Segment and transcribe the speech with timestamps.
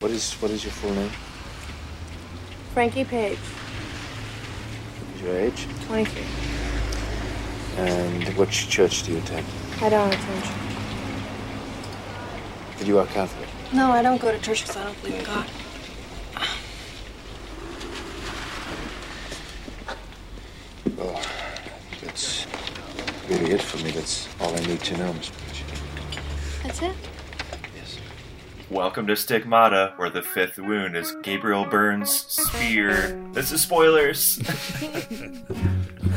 [0.00, 1.10] What is what is your full name?
[2.72, 3.38] Frankie Paige,
[5.22, 5.66] Your age?
[5.88, 6.22] 23.
[7.76, 9.44] And which church do you attend?
[9.82, 10.52] I don't attend church.
[12.78, 13.46] But you are Catholic.
[13.74, 15.46] No, I don't go to church because I don't believe in God.
[20.96, 21.20] Well,
[22.00, 22.46] that's
[23.28, 23.90] really it for me.
[23.90, 25.64] That's all I need to know, Miss Paige.
[26.62, 27.09] That's it?
[28.70, 28.76] Yes.
[28.76, 33.20] Welcome to Stigmata, where the fifth wound is Gabriel Byrne's spear.
[33.32, 34.40] This is spoilers.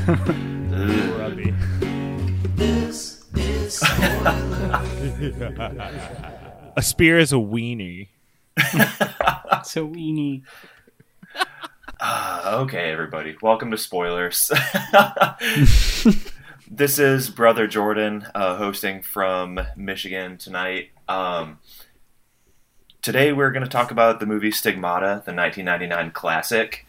[0.08, 0.20] Ugh.
[1.16, 1.54] Grubby.
[6.76, 8.10] a spear is a weenie.
[9.64, 10.44] So weenie.
[12.02, 13.38] Ah, okay, everybody.
[13.42, 14.52] Welcome to spoilers.
[16.70, 20.90] this is Brother Jordan uh, hosting from Michigan tonight.
[21.08, 21.60] Um,
[23.04, 26.88] today we're going to talk about the movie Stigmata, the 1999 classic.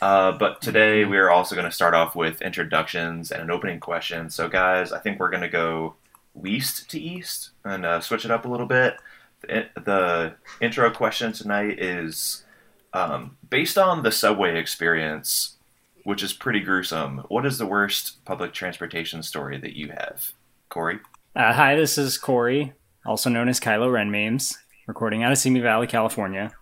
[0.00, 4.28] Uh, but today we're also going to start off with introductions and an opening question.
[4.28, 5.94] So, guys, I think we're going to go
[6.34, 8.96] west to east and uh, switch it up a little bit.
[9.40, 12.44] The, the intro question tonight is
[12.92, 15.56] um, based on the subway experience,
[16.04, 17.18] which is pretty gruesome.
[17.28, 20.32] What is the worst public transportation story that you have,
[20.68, 21.00] Corey?
[21.34, 22.72] Uh, hi, this is Corey,
[23.04, 26.52] also known as Kylo Ren memes, recording out of Simi Valley, California.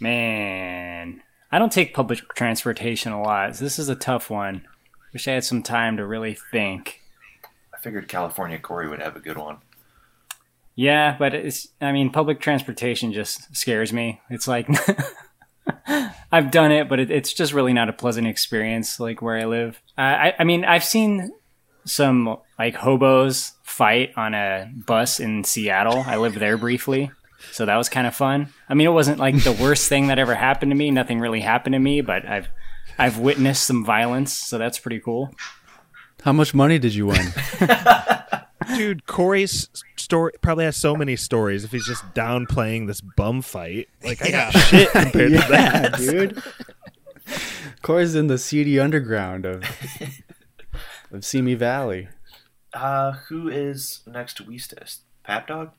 [0.00, 3.56] Man, I don't take public transportation a lot.
[3.56, 4.66] So this is a tough one.
[5.12, 7.00] Wish I had some time to really think.
[7.74, 9.58] I figured California Corey would have a good one.
[10.74, 14.22] Yeah, but it's, I mean, public transportation just scares me.
[14.30, 14.68] It's like,
[16.32, 19.44] I've done it, but it, it's just really not a pleasant experience, like where I
[19.44, 19.82] live.
[19.98, 21.30] I, I, I mean, I've seen
[21.84, 26.04] some like hobos fight on a bus in Seattle.
[26.06, 27.10] I lived there briefly.
[27.50, 28.48] So that was kind of fun.
[28.68, 30.90] I mean, it wasn't like the worst thing that ever happened to me.
[30.90, 32.48] Nothing really happened to me, but I've,
[32.98, 34.32] I've witnessed some violence.
[34.32, 35.34] So that's pretty cool.
[36.22, 37.26] How much money did you win?
[38.76, 43.88] Dude, Corey's story probably has so many stories if he's just downplaying this bum fight.
[44.04, 45.96] Like, I got shit compared to that.
[45.96, 46.42] dude.
[47.82, 49.64] Corey's in the seedy underground of
[51.12, 52.08] of Simi Valley.
[52.72, 55.00] Uh, who is next to Weestest?
[55.22, 55.72] Pap Dog?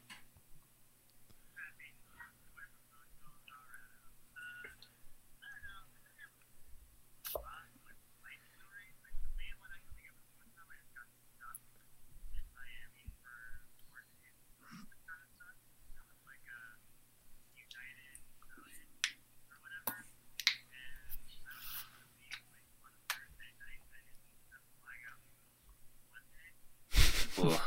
[27.35, 27.59] Ugh.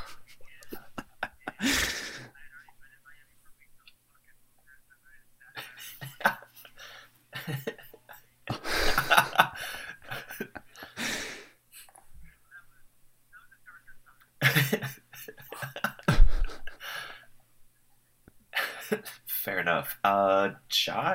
[19.27, 19.99] Fair enough.
[20.03, 20.51] Uh,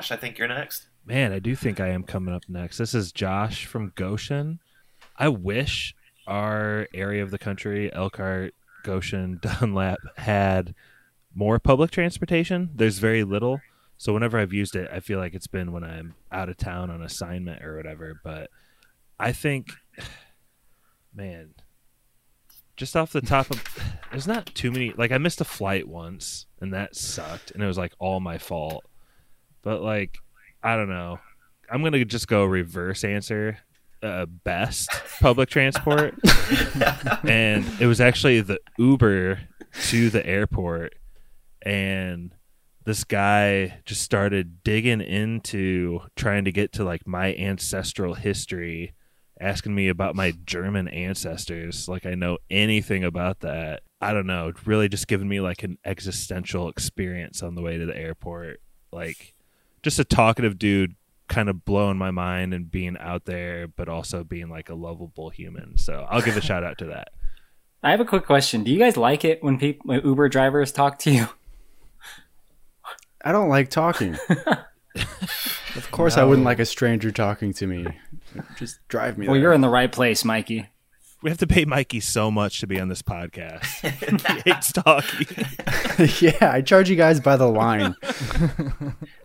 [0.02, 0.88] Josh, I think you're next.
[1.06, 2.76] Man, I do think I am coming up next.
[2.76, 4.58] This is Josh from Goshen.
[5.16, 5.94] I wish
[6.26, 8.52] our area of the country, Elkhart,
[8.82, 10.74] Goshen, Dunlap, had
[11.36, 12.70] more public transportation.
[12.74, 13.60] There's very little.
[13.96, 16.90] So whenever I've used it, I feel like it's been when I'm out of town
[16.90, 18.20] on assignment or whatever.
[18.24, 18.50] But
[19.20, 19.68] I think,
[21.14, 21.54] man,
[22.76, 23.62] just off the top of,
[24.10, 24.94] there's not too many.
[24.96, 28.38] Like I missed a flight once, and that sucked, and it was like all my
[28.38, 28.84] fault.
[29.62, 30.18] But like,
[30.62, 31.18] I don't know.
[31.70, 33.58] I'm gonna just go reverse answer.
[34.02, 34.90] Uh, best
[35.20, 36.18] public transport,
[37.24, 39.38] and it was actually the Uber
[39.84, 40.96] to the airport,
[41.64, 42.34] and
[42.84, 48.92] this guy just started digging into trying to get to like my ancestral history
[49.40, 51.88] asking me about my german ancestors.
[51.88, 53.82] Like i know anything about that.
[54.00, 54.52] I don't know.
[54.64, 58.60] Really just giving me like an existential experience on the way to the airport.
[58.90, 59.31] Like
[59.82, 60.94] just a talkative dude
[61.28, 65.30] kind of blowing my mind and being out there but also being like a lovable
[65.30, 67.08] human so i'll give a shout out to that
[67.84, 68.62] I have a quick question.
[68.62, 71.26] Do you guys like it when people, when Uber drivers talk to you?
[73.24, 74.16] I don't like talking.
[74.96, 77.86] of course, I wouldn't like a stranger talking to me.
[78.56, 79.26] Just drive me.
[79.26, 79.42] Well, there.
[79.42, 80.68] you're in the right place, Mikey.
[81.22, 83.64] we have to pay mikey so much to be on this podcast
[84.34, 85.46] he hates talking
[86.20, 87.94] yeah, I charge you guys by the line.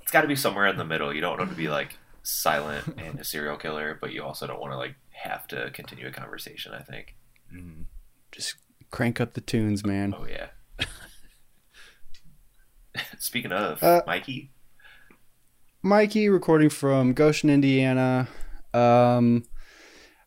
[0.08, 1.14] It's got to be somewhere in the middle.
[1.14, 4.62] You don't want to be like silent and a serial killer, but you also don't
[4.62, 6.74] want to like have to continue a conversation.
[6.74, 7.18] I think.
[8.32, 8.56] Just
[8.90, 10.16] crank up the tunes, man.
[10.18, 10.48] Oh yeah.
[13.20, 14.54] Speaking of Uh, Mikey,
[15.82, 18.30] Mikey, recording from Goshen, Indiana.
[18.74, 19.44] Um,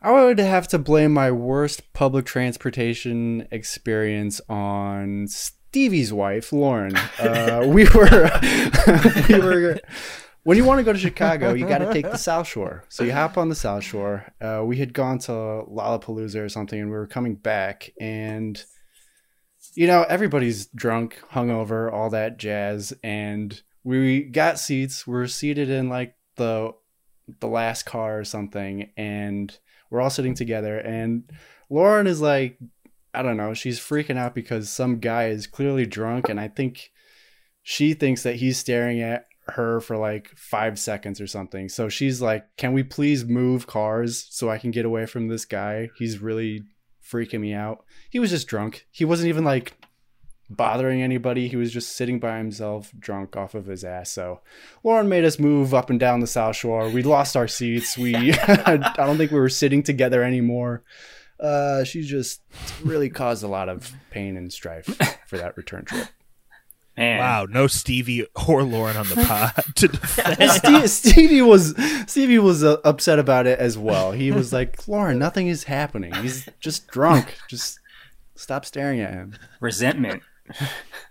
[0.03, 5.27] I would have to blame my worst public transportation experience on
[5.71, 6.97] Stevie's wife, Lauren.
[6.97, 8.29] Uh, we were,
[9.29, 9.81] we were.
[10.43, 12.83] When you want to go to Chicago, you got to take the South Shore.
[12.89, 14.27] So you hop on the South Shore.
[14.41, 18.61] Uh, we had gone to Lollapalooza or something, and we were coming back, and
[19.75, 25.07] you know everybody's drunk, hungover, all that jazz, and we got seats.
[25.07, 26.73] We're seated in like the
[27.39, 29.57] the last car or something, and
[29.89, 30.79] we're all sitting together.
[30.79, 31.31] And
[31.69, 32.59] Lauren is like,
[33.13, 36.91] I don't know, she's freaking out because some guy is clearly drunk, and I think
[37.63, 41.69] she thinks that he's staring at her for like five seconds or something.
[41.69, 45.45] So she's like, Can we please move cars so I can get away from this
[45.45, 45.91] guy?
[45.97, 46.65] He's really
[47.05, 47.85] freaking me out.
[48.11, 48.87] He was just drunk.
[48.91, 49.77] He wasn't even like
[50.49, 51.49] bothering anybody.
[51.49, 54.11] He was just sitting by himself, drunk off of his ass.
[54.11, 54.41] So
[54.83, 56.89] Lauren made us move up and down the South Shore.
[56.89, 57.97] We lost our seats.
[57.97, 60.83] We I don't think we were sitting together anymore.
[61.41, 62.43] Uh, she just
[62.83, 64.85] really caused a lot of pain and strife
[65.27, 66.09] for that return trip.
[66.97, 67.19] Man.
[67.19, 70.51] Wow, no Stevie or Lauren on the pod to defend.
[70.51, 71.75] Steve, Stevie was
[72.07, 74.13] Stevie was uh, upset about it as well.
[74.13, 76.13] He was like, "Lauren, nothing is happening.
[76.15, 77.39] He's just drunk.
[77.49, 77.81] Just
[78.35, 80.23] stop staring at him." Resentment.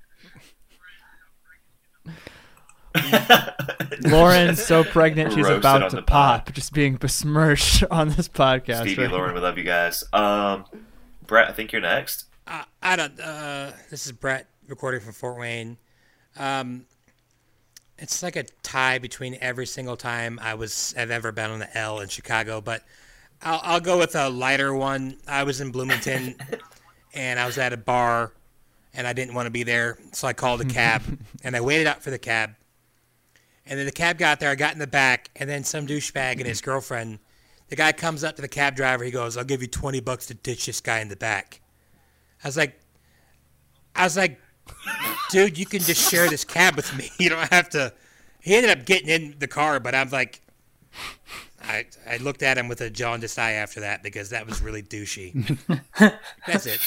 [4.01, 6.45] Lauren's so pregnant she's Roasted about to the pod.
[6.45, 8.81] pop, just being besmirched on this podcast.
[8.81, 9.11] Stevie, right?
[9.11, 10.03] Lauren, we love you guys.
[10.13, 10.65] Um,
[11.25, 12.25] Brett, I think you're next.
[12.47, 13.19] Uh, I don't.
[13.19, 15.77] Uh, this is Brett recording from Fort Wayne.
[16.37, 16.85] Um,
[17.97, 21.77] it's like a tie between every single time I was I've ever been on the
[21.77, 22.83] L in Chicago, but
[23.41, 25.17] I'll, I'll go with a lighter one.
[25.27, 26.35] I was in Bloomington,
[27.13, 28.31] and I was at a bar,
[28.93, 31.03] and I didn't want to be there, so I called a cab,
[31.43, 32.55] and I waited out for the cab,
[33.69, 34.49] and then the cab got there.
[34.49, 37.19] I got in the back, and then some douchebag and his girlfriend.
[37.69, 39.03] The guy comes up to the cab driver.
[39.03, 41.61] He goes, "I'll give you twenty bucks to ditch this guy in the back."
[42.43, 42.79] I was like,
[43.95, 44.39] I was like,
[45.29, 47.11] dude, you can just share this cab with me.
[47.19, 47.93] You don't have to.
[48.41, 50.41] He ended up getting in the car, but I'm like,
[51.69, 54.81] I I looked at him with a jaundiced eye after that because that was really
[54.81, 55.57] douchey.
[56.47, 56.81] That's it.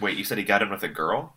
[0.00, 1.34] Wait, you said he got in with a girl?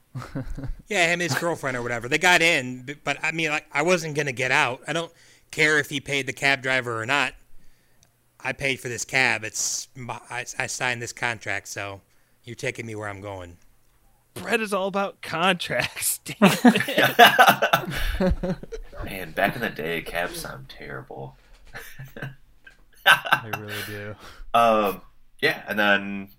[0.87, 2.09] Yeah, him and his girlfriend or whatever.
[2.09, 4.81] They got in, but I mean, like, I wasn't gonna get out.
[4.87, 5.11] I don't
[5.51, 7.33] care if he paid the cab driver or not.
[8.39, 9.43] I paid for this cab.
[9.43, 12.01] It's my, I, I signed this contract, so
[12.43, 13.57] you're taking me where I'm going.
[14.35, 16.19] Brett is all about contracts.
[16.25, 17.17] Damn it.
[19.05, 21.35] Man, back in the day, cabs sound terrible.
[23.43, 24.15] They really do.
[24.53, 25.01] Um,
[25.41, 26.29] yeah, and then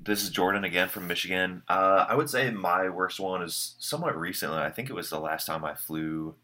[0.00, 1.62] this is Jordan again from Michigan.
[1.68, 4.58] Uh, I would say my worst one is somewhat recently.
[4.58, 6.34] I think it was the last time I flew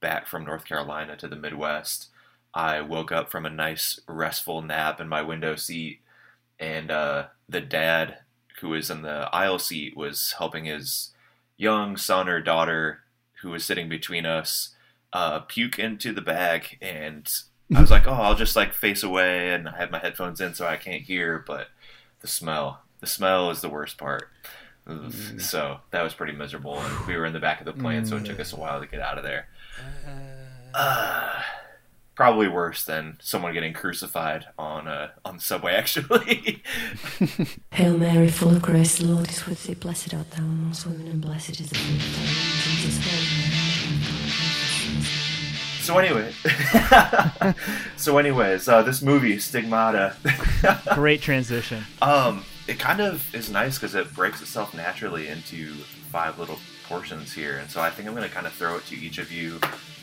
[0.00, 2.08] back from North Carolina to the Midwest.
[2.52, 6.00] I woke up from a nice restful nap in my window seat,
[6.58, 8.18] and uh, the dad
[8.60, 11.10] who was in the aisle seat was helping his
[11.56, 13.00] young son or daughter
[13.42, 14.74] who was sitting between us
[15.12, 17.30] uh, puke into the bag and
[17.74, 20.54] I was like, oh, I'll just like face away and I have my headphones in
[20.54, 21.68] so I can't hear, but
[22.20, 24.28] the smell, the smell is the worst part.
[24.86, 25.12] Ugh.
[25.40, 26.78] So that was pretty miserable.
[26.78, 28.80] And we were in the back of the plane, so it took us a while
[28.80, 29.48] to get out of there.
[30.74, 31.42] Uh,
[32.14, 36.62] probably worse than someone getting crucified on uh, on the subway, actually.
[37.72, 39.74] Hail Mary, full of grace, the Lord is with thee.
[39.74, 43.04] Blessed art thou amongst women, and blessed is the fruit of thy womb, Jesus.
[43.04, 43.39] Holy Mary,
[45.90, 46.32] so anyway,
[47.96, 50.14] so anyways, uh, this movie Stigmata.
[50.94, 51.82] Great transition.
[52.00, 55.72] Um, it kind of is nice because it breaks itself naturally into
[56.12, 58.86] five little portions here, and so I think I'm going to kind of throw it
[58.86, 59.58] to each of you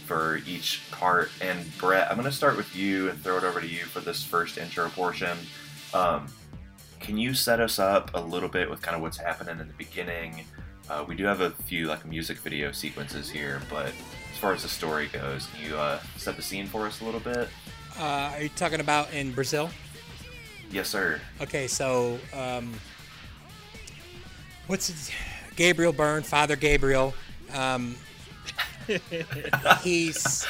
[0.06, 1.32] for each part.
[1.40, 4.02] And Brett, I'm going to start with you and throw it over to you for
[4.02, 5.38] this first intro portion.
[5.94, 6.28] Um,
[7.00, 9.74] can you set us up a little bit with kind of what's happening in the
[9.76, 10.44] beginning?
[10.90, 13.94] Uh, we do have a few like music video sequences here, but
[14.38, 17.06] as far as the story goes, can you uh, set the scene for us a
[17.06, 17.50] little bit?
[17.98, 19.68] Uh, are you talking about in Brazil?
[20.70, 21.20] Yes, sir.
[21.42, 22.72] Okay, so um,
[24.68, 25.10] what's his,
[25.56, 27.16] Gabriel Byrne, Father Gabriel?
[27.52, 27.96] Um,
[29.82, 30.46] he's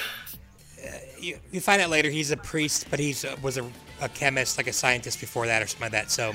[0.85, 3.65] uh, you, you find out later he's a priest, but he's uh, was a,
[4.01, 6.11] a chemist, like a scientist before that, or something like that.
[6.11, 6.33] So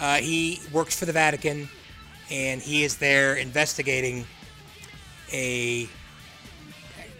[0.00, 1.68] uh, he works for the Vatican,
[2.28, 4.26] and he is there investigating
[5.32, 5.88] a,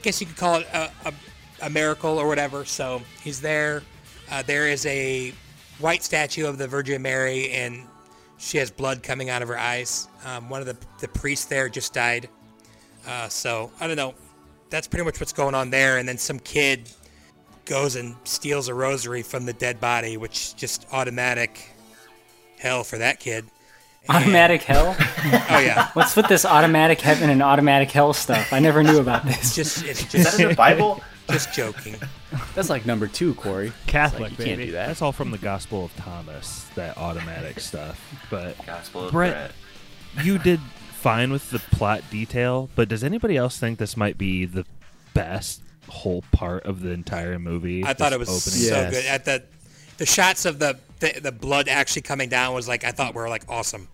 [0.03, 1.15] guess you could call it a, a,
[1.63, 2.65] a miracle or whatever.
[2.65, 3.83] So he's there.
[4.31, 5.33] Uh, there is a
[5.79, 7.87] white statue of the Virgin Mary, and
[8.39, 10.09] she has blood coming out of her eyes.
[10.25, 12.29] Um, one of the, the priests there just died.
[13.07, 14.15] Uh, so I don't know.
[14.71, 15.99] That's pretty much what's going on there.
[15.99, 16.89] And then some kid
[17.65, 21.71] goes and steals a rosary from the dead body, which just automatic
[22.59, 23.45] hell for that kid.
[24.09, 24.97] Automatic hell?
[25.55, 28.53] Oh yeah, What's with this automatic heaven and automatic hell stuff?
[28.53, 29.37] I never knew about this.
[29.39, 31.01] it's just it's Is that in the Bible?
[31.31, 31.95] just joking.
[32.57, 33.73] That's like number two, Corey.
[33.87, 34.51] Catholic, You baby.
[34.51, 34.89] can't do that.
[34.89, 38.01] That's all from the Gospel of Thomas, that automatic stuff.
[38.31, 39.53] But Gospel of Brett-
[40.15, 40.27] Brett.
[40.27, 40.59] you did
[40.93, 44.65] fine with the plot detail, but does anybody else think this might be the
[45.15, 47.85] best whole part of the entire movie?
[47.85, 48.93] I thought it was opening so Yes.
[48.95, 49.07] good.
[49.07, 49.43] At the
[49.99, 53.29] the shots of the, the the blood actually coming down was like I thought were
[53.29, 53.87] like awesome.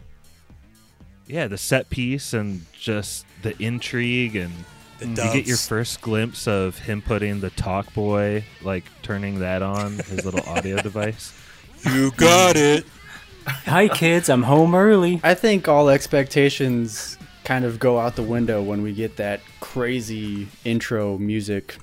[1.29, 4.53] Yeah, the set piece and just the intrigue and
[4.99, 9.63] The you get your first glimpse of him putting the talk boy, like turning that
[9.63, 11.33] on his little audio device.
[11.85, 12.85] you got it.
[13.47, 14.29] Hi, kids.
[14.29, 15.21] I'm home early.
[15.23, 20.49] I think all expectations kind of go out the window when we get that crazy
[20.65, 21.77] intro music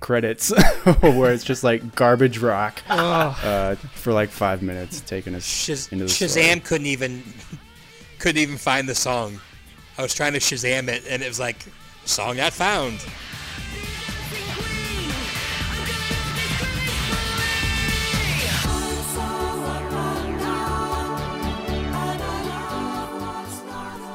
[0.00, 0.50] credits
[1.00, 6.04] where it's just like garbage rock uh, for like five minutes taking us Shaz- into
[6.06, 6.60] the Shazam story.
[6.60, 7.22] couldn't even
[8.22, 9.40] couldn't even find the song.
[9.98, 11.66] I was trying to Shazam it, and it was like
[12.04, 13.04] song not found.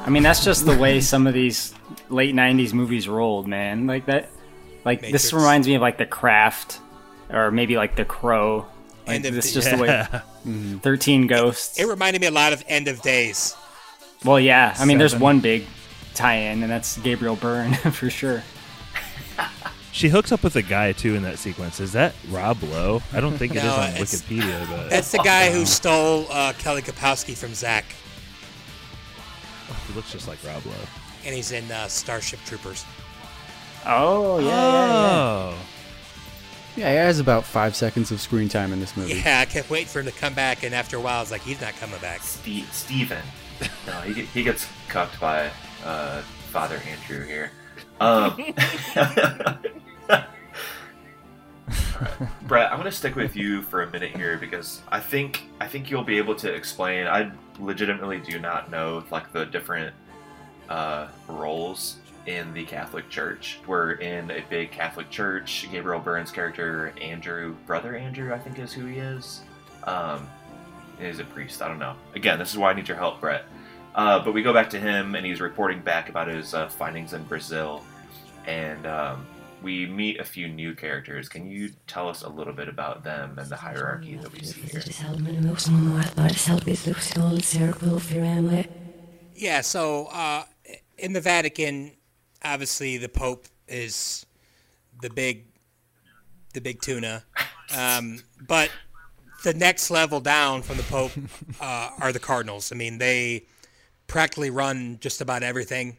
[0.00, 1.74] I mean, that's just the way some of these
[2.08, 3.86] late '90s movies rolled, man.
[3.86, 4.30] Like that.
[4.86, 6.80] Like this reminds me of like The Craft,
[7.28, 8.66] or maybe like The Crow.
[9.06, 10.78] Like End of this the- just the way.
[10.80, 11.78] Thirteen Ghosts.
[11.78, 13.54] It reminded me a lot of End of Days.
[14.24, 14.74] Well, yeah.
[14.78, 15.64] I mean, there's one big
[16.14, 18.42] tie-in, and that's Gabriel Byrne for sure.
[19.92, 21.80] She hooks up with a guy too in that sequence.
[21.80, 23.02] Is that Rob Lowe?
[23.12, 26.52] I don't think it is No, on Wikipedia, but That's the guy who stole uh,
[26.58, 27.84] Kelly Kapowski from Zach,
[29.86, 30.72] he looks just like Rob Lowe.
[31.24, 32.84] and he's in uh, Starship Troopers.
[33.86, 35.10] Oh yeah, yeah, yeah.
[35.54, 35.54] Oh,
[36.76, 39.14] Yeah, he has about five seconds of screen time in this movie.
[39.14, 41.30] Yeah, I kept waiting for him to come back, and after a while, I was
[41.30, 42.20] like, he's not coming back.
[42.22, 43.22] Steve, Steven.
[43.86, 45.50] No, he, he gets cucked by
[45.84, 47.50] uh, Father Andrew here.
[48.00, 48.54] Um,
[48.96, 49.66] Alright.
[52.42, 55.90] Brett, I'm gonna stick with you for a minute here because I think I think
[55.90, 57.06] you'll be able to explain.
[57.06, 59.94] I legitimately do not know like the different
[60.68, 61.96] uh, roles
[62.26, 63.58] in the Catholic Church.
[63.66, 65.66] We're in a big Catholic church.
[65.72, 69.42] Gabriel Byrne's character, Andrew, brother Andrew, I think is who he is.
[69.84, 70.28] Um,
[71.00, 71.62] is a priest.
[71.62, 71.94] I don't know.
[72.14, 73.44] Again, this is why I need your help, Brett.
[73.94, 77.14] Uh, but we go back to him, and he's reporting back about his uh, findings
[77.14, 77.82] in Brazil,
[78.46, 79.26] and um,
[79.62, 81.28] we meet a few new characters.
[81.28, 84.60] Can you tell us a little bit about them and the hierarchy that we see
[84.60, 84.80] here?
[89.34, 90.44] Yeah, so uh,
[90.96, 91.92] in the Vatican,
[92.44, 94.26] obviously the Pope is
[95.00, 95.46] the big,
[96.54, 97.24] the big tuna,
[97.76, 98.70] um, but
[99.42, 101.12] the next level down from the Pope
[101.60, 102.72] uh, are the Cardinals.
[102.72, 103.44] I mean, they
[104.06, 105.96] practically run just about everything.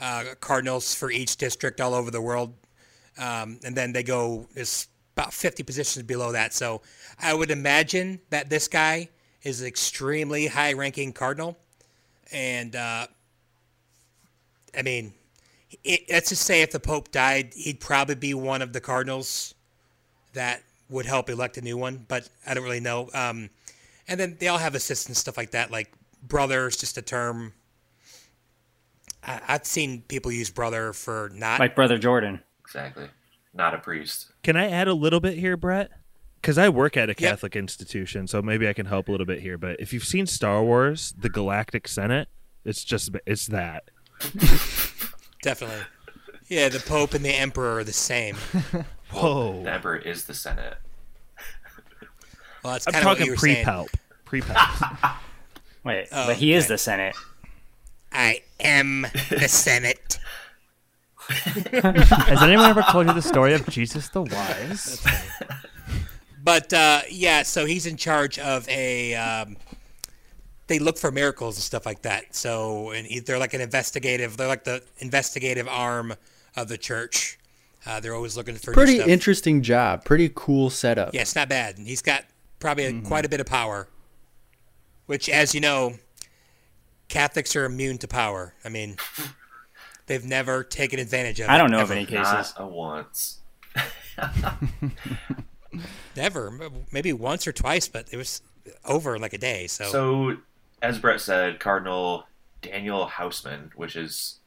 [0.00, 2.52] Uh, cardinals for each district all over the world,
[3.16, 6.52] um, and then they go is about 50 positions below that.
[6.52, 6.82] So
[7.20, 9.08] I would imagine that this guy
[9.44, 11.56] is an extremely high-ranking cardinal
[12.32, 13.06] and uh,
[14.76, 15.14] I mean,
[15.84, 19.54] it, let's just say if the Pope died, he'd probably be one of the cardinals
[20.32, 22.04] that would help elect a new one.
[22.08, 23.10] But I don't really know.
[23.14, 23.50] Um,
[24.08, 25.70] and then they all have assistants, stuff like that.
[25.70, 27.52] Like brother is just a term.
[29.22, 31.60] I, I've seen people use brother for not.
[31.60, 32.40] Like Brother Jordan.
[32.60, 33.08] Exactly.
[33.52, 34.32] Not a priest.
[34.42, 35.90] Can I add a little bit here, Brett?
[36.40, 39.40] Because I work at a Catholic institution, so maybe I can help a little bit
[39.40, 39.56] here.
[39.56, 42.28] But if you've seen Star Wars, the Galactic Senate,
[42.64, 43.90] it's just it's that.
[45.42, 45.80] definitely.
[46.48, 48.36] Yeah, the Pope and the Emperor are the same.
[49.14, 49.62] Whoa!
[49.62, 50.76] The emperor is the Senate.
[52.62, 53.88] Well, that's I'm of talking pre-palp.
[54.24, 55.16] Pre-palp.
[55.84, 57.14] Wait, Oh, but he is the Senate.
[58.12, 60.18] I am the Senate.
[61.28, 65.04] Has anyone ever told you the story of Jesus the Wise?
[66.42, 69.14] But uh, yeah, so he's in charge of a.
[69.14, 69.56] Um,
[70.66, 72.34] they look for miracles and stuff like that.
[72.34, 74.36] So and he- they're like an investigative.
[74.36, 76.14] They're like the investigative arm
[76.56, 77.38] of the church.
[77.86, 79.08] Uh, they're always looking for new Pretty stuff.
[79.08, 80.04] interesting job.
[80.04, 81.12] Pretty cool setup.
[81.14, 81.76] Yeah, it's not bad.
[81.78, 82.24] And he's got
[82.58, 83.88] probably a, quite a bit of power.
[85.06, 85.94] Which, as you know,
[87.08, 88.54] Catholics are immune to power.
[88.64, 88.96] I mean,
[90.06, 91.50] they've never taken advantage of.
[91.50, 91.92] I don't know ever.
[91.92, 92.54] of any Not cases.
[92.56, 93.38] a once.
[96.16, 96.58] Never.
[96.92, 98.40] Maybe once or twice, but it was
[98.84, 99.66] over in like a day.
[99.66, 100.36] So, So,
[100.80, 102.26] as Brett said, Cardinal
[102.62, 104.38] Daniel Houseman, which is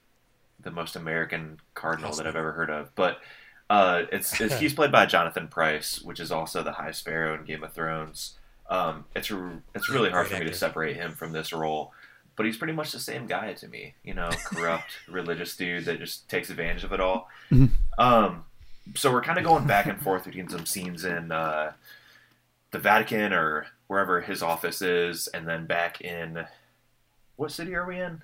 [0.67, 2.93] the most American cardinal that I've ever heard of.
[2.93, 3.19] But
[3.69, 7.45] uh, it's, it's he's played by Jonathan Pryce, which is also the High Sparrow in
[7.45, 8.37] Game of Thrones.
[8.69, 9.31] Um, it's
[9.73, 11.93] it's really hard for me to separate him from this role,
[12.35, 13.93] but he's pretty much the same guy to me.
[14.03, 17.29] You know, corrupt religious dude that just takes advantage of it all.
[17.97, 18.43] Um,
[18.93, 21.71] so we're kind of going back and forth between some scenes in uh,
[22.71, 26.45] the Vatican or wherever his office is, and then back in
[27.37, 28.21] what city are we in?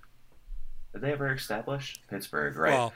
[0.94, 2.56] Did they ever establish Pittsburgh?
[2.56, 2.72] Right.
[2.74, 2.94] Well,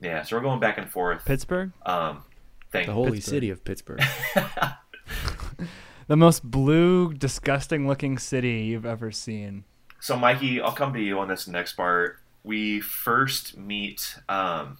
[0.00, 0.22] yeah.
[0.22, 1.24] So we're going back and forth.
[1.24, 2.22] Pittsburgh, Um,
[2.70, 3.30] thank The holy Pittsburgh.
[3.34, 4.00] city of Pittsburgh.
[6.08, 9.64] the most blue, disgusting-looking city you've ever seen.
[10.00, 12.18] So, Mikey, I'll come to you on this next part.
[12.44, 14.78] We first meet, um,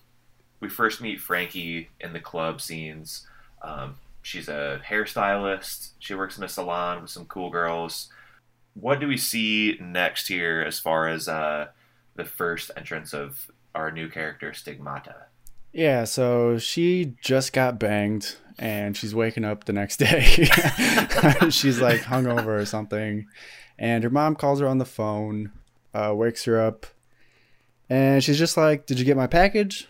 [0.61, 3.27] we first meet Frankie in the club scenes.
[3.62, 5.91] Um, she's a hairstylist.
[5.99, 8.09] She works in a salon with some cool girls.
[8.75, 11.67] What do we see next here as far as uh,
[12.19, 15.15] the first entrance of our new character, Stigmata?
[15.73, 20.21] Yeah, so she just got banged and she's waking up the next day.
[21.51, 23.27] she's like hungover or something.
[23.79, 25.53] And her mom calls her on the phone,
[25.95, 26.85] uh, wakes her up,
[27.89, 29.89] and she's just like, Did you get my package?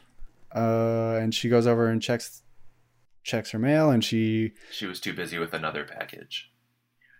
[0.54, 2.42] Uh, and she goes over and checks
[3.24, 6.50] checks her mail and she She was too busy with another package.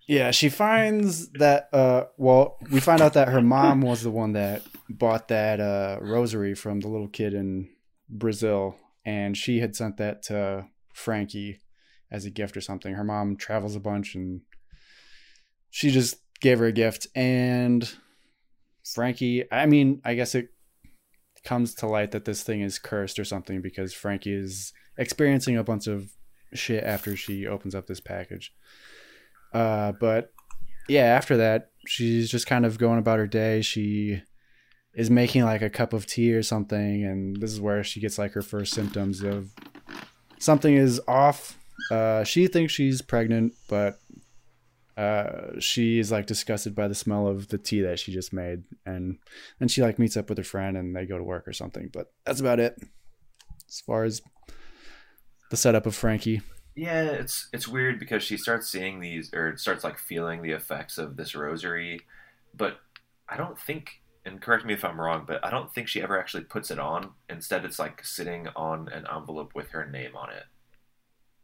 [0.09, 4.33] Yeah, she finds that uh well, we find out that her mom was the one
[4.33, 7.69] that bought that uh rosary from the little kid in
[8.09, 8.75] Brazil
[9.05, 11.61] and she had sent that to Frankie
[12.11, 12.95] as a gift or something.
[12.95, 14.41] Her mom travels a bunch and
[15.71, 17.89] she just gave her a gift and
[18.83, 20.49] Frankie, I mean, I guess it
[21.45, 25.65] comes to light that this thing is cursed or something because Frankie is experiencing a
[25.65, 26.13] bunch of
[26.55, 28.55] shit after she opens up this package.
[29.53, 30.33] Uh, but
[30.89, 33.63] yeah, after that, she's just kind of going about her day.
[33.63, 34.23] She
[34.95, 38.19] is making like a cup of tea or something, and this is where she gets
[38.19, 39.53] like her first symptoms of
[40.39, 41.59] something is off.
[41.91, 43.99] Uh, she thinks she's pregnant, but
[44.97, 48.65] uh, she is like disgusted by the smell of the tea that she just made,
[48.85, 49.19] and
[49.61, 51.89] then she like meets up with her friend and they go to work or something.
[51.93, 52.77] But that's about it
[53.69, 54.21] as far as
[55.51, 56.41] the setup of Frankie.
[56.79, 60.97] Yeah, it's it's weird because she starts seeing these or starts like feeling the effects
[60.97, 62.03] of this rosary,
[62.55, 62.79] but
[63.29, 66.17] I don't think and correct me if I'm wrong, but I don't think she ever
[66.17, 67.15] actually puts it on.
[67.29, 70.45] Instead it's like sitting on an envelope with her name on it.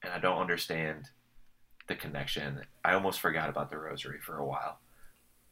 [0.04, 1.10] And I don't understand
[1.88, 2.60] the connection.
[2.84, 4.78] I almost forgot about the rosary for a while.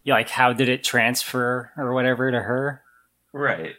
[0.04, 2.82] Yeah, like how did it transfer or whatever to her?
[3.32, 3.74] Right.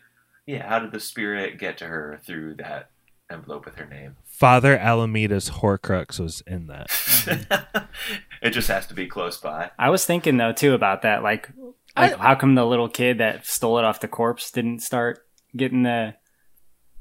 [0.45, 2.89] Yeah, how did the spirit get to her through that
[3.31, 4.17] envelope with her name?
[4.33, 7.87] Father Alameida's Horcrux was in that.
[8.41, 9.69] it just has to be close by.
[9.77, 11.21] I was thinking though too about that.
[11.21, 11.49] Like,
[11.95, 15.19] like how come the little kid that stole it off the corpse didn't start
[15.55, 16.15] getting the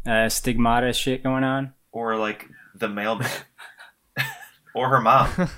[0.07, 1.73] uh, stigmata shit going on?
[1.91, 3.31] Or like the mailman.
[4.75, 5.31] or her mom.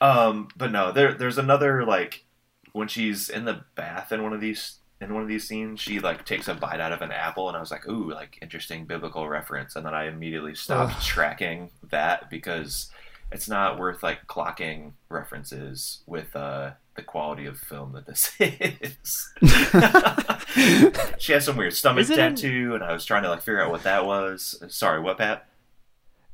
[0.00, 2.24] um, but no, there there's another like
[2.72, 6.00] when she's in the bath in one of these in one of these scenes, she
[6.00, 8.86] like takes a bite out of an apple, and I was like, "Ooh, like interesting
[8.86, 12.90] biblical reference." And then I immediately stopped tracking that because
[13.30, 19.32] it's not worth like clocking references with uh, the quality of film that this is.
[21.18, 23.82] she has some weird stomach tattoo, and I was trying to like figure out what
[23.82, 24.62] that was.
[24.68, 25.46] Sorry, what Pat?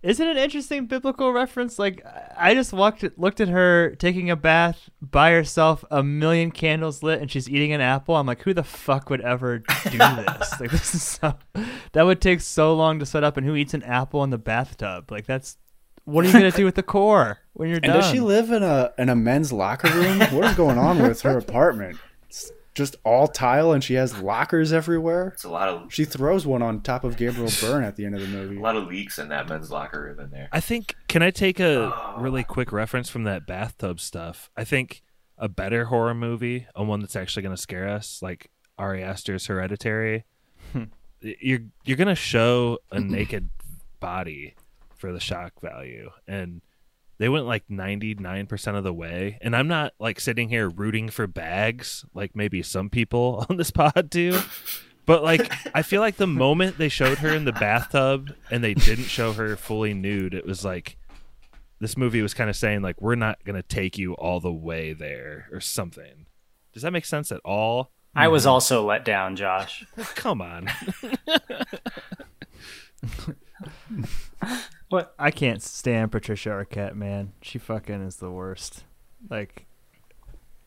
[0.02, 1.78] Isn't it an interesting biblical reference?
[1.78, 2.04] Like,
[2.36, 7.20] I just walked, looked at her taking a bath by herself, a million candles lit,
[7.20, 8.16] and she's eating an apple.
[8.16, 9.66] I'm like, who the fuck would ever do
[9.98, 10.60] this?
[10.60, 11.34] like, this is so.
[11.92, 14.38] That would take so long to set up, and who eats an apple in the
[14.38, 15.10] bathtub?
[15.12, 15.56] Like, that's.
[16.04, 18.00] What are you gonna do with the core when you're And done?
[18.00, 20.18] does she live in a in a men's locker room?
[20.18, 21.96] what is going on with her apartment?
[22.72, 25.28] It's just all tile, and she has lockers everywhere.
[25.34, 28.14] It's a lot of She throws one on top of Gabriel Byrne at the end
[28.14, 28.56] of the movie.
[28.56, 30.48] a lot of leaks in that men's locker room in there.
[30.52, 30.94] I think.
[31.06, 32.14] Can I take a oh.
[32.18, 34.50] really quick reference from that bathtub stuff?
[34.56, 35.02] I think
[35.36, 39.46] a better horror movie, a one that's actually going to scare us, like Ari Aster's
[39.46, 40.24] Hereditary.
[40.72, 40.84] Hmm.
[41.20, 43.50] you're you're going to show a naked
[44.00, 44.54] body
[44.96, 46.62] for the shock value, and
[47.22, 49.38] they went like ninety nine percent of the way.
[49.42, 53.70] And I'm not like sitting here rooting for bags, like maybe some people on this
[53.70, 54.40] pod do.
[55.06, 58.74] But like, I feel like the moment they showed her in the bathtub and they
[58.74, 60.96] didn't show her fully nude, it was like
[61.78, 64.92] this movie was kind of saying like we're not gonna take you all the way
[64.92, 66.26] there or something.
[66.72, 67.92] Does that make sense at all?
[68.16, 69.86] I was also let down, Josh.
[70.16, 70.68] Come on.
[74.92, 75.14] What?
[75.18, 77.32] I can't stand Patricia Arquette, man.
[77.40, 78.84] She fucking is the worst.
[79.30, 79.64] Like,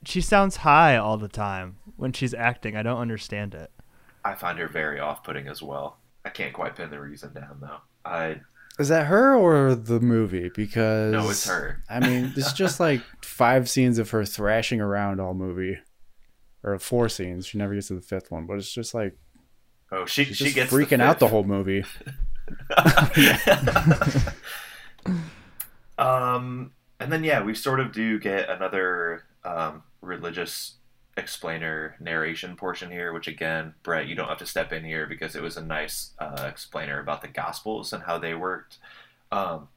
[0.04, 2.76] she sounds high all the time when she's acting.
[2.76, 3.70] I don't understand it.
[4.24, 6.00] I find her very off-putting as well.
[6.26, 7.78] I can't quite pin the reason down though.
[8.04, 8.42] I
[8.80, 10.50] Is that her or the movie?
[10.50, 11.84] Because No, it's her.
[11.88, 15.78] I mean, it's just like five scenes of her thrashing around all movie,
[16.64, 17.46] or four scenes.
[17.46, 19.16] She never gets to the fifth one, but it's just like
[19.92, 21.86] oh she she's she gets freaking out the whole movie.
[25.98, 30.76] Um, and then yeah, we sort of do get another um, religious
[31.18, 35.36] explainer narration portion here, which again, Brett, you don't have to step in here because
[35.36, 38.78] it was a nice uh, explainer about the Gospels and how they worked.
[39.32, 39.70] Um,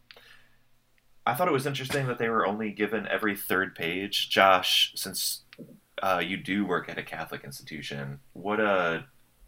[1.26, 4.31] I thought it was interesting that they were only given every third page.
[4.31, 5.42] Josh, since
[6.02, 9.00] uh, you do work at a Catholic institution, what uh,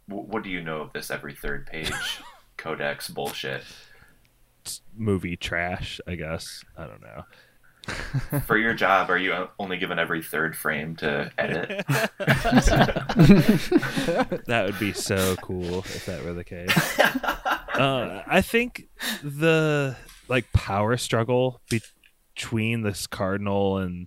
[0.06, 1.92] what do you know of this every third page
[2.60, 3.62] codex bullshit?
[4.94, 6.62] Movie trash, I guess.
[6.76, 7.24] I don't know.
[8.46, 11.68] For your job, are you only given every third frame to edit?
[14.46, 16.98] that would be so cool if that were the case.
[16.98, 18.88] Uh, I think
[19.22, 19.96] the
[20.28, 24.06] like power struggle between this cardinal and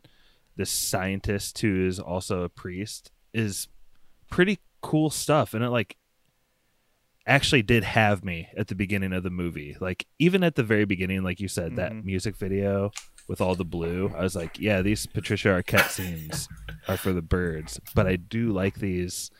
[0.55, 3.67] this scientist who is also a priest is
[4.29, 5.97] pretty cool stuff, and it like
[7.25, 9.75] actually did have me at the beginning of the movie.
[9.79, 12.03] Like even at the very beginning, like you said, that Mhm.
[12.03, 12.91] music video
[13.27, 16.47] with all the blue, I was like, yeah, these Patricia Arquette scenes
[16.87, 17.79] are for the birds.
[17.95, 19.31] But I do like these.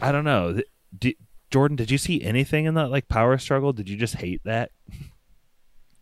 [0.00, 0.54] I don't know.
[0.54, 0.66] Th-
[0.98, 1.16] d
[1.50, 3.72] Jordan, did you see anything in that like power struggle?
[3.72, 4.70] Did you just hate that?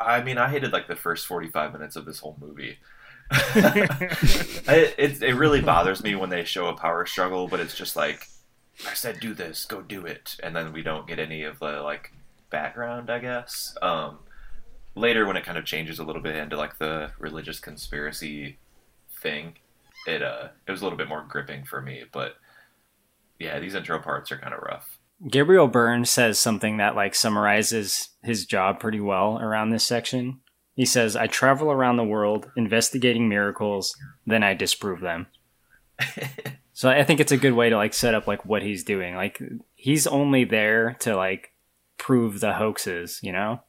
[0.00, 2.78] I mean, I hated like the first forty-five minutes of this whole movie.
[3.56, 7.96] it, it it really bothers me when they show a power struggle, but it's just
[7.96, 8.26] like
[8.86, 11.80] I said, do this, go do it, and then we don't get any of the
[11.82, 12.12] like
[12.50, 13.10] background.
[13.10, 14.18] I guess um,
[14.94, 18.58] later when it kind of changes a little bit into like the religious conspiracy
[19.20, 19.54] thing,
[20.06, 22.04] it uh it was a little bit more gripping for me.
[22.12, 22.36] But
[23.38, 24.98] yeah, these intro parts are kind of rough.
[25.28, 30.40] Gabriel Byrne says something that like summarizes his job pretty well around this section.
[30.74, 35.26] He says, "I travel around the world investigating miracles, then I disprove them."
[36.78, 39.16] so I think it's a good way to like set up like what he's doing.
[39.16, 39.42] Like
[39.74, 41.50] he's only there to like
[41.96, 43.62] prove the hoaxes, you know?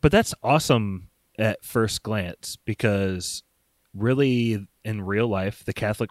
[0.00, 3.42] But that's awesome at first glance because
[3.92, 6.08] really in real life, the Catholic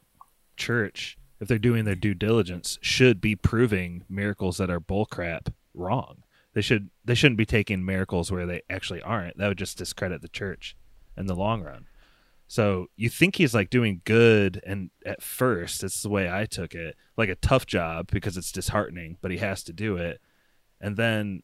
[0.55, 6.21] Church, if they're doing their due diligence, should be proving miracles that are bullcrap wrong.
[6.53, 9.39] They should they shouldn't be taking miracles where they actually aren't.
[9.39, 10.75] That would just discredit the church
[11.17, 11.87] in the long run.
[12.47, 16.75] So you think he's like doing good, and at first, it's the way I took
[16.75, 20.21] it, like a tough job because it's disheartening, but he has to do it.
[20.79, 21.41] And then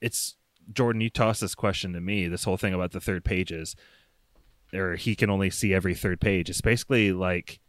[0.00, 0.36] it's
[0.72, 1.02] Jordan.
[1.02, 2.26] You tossed this question to me.
[2.26, 3.76] This whole thing about the third pages,
[4.74, 6.50] or he can only see every third page.
[6.50, 7.60] It's basically like,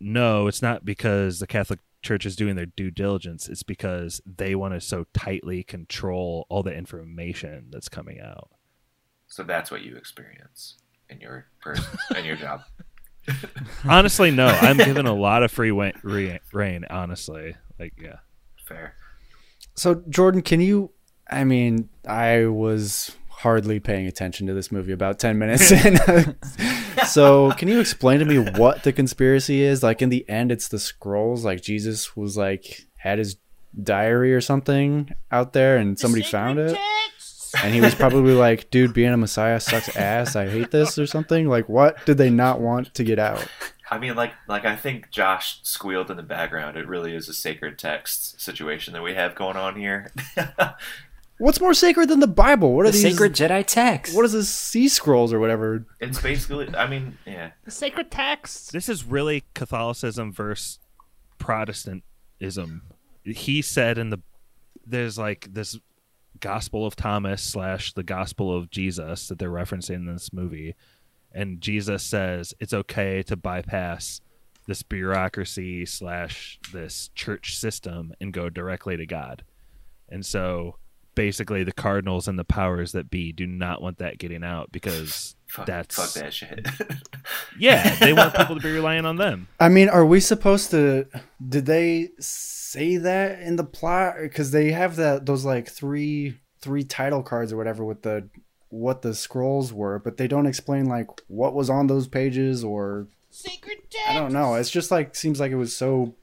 [0.00, 3.48] no, it's not because the Catholic Church is doing their due diligence.
[3.48, 8.50] It's because they want to so tightly control all the information that's coming out.
[9.26, 10.76] So that's what you experience
[11.10, 11.84] in your person
[12.16, 12.62] in your job.
[13.88, 14.46] Honestly, no.
[14.46, 16.84] I'm given a lot of free wa- re- reign.
[16.88, 18.16] Honestly, like yeah.
[18.66, 18.94] Fair.
[19.74, 20.90] So Jordan, can you?
[21.30, 25.96] I mean, I was hardly paying attention to this movie about 10 minutes in.
[27.06, 29.82] so, can you explain to me what the conspiracy is?
[29.82, 33.36] Like in the end it's the scrolls like Jesus was like had his
[33.80, 36.76] diary or something out there and somebody found it.
[37.62, 40.36] And he was probably like, "Dude, being a messiah sucks ass.
[40.36, 41.48] I hate this" or something.
[41.48, 43.46] Like what did they not want to get out?
[43.90, 46.76] I mean, like, like I think Josh squealed in the background.
[46.76, 50.12] It really is a sacred text situation that we have going on here.
[51.38, 52.74] What's more sacred than the Bible?
[52.74, 54.14] What are The these sacred Jedi text.
[54.14, 55.86] What is this sea scrolls or whatever?
[56.00, 58.72] it's basically, I mean, yeah, The sacred text.
[58.72, 60.80] This is really Catholicism versus
[61.38, 62.82] Protestantism.
[63.24, 64.18] He said in the
[64.84, 65.78] there's like this
[66.40, 70.74] Gospel of Thomas slash the Gospel of Jesus that they're referencing in this movie,
[71.32, 74.20] and Jesus says it's okay to bypass
[74.66, 79.42] this bureaucracy slash this church system and go directly to God.
[80.08, 80.76] And so
[81.14, 85.34] basically the cardinals and the powers that be do not want that getting out because
[85.48, 86.66] fuck, that's fuck that shit.
[87.58, 89.48] yeah, they want people to be relying on them.
[89.58, 91.06] I mean, are we supposed to?
[91.46, 94.16] Did they say that in the plot?
[94.20, 98.28] Because they have that those like three three title cards or whatever with the
[98.70, 103.08] what the scrolls were, but they don't explain like what was on those pages or
[103.30, 104.54] Sacred I don't know.
[104.54, 106.14] It's just like seems like it was so.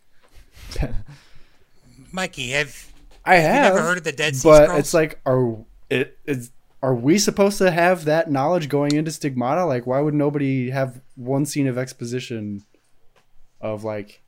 [2.11, 2.91] Mikey, have
[3.23, 4.79] I you have never heard of the Dead Sea but Scrolls?
[4.79, 5.57] it's like are
[5.89, 6.51] it is
[6.85, 11.01] are we supposed to have that knowledge going into stigmata like why would nobody have
[11.15, 12.63] one scene of exposition
[13.59, 14.21] of like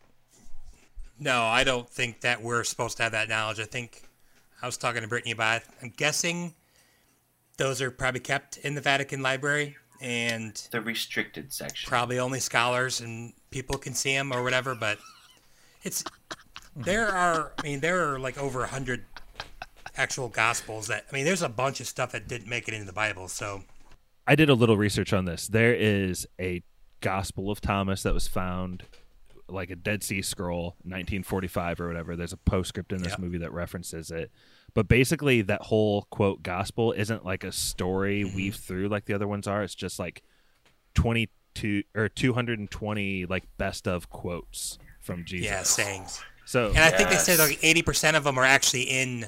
[1.19, 3.59] No, I don't think that we're supposed to have that knowledge.
[3.59, 4.03] I think
[4.61, 5.61] I was talking to Brittany about.
[5.61, 5.67] it.
[5.81, 6.53] I'm guessing
[7.57, 11.87] those are probably kept in the Vatican Library, and The restricted section.
[11.89, 14.73] probably only scholars and people can see them or whatever.
[14.75, 14.97] But
[15.83, 16.03] it's
[16.75, 17.51] there are.
[17.59, 19.05] I mean, there are like over a hundred
[19.97, 21.05] actual gospels that.
[21.11, 23.27] I mean, there's a bunch of stuff that didn't make it into the Bible.
[23.27, 23.63] So
[24.25, 25.47] I did a little research on this.
[25.47, 26.61] There is a
[27.01, 28.83] Gospel of Thomas that was found,
[29.47, 32.15] like a Dead Sea Scroll, 1945 or whatever.
[32.15, 33.23] There's a postscript in this Yeah.
[33.23, 34.31] movie that references it.
[34.73, 38.35] But basically, that whole quote gospel isn't like a story Mm-hmm.
[38.35, 39.63] weaved through like the other ones are.
[39.63, 40.23] It's just like
[40.95, 45.45] 22 or 220 like best of quotes from Jesus.
[45.45, 46.21] yeah, sayings.
[46.45, 49.25] So And I think they said like eighty percent of them are actually in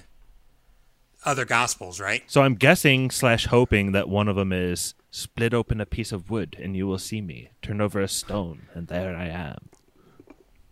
[1.25, 2.23] other gospels, right?
[2.27, 6.29] So I'm guessing slash hoping that one of them is split open a piece of
[6.29, 7.49] wood and you will see me.
[7.61, 9.69] Turn over a stone and there I am.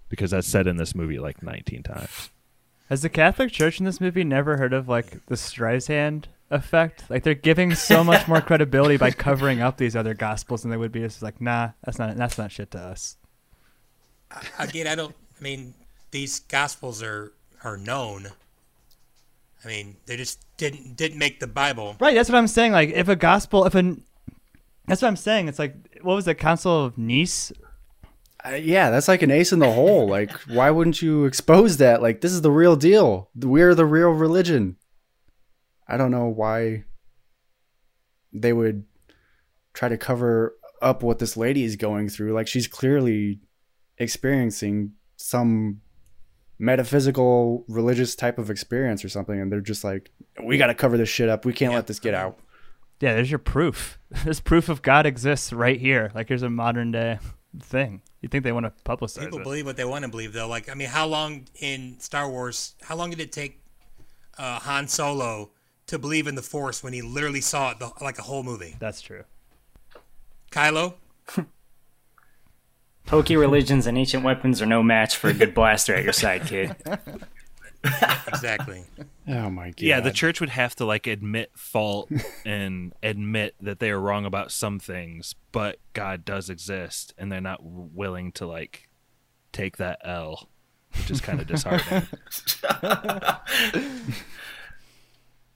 [0.10, 2.30] Because that's said in this movie like 19 times.
[2.90, 7.04] Has the Catholic Church in this movie never heard of like the Streisand effect?
[7.10, 10.78] Like they're giving so much more credibility by covering up these other gospels than they
[10.78, 13.18] would be just like, nah, that's not that's not shit to us.
[14.60, 15.16] Again, I don't.
[15.38, 15.74] I mean,
[16.12, 17.34] these gospels are
[17.64, 18.30] are known.
[19.64, 21.96] I mean, they just didn't didn't make the Bible.
[22.00, 22.72] Right, that's what I'm saying.
[22.72, 24.04] Like if a gospel, if an
[24.88, 25.48] that's what I'm saying.
[25.48, 27.52] It's like what was the Council of Nice?
[28.46, 30.08] Uh, yeah, that's like an ace in the hole.
[30.08, 32.02] Like, why wouldn't you expose that?
[32.02, 33.30] Like, this is the real deal.
[33.36, 34.78] We're the real religion.
[35.88, 36.86] I don't know why
[38.32, 38.86] they would
[39.74, 42.34] try to cover up what this lady is going through.
[42.34, 43.40] Like, she's clearly
[43.98, 45.82] experiencing some
[46.60, 50.10] metaphysical religious type of experience or something and they're just like
[50.44, 52.40] we got to cover this shit up we can't let this get out
[53.00, 54.00] Yeah, there's your proof.
[54.24, 56.12] There's proof of God exists right here.
[56.16, 57.20] Like here's a modern day
[57.60, 58.02] thing.
[58.22, 59.44] You think they want to publicize People it?
[59.44, 60.48] believe what they want to believe, though.
[60.48, 62.74] Like, I mean, how long in Star Wars?
[62.82, 63.60] How long did it take
[64.40, 65.52] uh, Han Solo
[65.86, 68.76] to believe in the Force when he literally saw it the, like a whole movie?
[68.80, 69.24] That's true.
[70.52, 70.96] Kylo,
[73.08, 76.46] Pokey religions and ancient weapons are no match for a good blaster at your side,
[76.46, 76.76] kid.
[78.28, 78.84] exactly.
[79.30, 82.12] oh my god Yeah, the church would have to like admit fault
[82.46, 87.40] and admit that they are wrong about some things, but God does exist and they're
[87.40, 88.90] not willing to like
[89.54, 90.50] take that L,
[90.98, 92.08] which is kind of disheartening.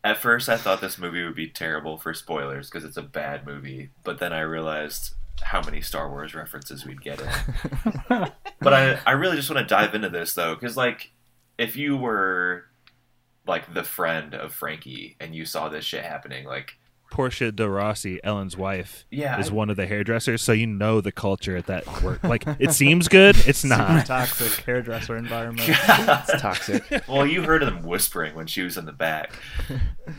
[0.04, 3.46] At first, I thought this movie would be terrible for spoilers because it's a bad
[3.46, 7.30] movie, but then I realized how many Star Wars references we'd get in.
[8.60, 11.12] but I, I really just want to dive into this though, because like,
[11.58, 12.66] if you were
[13.48, 16.74] like the friend of Frankie and you saw this shit happening, like,
[17.12, 21.02] Portia de Rossi, Ellen's wife, Yeah, is I- one of the hairdressers, so you know
[21.02, 22.24] the culture at that work.
[22.24, 24.06] Like it seems good, it's not.
[24.06, 25.68] Toxic hairdresser environment.
[25.70, 29.34] it's toxic well, you heard them whispering when she was in the back.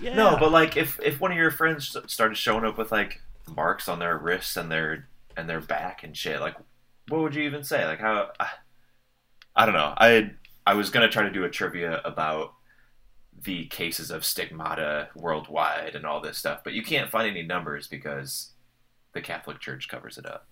[0.03, 3.23] No, but like if if one of your friends started showing up with like
[3.57, 6.57] marks on their wrists and their and they're back and shit, like
[7.09, 7.85] what would you even say?
[7.85, 8.49] Like how I,
[9.57, 9.95] I don't know.
[9.97, 10.31] I
[10.67, 12.55] I was gonna try to do a trivia about
[13.45, 17.89] the cases of stigmata worldwide and all this stuff, but you can't find any numbers
[17.89, 18.53] because
[19.15, 20.49] the Catholic Church covers it up.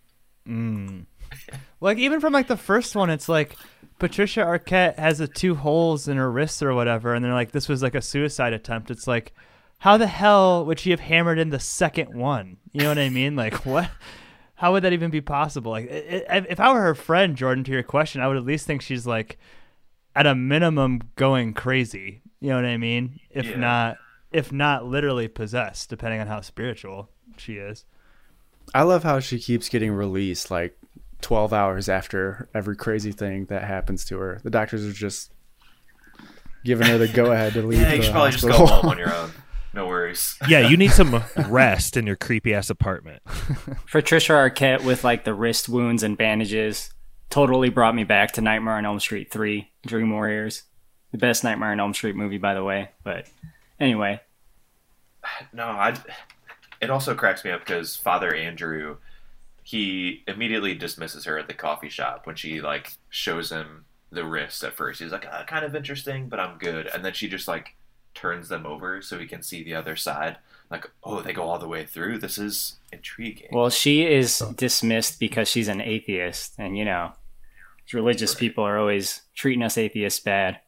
[0.48, 1.06] Mm.
[1.82, 3.56] Like even from like the first one, it's like
[3.98, 7.70] Patricia Arquette has the two holes in her wrists or whatever, and they're like, "This
[7.70, 9.32] was like a suicide attempt." It's like,
[9.78, 12.58] how the hell would she have hammered in the second one?
[12.72, 13.34] You know what I mean?
[13.34, 13.88] Like what?
[14.60, 15.72] How would that even be possible?
[15.72, 18.44] Like, i i if I were her friend, Jordan, to your question, I would at
[18.44, 19.38] least think she's like,
[20.14, 22.20] at a minimum, going crazy.
[22.40, 23.20] You know what I mean?
[23.30, 23.56] If Yeah.
[23.56, 23.98] not,
[24.32, 27.86] if not literally possessed, depending on how spiritual she is.
[28.74, 30.76] I love how she keeps getting released like
[31.22, 34.40] 12 hours after every crazy thing that happens to her.
[34.44, 35.32] The doctors are just
[36.66, 38.66] giving her the go ahead to leave Yeah, you the should probably just go hospital.
[38.82, 39.32] home on your own.
[39.72, 40.36] No worries.
[40.48, 43.22] Yeah, you need some rest in your creepy ass apartment.
[43.90, 46.92] Patricia Arquette with like the wrist wounds and bandages
[47.28, 50.64] totally brought me back to Nightmare on Elm Street 3 Dream Warriors.
[51.12, 52.90] The best Nightmare on Elm Street movie, by the way.
[53.04, 53.26] But
[53.78, 54.20] anyway,
[55.52, 55.96] No, I.
[56.80, 58.96] It also cracks me up because Father Andrew,
[59.62, 64.64] he immediately dismisses her at the coffee shop when she like shows him the wrist
[64.64, 65.00] at first.
[65.00, 66.86] He's like, uh, kind of interesting, but I'm good.
[66.86, 67.76] And then she just like
[68.14, 70.38] turns them over so he can see the other side.
[70.70, 72.18] Like, oh, they go all the way through.
[72.18, 73.48] This is intriguing.
[73.52, 76.54] well, she is dismissed because she's an atheist.
[76.58, 77.12] And, you know,
[77.92, 80.60] religious people are always treating us atheists bad.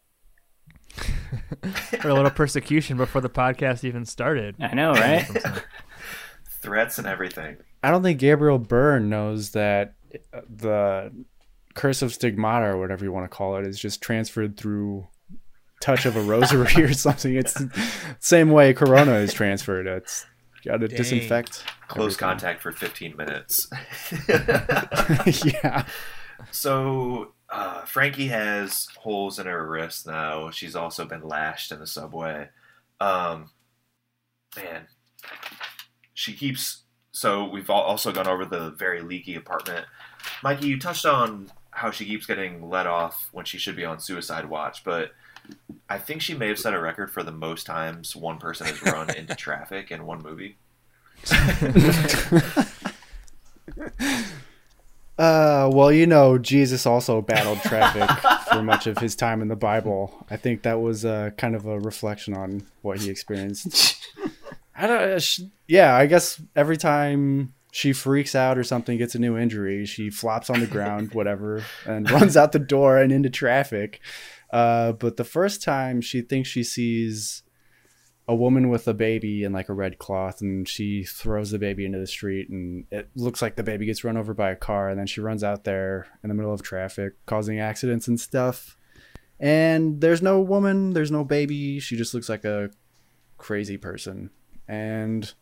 [2.04, 4.56] or a little persecution before the podcast even started.
[4.60, 5.24] I know, right?
[6.48, 7.56] Threats and everything.
[7.82, 9.94] I don't think Gabriel Byrne knows that
[10.32, 11.12] uh, the
[11.74, 15.06] curse of stigmata or whatever you want to call it is just transferred through
[15.82, 17.34] touch of a rosary or something.
[17.34, 17.70] It's the
[18.20, 19.86] same way corona is transferred.
[19.86, 20.24] It's
[20.64, 21.64] got to disinfect.
[21.88, 22.18] Close everything.
[22.18, 23.68] contact for 15 minutes.
[25.44, 25.84] yeah.
[26.50, 30.50] So uh, Frankie has holes in her wrist now.
[30.50, 32.48] She's also been lashed in the subway.
[33.00, 33.50] Um,
[34.56, 34.86] man,
[36.14, 36.82] she keeps.
[37.10, 39.84] So we've also gone over the very leaky apartment.
[40.42, 43.98] Mikey, you touched on how she keeps getting let off when she should be on
[43.98, 45.10] suicide watch, but
[45.88, 48.82] I think she may have set a record for the most times one person has
[48.82, 50.56] run into traffic in one movie.
[55.18, 58.08] Uh, well, you know, Jesus also battled traffic
[58.48, 60.26] for much of his time in the Bible.
[60.30, 64.08] I think that was uh, kind of a reflection on what he experienced.
[64.76, 65.02] I don't.
[65.02, 69.36] uh, sh- Yeah, I guess every time she freaks out or something, gets a new
[69.36, 74.00] injury, she flops on the ground, whatever, and runs out the door and into traffic.
[74.52, 77.42] Uh, but the first time she thinks she sees
[78.28, 81.84] a woman with a baby in like a red cloth and she throws the baby
[81.84, 84.88] into the street and it looks like the baby gets run over by a car
[84.88, 88.76] and then she runs out there in the middle of traffic causing accidents and stuff.
[89.40, 92.70] And there's no woman there's no baby she just looks like a
[93.38, 94.30] crazy person.
[94.68, 95.32] And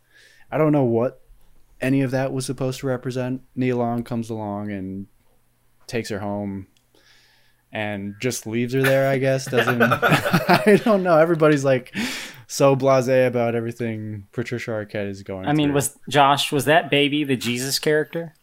[0.49, 1.21] i don't know what
[1.81, 3.41] any of that was supposed to represent.
[3.55, 5.07] Nia Long comes along and
[5.87, 6.67] takes her home
[7.71, 11.95] and just leaves her there i guess doesn't i don't know everybody's like
[12.47, 15.47] so blasé about everything Patricia Arquette is going.
[15.47, 15.75] I mean, through.
[15.75, 18.33] was Josh was that baby the Jesus character?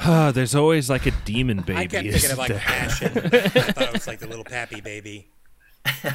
[0.00, 1.78] Ah, There's always like a demon baby.
[1.78, 2.58] I kept thinking of like there?
[2.58, 3.18] Passion.
[3.18, 5.28] I thought it was like the little Pappy baby.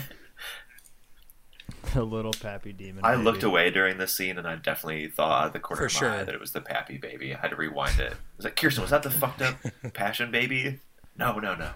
[1.93, 3.05] the little pappy demon.
[3.05, 3.23] I baby.
[3.23, 6.11] looked away during the scene, and I definitely thought out of the corner For of
[6.11, 7.33] my eye that it was the Pappy baby.
[7.33, 8.13] I had to rewind it.
[8.13, 9.55] I was like, Kirsten, was that the fucked up
[9.93, 10.79] Passion baby?
[11.17, 11.71] No, no, no.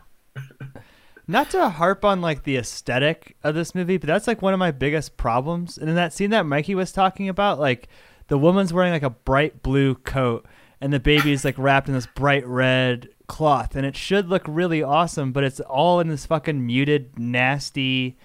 [1.27, 4.59] Not to harp on like the aesthetic of this movie, but that's like one of
[4.59, 5.77] my biggest problems.
[5.77, 7.87] And in that scene that Mikey was talking about, like
[8.29, 10.47] the woman's wearing like a bright blue coat
[10.81, 14.43] and the baby is like wrapped in this bright red cloth and it should look
[14.47, 18.17] really awesome, but it's all in this fucking muted, nasty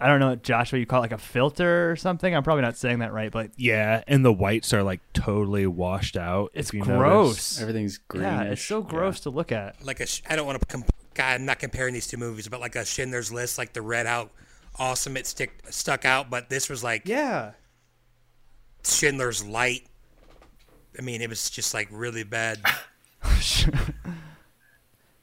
[0.00, 2.34] I don't know, Josh, what you call it, like a filter or something.
[2.34, 6.16] I'm probably not saying that right, but Yeah, and the whites are like totally washed
[6.16, 6.50] out.
[6.54, 6.86] It's gross.
[6.96, 7.60] notice.
[7.60, 8.22] everything's green.
[8.24, 9.84] yeah, it's so gross to look at.
[9.84, 10.66] Like a, sh- I don't want to.
[10.66, 10.84] Com-
[11.14, 14.06] God, I'm not comparing these two movies, but like a Schindler's List, like the red
[14.06, 14.30] out,
[14.78, 17.52] awesome it stick stuck out, but this was like Yeah.
[18.84, 19.86] Schindler's Light.
[20.98, 22.60] I mean, it was just like really bad.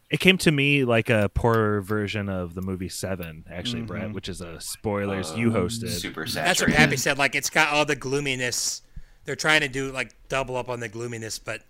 [0.09, 3.87] It came to me like a poorer version of the movie Seven, actually, Mm-hmm.
[3.87, 5.89] Brett, which is a spoilers you hosted.
[5.89, 6.77] Super That's what saturated.
[6.77, 7.17] Pappy said.
[7.17, 8.81] Like it's got all the gloominess.
[9.25, 11.61] They're trying to do like double up on the gloominess, but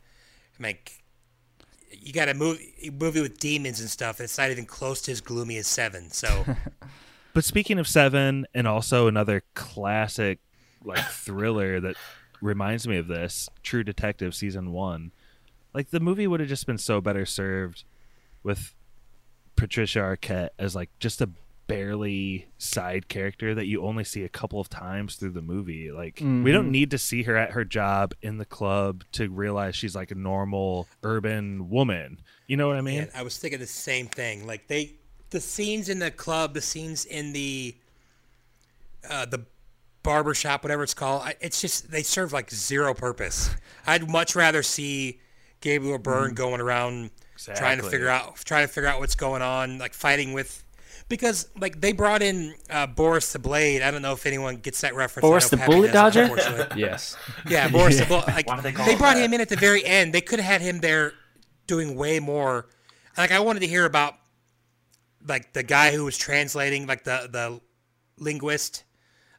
[0.60, 0.92] like
[1.92, 4.22] you got a movie, a movie with demons and stuff.
[4.22, 6.12] It's not even close to as gloomy as Seven.
[6.12, 6.46] So
[7.34, 10.40] But speaking of Seven, and also another classic
[10.84, 11.96] like thriller that
[12.42, 15.12] reminds me of this, True Detective season one.
[15.74, 17.84] Like the movie would have just been so better served
[18.44, 18.74] with
[19.56, 21.30] Patricia Arquette as like just a
[21.68, 25.92] barely side character that you only see a couple of times through the movie.
[25.92, 29.76] Like we don't need to see her at her job in the club to realize
[29.76, 32.22] she's like a normal urban woman.
[32.48, 33.00] You know what I mean?
[33.00, 34.48] Man, I was thinking the same thing.
[34.48, 34.94] Like they,
[35.30, 37.76] the scenes in the club, the scenes in the,
[39.10, 39.46] uh, the
[40.04, 41.24] barber shop, whatever it's called.
[41.24, 43.50] I, it's just they serve like zero purpose.
[43.86, 45.20] I'd much rather see
[45.60, 49.78] Gabriel Byrne going around trying to figure out, trying to figure out what's going on,
[49.78, 50.64] like fighting with.
[51.10, 53.82] Because like they brought in uh, Boris the Blade.
[53.82, 55.22] I don't know if anyone gets that reference.
[55.24, 56.68] Boris the Pappy Bullet doesn't, Dodger?
[56.76, 57.16] Yes.
[57.48, 58.28] Yeah, Boris the Bullet.
[58.28, 59.24] Like, Why do they call they brought that?
[59.24, 60.14] him in at the very end.
[60.14, 61.14] They could have had him there
[61.66, 62.68] doing way more.
[63.18, 64.16] Like I wanted to hear about
[65.26, 67.62] like the guy who was translating, like the the
[68.22, 68.84] linguist,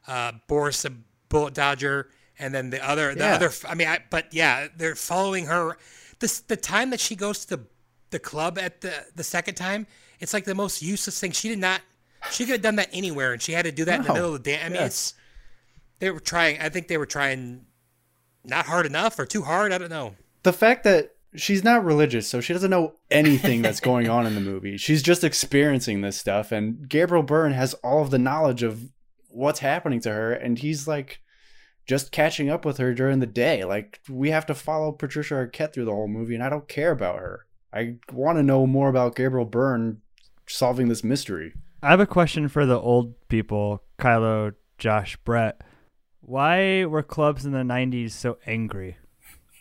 [0.07, 0.93] uh, Boris the
[1.29, 2.09] Bullet Dodger,
[2.39, 3.35] and then the other the Yeah.
[3.35, 3.51] other.
[3.67, 5.77] I mean, I, but yeah, they're following her.
[6.19, 7.63] This the time that she goes to the
[8.11, 9.87] the club at the the second time.
[10.19, 11.31] It's like the most useless thing.
[11.31, 11.81] She did not.
[12.31, 14.35] She could have done that anywhere, and she had to do that in the middle
[14.35, 14.59] of the day.
[14.59, 14.85] I mean, Yes.
[14.87, 15.13] it's
[15.99, 16.59] they were trying.
[16.59, 17.65] I think they were trying
[18.43, 19.71] not hard enough or too hard.
[19.71, 20.15] I don't know.
[20.43, 24.35] The fact that she's not religious, so she doesn't know anything that's going on in
[24.35, 24.77] the movie.
[24.77, 28.89] She's just experiencing this stuff, and Gabriel Byrne has all of the knowledge of
[29.29, 31.21] what's happening to her, and he's like
[31.87, 33.63] just catching up with her during the day.
[33.63, 36.91] Like we have to follow Patricia Arquette through the whole movie, and I don't care
[36.91, 37.45] about her.
[37.73, 40.01] I want to know more about Gabriel Byrne
[40.47, 41.53] solving this mystery.
[41.83, 45.61] I have a question for the old people, Kylo, Josh, Brett.
[46.21, 48.97] Why were clubs in the 90s so angry?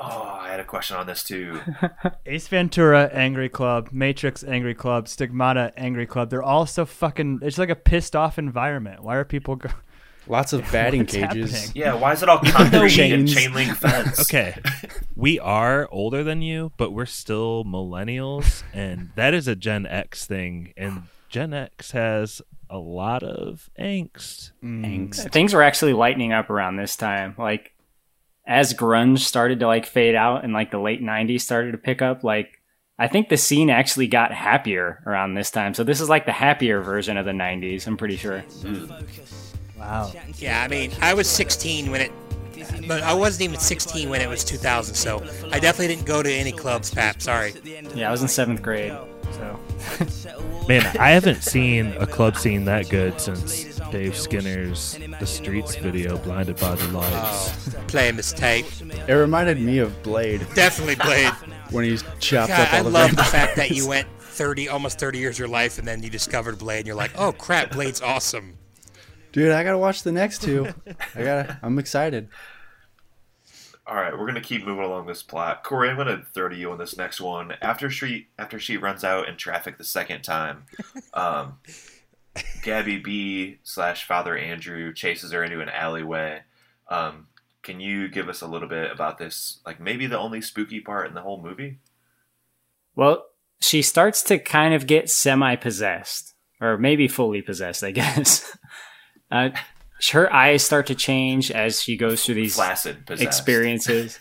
[0.01, 1.61] Oh, I had a question on this too.
[2.27, 6.31] Ace Ventura, Angry Club, Matrix, Angry Club, Stigmata, Angry Club.
[6.31, 7.41] They're all so fucking.
[7.43, 9.03] It's like a pissed off environment.
[9.03, 9.71] Why are people go?
[10.29, 11.53] Lots of batting What's cages.
[11.53, 11.73] happening?
[11.75, 13.35] Yeah, why is it all concrete and Chains.
[13.35, 14.21] chain link fence?
[14.21, 14.57] Okay,
[15.17, 20.27] we are older than you, but we're still millennials, and that is a Gen X
[20.27, 20.73] thing.
[20.77, 24.53] And Gen X has a lot of angst.
[24.63, 25.09] Mm.
[25.11, 25.33] Angst.
[25.33, 27.35] Things were actually lightening up around this time.
[27.39, 27.73] Like
[28.47, 32.03] as grunge started to like fade out and like the late 90s started to pick
[32.03, 32.61] up, like
[32.99, 35.73] I think the scene actually got happier around this time.
[35.73, 38.45] So this is like the happier version of the 90s, I'm pretty sure.
[39.79, 40.13] Wow.
[40.39, 42.13] Yeah, I mean, I was 16 when it,
[42.87, 44.95] but I wasn't even 16 when it was 2000.
[44.95, 47.23] So I definitely didn't go to any clubs, Pap.
[47.23, 47.55] Sorry.
[47.95, 48.97] Yeah, I was in 7th grade.
[49.33, 49.59] So
[50.69, 56.19] Man, I haven't seen a club scene that good since Dave Skinner's The Streets video,
[56.19, 57.77] Blinded by the Lights.
[57.77, 58.67] Oh, playing this tape.
[59.07, 61.33] It reminded me of Blade Definitely Blade.
[61.71, 64.69] when he's chopped God, up all I the love the fact that you went 30,
[64.69, 67.33] almost 30 years of your life, and then you discovered Blade, and you're like, oh
[67.33, 68.58] crap, Blade's awesome.
[69.33, 70.67] Dude, I gotta watch the next two.
[71.15, 71.59] I gotta.
[71.63, 72.29] I'm excited.
[73.87, 75.65] All right, we're gonna keep moving along this plot.
[75.65, 77.55] Corey, I'm gonna throw to you on this next one.
[77.63, 80.65] After she after she runs out in traffic the second time,
[81.15, 81.59] um,
[82.63, 86.43] Gabby B slash Father Andrew chases her into an alleyway.
[86.89, 87.29] Um,
[87.63, 89.61] can you give us a little bit about this?
[89.67, 91.79] Like maybe the only spooky part in the whole movie.
[92.95, 93.27] Well,
[93.61, 98.57] she starts to kind of get semi possessed, or maybe fully possessed, I guess.
[99.31, 99.51] uh,
[100.13, 103.27] her eyes start to change as she goes through these Flaccid possessed.
[103.27, 104.19] experiences.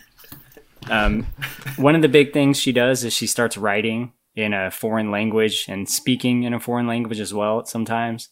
[0.89, 1.27] Um,
[1.75, 5.65] one of the big things she does is she starts writing in a foreign language
[5.67, 8.29] and speaking in a foreign language as well sometimes.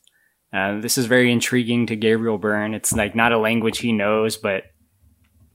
[0.53, 2.73] Uh, this is very intriguing to Gabriel Byrne.
[2.73, 4.63] It's like not a language he knows, but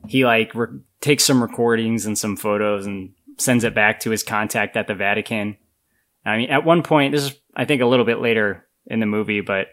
[0.06, 4.22] he like re- takes some recordings and some photos and sends it back to his
[4.22, 5.56] contact at the Vatican.
[6.24, 9.06] I mean, at one point, this is I think a little bit later in the
[9.06, 9.68] movie, but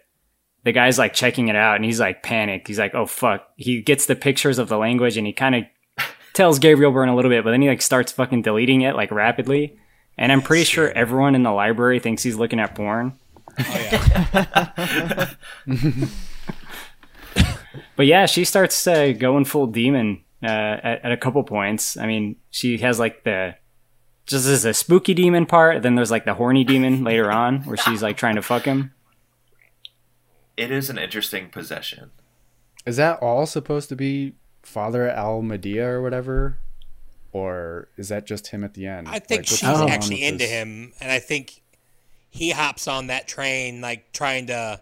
[0.68, 2.68] the guy's like checking it out and he's like panicked.
[2.68, 5.64] He's like, "Oh fuck!" He gets the pictures of the language and he kind of
[6.34, 9.12] tells Gabriel Byrne a little bit, but then he like starts fucking deleting it like
[9.12, 9.80] rapidly.
[10.18, 13.18] And I'm pretty sure everyone in the library thinks he's looking at porn.
[17.98, 21.98] But yeah, she starts uh, going full demon uh, at, at a couple points.
[21.98, 23.56] I mean, she has like the
[24.28, 27.78] just as a spooky demon part, then there's like the horny demon later on where
[27.78, 28.94] she's like trying to fuck him.
[30.58, 32.12] It is an interesting possession.
[32.86, 34.34] Is that all supposed to be
[34.64, 36.58] Father Alameida or whatever?
[37.32, 39.08] Or is that just him at the end?
[39.08, 40.50] I think Like, she's actually into this?
[40.50, 41.62] him, and I think
[42.30, 44.82] he hops on that train, like trying to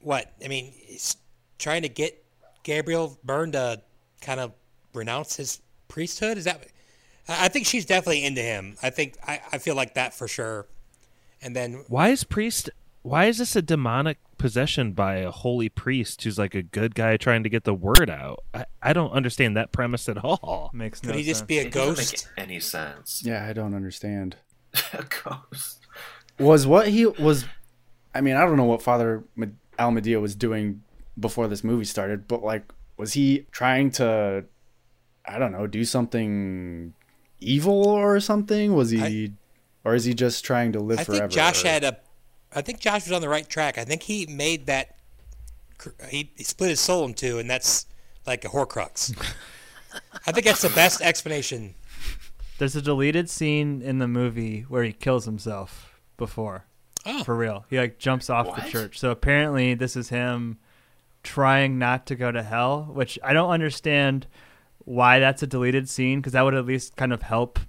[0.00, 0.32] what?
[0.44, 1.16] I mean, he's
[1.58, 2.22] trying to get
[2.64, 3.80] Gabriel Byrne to
[4.20, 4.52] kind of
[4.92, 6.36] renounce his priesthood.
[6.36, 6.66] Is that?
[7.28, 8.76] I I think she's definitely into him.
[8.82, 10.66] I think I, I feel like that for sure.
[11.40, 12.68] And then Why is priest?
[13.02, 17.16] Why is this a demonic possession by a holy priest who's like a good guy
[17.16, 18.42] trying to get the word out?
[18.52, 20.70] I, I don't understand that premise at all.
[20.74, 22.28] Makes could no he just be a It ghost?
[22.36, 23.22] make any sense.
[23.24, 24.36] Yeah, I don't understand.
[24.92, 25.86] a ghost.
[26.38, 27.44] Was what he was.
[28.14, 30.82] I mean, I don't know what Father Me- Alameida was doing
[31.18, 32.64] before this movie started, but like,
[32.96, 34.44] was he trying to,
[35.26, 36.94] I don't know, do something
[37.40, 38.74] evil or something?
[38.74, 39.32] Was he,
[39.84, 41.20] or is he just trying to live I forever?
[41.22, 41.98] think Josh or- had a.
[42.54, 43.78] I think Josh was on the right track.
[43.78, 44.96] I think he made that.
[46.08, 47.86] He, he split his soul in two, and that's
[48.26, 49.16] like a Horcrux.
[50.26, 51.74] I think that's the best explanation.
[52.58, 56.64] There's a deleted scene in the movie where he kills himself before.
[57.06, 57.22] Oh.
[57.24, 57.64] For real.
[57.70, 58.98] He like jumps off the church.
[58.98, 60.58] So apparently this is him
[61.22, 64.26] trying not to go to hell, which I don't understand
[64.84, 67.60] why that's a deleted scene because that would at least kind of help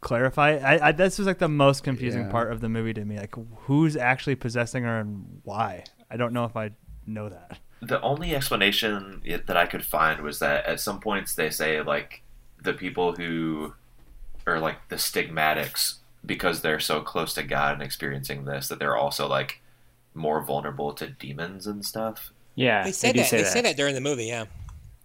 [0.00, 0.56] clarify.
[0.56, 2.30] I, I this was like the most confusing Yeah.
[2.30, 3.18] part of the movie to me.
[3.18, 5.84] Like who's actually possessing her and why?
[6.10, 6.70] I don't know if I
[7.06, 7.58] know that.
[7.80, 12.22] The only explanation that I could find was that at some points they say like
[12.62, 13.74] the people who
[14.46, 18.96] are like the stigmatics because they're so close to God and experiencing this that they're
[18.96, 19.60] also like
[20.14, 22.32] more vulnerable to demons and stuff.
[22.54, 23.28] Yeah, They said do that.
[23.28, 23.52] say They that.
[23.52, 24.24] said that during the movie.
[24.26, 24.46] Yeah.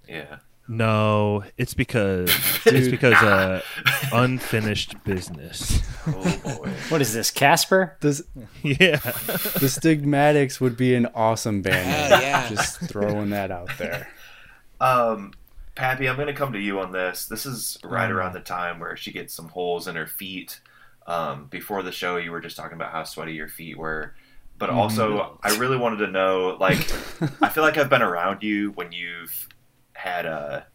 [0.07, 0.37] Yeah.
[0.71, 2.29] No, it's because
[2.65, 3.61] it's because uh,
[4.13, 5.81] unfinished business.
[6.07, 6.69] Oh boy.
[6.89, 7.97] What is this, Casper?
[7.99, 8.21] This,
[8.63, 8.97] yeah.
[8.97, 11.87] the Stigmatics would be an awesome band.
[11.89, 12.21] Hell name.
[12.29, 12.49] yeah.
[12.49, 14.07] Just throwing that out there.
[14.79, 15.33] Um,
[15.75, 17.25] Pappy, I'm going to come to you on this.
[17.27, 18.13] This is right Mm.
[18.15, 20.59] around the time where she gets some holes in her feet.
[21.07, 24.13] Um, before the show, you were just talking about how sweaty your feet were.
[24.57, 24.79] But Mm-hmm.
[24.79, 26.77] also, I really wanted to know like,
[27.41, 29.47] I feel like I've been around you when you've
[30.01, 30.65] had a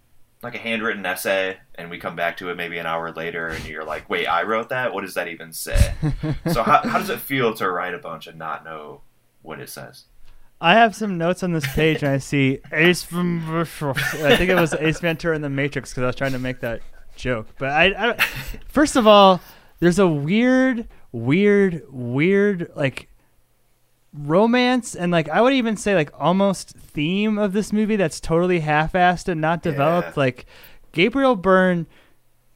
[0.42, 3.64] like a handwritten essay and we come back to it maybe an hour later and
[3.66, 4.92] you're like, wait, I wrote that?
[4.92, 5.94] What does that even say?
[6.52, 9.00] so how, how does it feel to write a bunch and not know
[9.42, 10.04] what it says?
[10.60, 13.44] I have some notes on this page, and I see Ace from.
[13.50, 16.60] I think it was Ace Ventura in the Matrix because I was trying to make
[16.60, 16.80] that
[17.14, 17.48] joke.
[17.58, 18.16] But I, I
[18.66, 19.42] first of all,
[19.80, 23.10] there's a weird, weird, weird like
[24.18, 28.60] romance and like I would even say like almost theme of this movie that's totally
[28.60, 30.08] half-assed and not developed.
[30.16, 30.20] Yeah.
[30.20, 30.46] Like
[30.92, 31.86] Gabriel Byrne.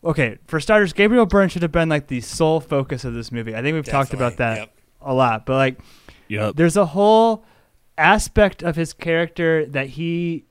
[0.03, 3.55] Okay, for starters, Gabriel Byrne should have been like the sole focus of this movie.
[3.55, 4.75] I think we've talked about that yep.
[5.01, 5.79] a lot, but like
[6.29, 6.57] Yep.
[6.57, 7.45] there's a whole
[7.99, 10.45] aspect of his character that he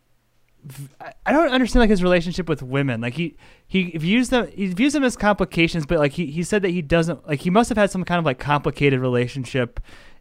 [1.00, 3.02] I- I don't understand like his relationship with women.
[3.02, 6.62] Like he he views them he views them as complications, but like he, he said
[6.64, 9.80] that he doesn't like he must have had some kind of like complicated relationship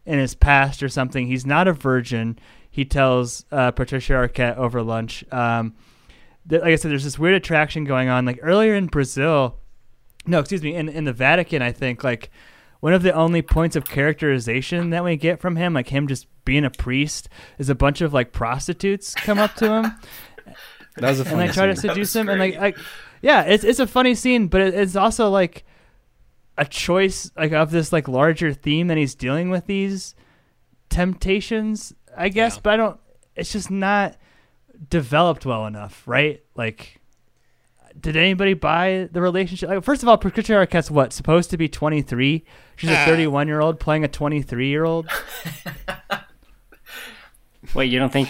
[0.09, 1.27] in his past or something.
[1.27, 2.37] He's not a virgin.
[2.69, 5.23] He tells uh, Patricia Arquette over lunch.
[5.31, 5.75] Um,
[6.47, 8.25] that, like I said, there's this weird attraction going on.
[8.25, 9.57] Like earlier in Brazil,
[10.25, 12.31] no, excuse me, in in the Vatican, I think like
[12.79, 16.27] one of the only points of characterization that we get from him, like him just
[16.43, 19.91] being a priest, is a bunch of like prostitutes come up to him
[20.99, 21.87] That was a and funny like try to scene.
[21.87, 22.77] That seduce was him, and like, like
[23.21, 25.65] yeah, it's it's a funny scene, but it, it's also like
[26.59, 30.13] a choice like of this like larger theme that he's dealing with these
[30.89, 32.55] temptations, I guess.
[32.55, 32.61] Yeah.
[32.63, 32.99] But I don't.
[33.35, 34.17] It's just not
[34.89, 36.43] developed well enough, right?
[36.55, 36.99] Like,
[37.99, 39.69] did anybody buy the relationship?
[39.69, 42.43] Like, first of all, Patricia Arquette's what supposed to be twenty three.
[42.75, 43.05] She's a Ah.
[43.05, 45.07] thirty one year old playing a twenty three year old.
[47.75, 48.29] Wait, you don't think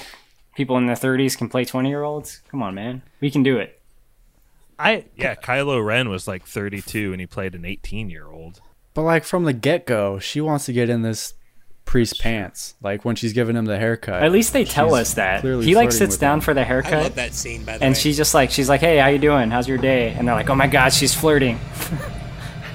[0.55, 2.41] people in their 30s can play 20 year olds?
[2.51, 3.01] Come on, man.
[3.21, 3.78] We can do it.
[4.79, 8.61] I Yeah, Kylo Ren was like 32 and he played an 18 year old.
[8.93, 11.33] But like from the get go, she wants to get in this
[11.85, 12.75] priest pants.
[12.81, 14.23] Like when she's giving him the haircut.
[14.23, 15.43] At least they tell us that.
[15.43, 16.41] He like sits down him.
[16.41, 16.93] for the haircut.
[16.93, 17.87] I love that scene, by the way.
[17.87, 17.99] And way.
[17.99, 19.51] she's just like, she's like, hey, how you doing?
[19.51, 20.11] How's your day?
[20.11, 21.59] And they're like, oh my god, she's flirting.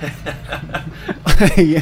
[1.57, 1.81] yeah.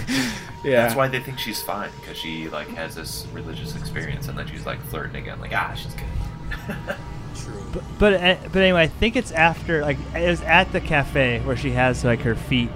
[0.64, 4.46] That's why they think she's fine because she like has this religious experience and then
[4.46, 6.96] she's like flirting again, like ah, she's good.
[7.44, 7.82] True.
[7.98, 11.56] But uh, but anyway, I think it's after like it was at the cafe where
[11.56, 12.70] she has like her feet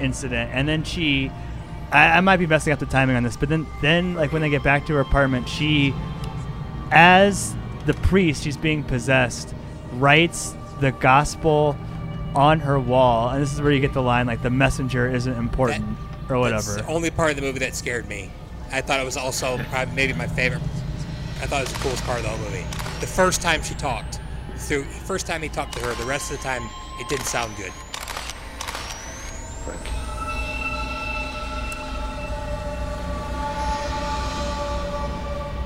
[0.00, 1.30] incident, and then she,
[1.90, 4.42] I, I might be messing up the timing on this, but then then like when
[4.42, 5.94] they get back to her apartment, she,
[6.90, 7.54] as
[7.86, 9.54] the priest, she's being possessed,
[9.94, 11.76] writes the gospel
[12.34, 15.34] on her wall, and this is where you get the line like the messenger isn't
[15.34, 15.84] important
[16.28, 16.82] or That's whatever.
[16.82, 18.30] the only part of the movie that scared me.
[18.70, 20.62] I thought it was also probably maybe my favorite.
[21.40, 22.64] I thought it was the coolest part of the whole movie.
[22.98, 24.18] The first time she talked,
[24.56, 26.68] through first time he talked to her, the rest of the time
[26.98, 27.72] it didn't sound good.
[29.64, 29.86] Frank.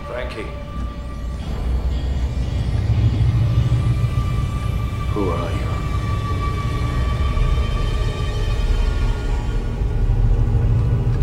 [0.09, 0.51] Frankie.
[5.15, 5.71] Who are you?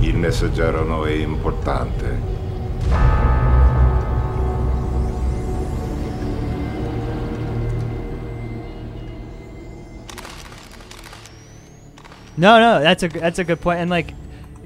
[0.08, 2.39] Il messaggero no è importante.
[12.40, 13.82] No, no, that's a that's a good point.
[13.82, 14.14] And like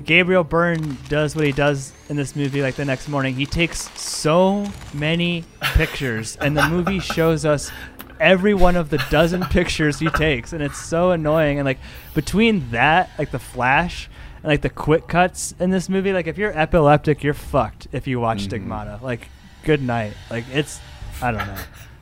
[0.06, 2.62] Gabriel Byrne does what he does in this movie.
[2.62, 7.72] Like the next morning, he takes so many pictures, and the movie shows us
[8.20, 11.58] every one of the dozen pictures he takes, and it's so annoying.
[11.58, 11.80] And like
[12.14, 14.10] between that, like the flash.
[14.44, 18.08] And like the quick cuts in this movie, like if you're epileptic, you're fucked if
[18.08, 18.50] you watch mm-hmm.
[18.50, 19.00] Stigmata.
[19.02, 19.30] Like,
[19.64, 20.16] good night.
[20.30, 20.82] Like it's,
[21.22, 21.56] I don't know.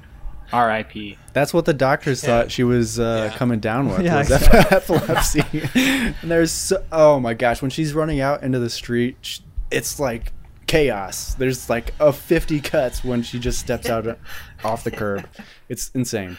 [0.54, 1.18] R.I.P.
[1.34, 2.30] That's what the doctors Yeah.
[2.30, 3.38] thought she was uh, Yeah.
[3.38, 4.02] coming down with.
[4.04, 4.78] Yeah, was exactly.
[4.78, 5.43] epilepsy.
[6.22, 9.39] and there's so, oh my gosh, when she's running out into the street, sh-
[9.72, 10.34] it's like
[10.68, 11.34] chaos.
[11.36, 14.18] There's like a 50 cuts when she just steps out
[14.64, 15.28] off the curb.
[15.70, 16.38] It's insane.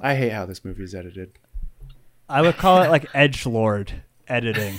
[0.00, 1.32] I hate how this movie is edited.
[2.28, 3.92] I would call it like edge lord
[4.28, 4.74] editing.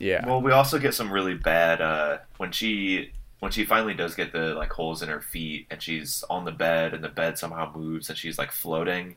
[0.00, 0.26] Yeah.
[0.26, 3.12] Well, we also get some really bad uh, when she
[3.44, 6.50] when she finally does get the like holes in her feet and she's on the
[6.50, 9.16] bed and the bed somehow moves and she's like floating.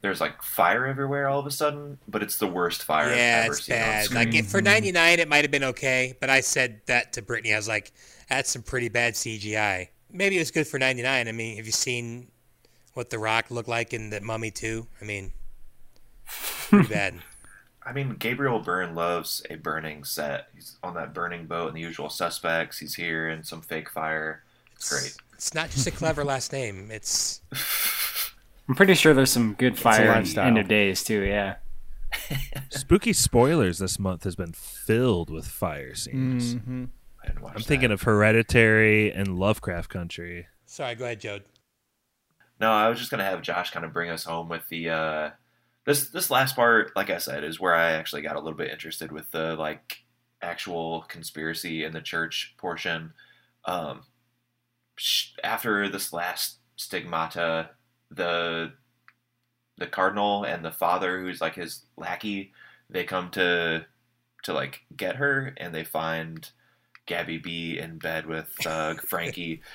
[0.00, 3.44] There's like fire everywhere all of a sudden, but it's the worst fire yeah, I've
[3.44, 4.04] ever it's seen bad.
[4.06, 4.18] screen.
[4.18, 4.64] Like if for mm-hmm.
[4.64, 7.54] '99, it might have been okay, but I said that to Brittany.
[7.54, 7.92] I was like,
[8.28, 11.28] "That's some pretty bad CGI." Maybe it was good for '99.
[11.28, 12.32] I mean, have you seen
[12.94, 14.88] what The Rock looked like in the Mummy 2?
[15.00, 15.30] I mean,
[16.26, 17.14] pretty bad.
[17.88, 20.48] I mean, Gabriel Byrne loves a burning set.
[20.54, 22.78] He's on that burning boat in The Usual Suspects.
[22.78, 24.42] He's here in some fake fire.
[24.76, 25.16] It's great.
[25.32, 26.90] It's not just a clever last name.
[26.90, 27.40] It's
[28.68, 30.46] I'm pretty sure there's some good fire in lifestyle.
[30.48, 31.22] End of Days too.
[31.22, 31.56] Yeah.
[32.70, 36.54] Spooky spoilers this month has been filled with fire scenes.
[36.54, 36.84] hmm
[37.22, 40.46] I didn't watch I'm thinking of Hereditary and Lovecraft Country.
[40.66, 40.94] sorry.
[40.94, 41.42] Go ahead, Jode.
[42.60, 45.30] No, I was just gonna have Josh kind of bring us home with the uh,
[45.88, 46.94] this this last part.
[46.94, 50.02] Like I said, is where I actually got a little bit interested with the like
[50.42, 53.14] actual conspiracy in the church portion.
[53.64, 54.02] Um,
[55.42, 57.70] after this last stigmata,
[58.10, 58.72] the
[59.78, 62.52] the cardinal and the father, who's like his lackey,
[62.90, 63.86] they come to
[64.42, 66.50] to like get her, and they find
[67.06, 69.62] Gabby B in bed with uh, Frankie.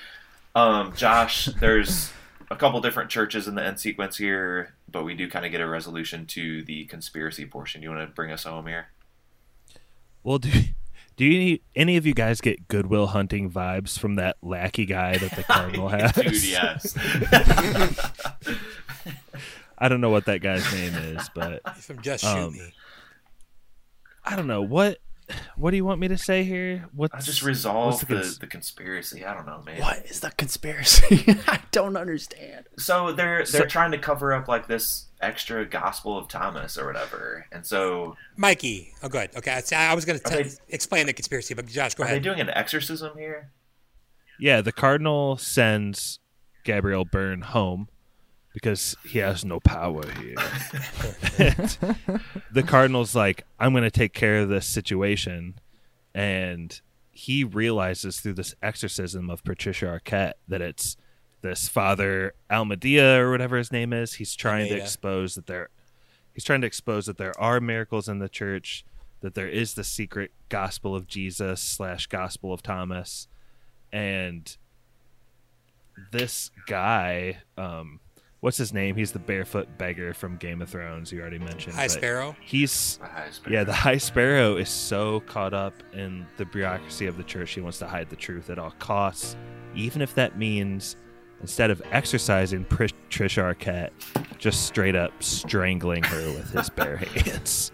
[0.56, 2.14] Um, Josh, there's
[2.50, 5.62] a couple different churches in the end sequence here, but we do kind of get
[5.62, 7.82] a resolution to the conspiracy portion.
[7.82, 8.88] You want to bring us home here?
[10.24, 10.50] Well, do
[11.16, 14.86] do you need, any of you guys get Good Will Hunting vibes from that lackey
[14.86, 16.12] guy that the cardinal has?
[16.14, 16.98] Dude, yes.
[19.78, 22.74] I don't know what that guy's name is, but From Just Shoot um, Me.
[24.24, 24.98] I don't know what.
[25.56, 26.90] What do you want me to say here?
[26.94, 29.26] What I just resolve the, the cons- the conspiracy.
[29.26, 29.80] I don't know, man.
[29.82, 31.26] What is the conspiracy?
[31.48, 32.66] I don't understand.
[32.78, 36.86] So they're they're So- trying to cover up like this extra Gospel of Thomas or
[36.86, 38.94] whatever, and so Mikey.
[39.02, 39.30] Oh, good.
[39.36, 42.18] Okay, I, I was going to explain the conspiracy, but Josh, go are ahead.
[42.18, 43.52] Are they doing an exorcism here?
[44.40, 46.20] Yeah, the cardinal sends
[46.66, 47.88] Gabriel Byrne home
[48.54, 50.36] because he has no power here.
[52.52, 55.56] The cardinal's like, I'm going to take care of this situation.
[56.14, 56.80] And
[57.12, 60.96] he realizes through this exorcism of Patricia Arquette that it's
[61.42, 64.14] this Father Alameida or whatever his name is.
[64.14, 65.70] He's trying to expose that there
[66.34, 68.86] he's trying to expose that there are miracles in the church,
[69.22, 73.28] that there is the secret gospel of Jesus slash gospel of Thomas
[73.92, 74.58] and
[76.12, 78.00] this guy um
[78.44, 81.84] what's his name he's the barefoot beggar from game of thrones you already mentioned High
[81.86, 82.36] but Sparrow.
[82.42, 83.54] he's The high spirit.
[83.56, 87.62] yeah the high sparrow is so caught up in the bureaucracy of the church he
[87.62, 89.38] wants to hide the truth at all costs
[89.76, 90.98] even if that means
[91.42, 93.92] instead of exercising Trish Arquette
[94.40, 97.72] just straight up strangling her with his bare hands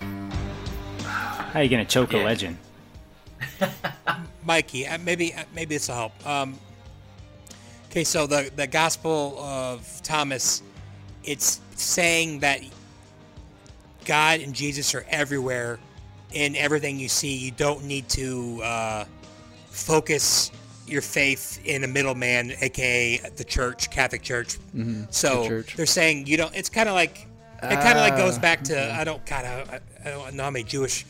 [0.00, 2.56] How are you gonna choke a legend?
[4.44, 6.26] Mikey, uh, maybe uh, maybe this will help.
[6.26, 6.58] Um,
[7.92, 10.62] okay, so the the Gospel of Thomas,
[11.24, 12.60] it's saying that
[14.06, 15.78] God and Jesus are everywhere
[16.32, 17.36] in everything you see.
[17.36, 19.04] You don't need to uh,
[19.68, 20.50] focus
[20.86, 24.58] your faith in a middleman, aka the church, Catholic Church.
[24.74, 25.04] Mm-hmm.
[25.10, 25.76] So The church.
[25.76, 26.54] they're saying you don't.
[26.56, 27.26] It's kind of like
[27.62, 30.34] it kind of like goes Ah, back to I don't kind of I, I don't
[30.34, 31.04] know how many Jewish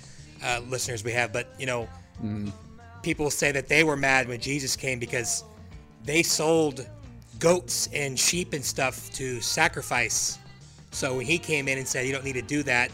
[0.45, 1.89] uh, listeners we have, but you know,
[3.03, 5.45] people say that they were mad when Jesus came because
[6.05, 6.87] they sold
[7.39, 10.39] goats and sheep and stuff to sacrifice.
[10.91, 12.91] So when he came in and said you don't need to do that,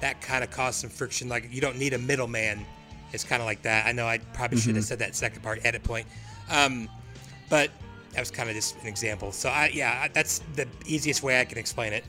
[0.00, 1.28] that kind of caused some friction.
[1.28, 2.64] Like you don't need a middleman.
[3.12, 3.86] It's kind of like that.
[3.86, 6.06] I know I probably should have said that second part edit point,
[6.50, 6.88] um,
[7.48, 7.70] but
[8.12, 9.32] that was kind of just an example.
[9.32, 12.04] So I yeah, that's the easiest way I can explain it.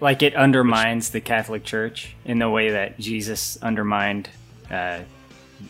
[0.00, 4.28] Like it undermines the Catholic Church in the way that Jesus undermined.
[4.70, 5.00] Uh,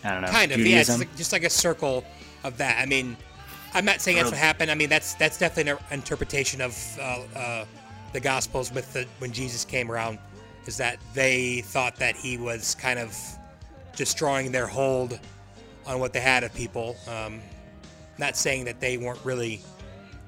[0.05, 0.29] I don't know.
[0.29, 2.05] kind of yeah it's like, just like a circle
[2.45, 2.81] of that.
[2.81, 3.17] I mean
[3.75, 4.71] i'm not saying that's what happened.
[4.71, 7.65] I mean that's that's definitely an interpretation of uh, uh,
[8.13, 10.19] the gospels with the when jesus came around
[10.67, 13.17] is that they thought that he was kind of
[13.97, 15.19] destroying their hold
[15.87, 16.95] on what they had of people.
[17.09, 17.41] Um,
[18.19, 19.63] not saying that they weren't really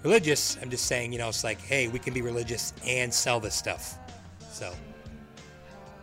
[0.03, 0.57] religious.
[0.63, 3.55] I'm just saying you know it's like hey we can be religious and sell this
[3.55, 3.97] stuff.
[4.51, 4.73] So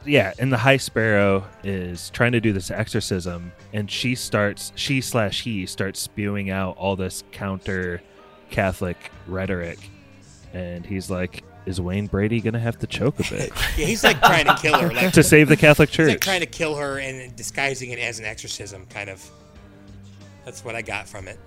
[0.07, 5.01] yeah, and the High Sparrow is trying to do this exorcism, and she starts, she
[5.01, 8.01] slash he starts spewing out all this counter
[8.49, 9.77] Catholic rhetoric,
[10.53, 14.19] and he's like, "Is Wayne Brady gonna have to choke a bit yeah he's like
[14.21, 16.75] trying to kill her like to save the Catholic He's Church?" like trying to kill
[16.75, 19.29] her and disguising it as an exorcism, kind of.
[20.45, 21.37] That's what I got from it.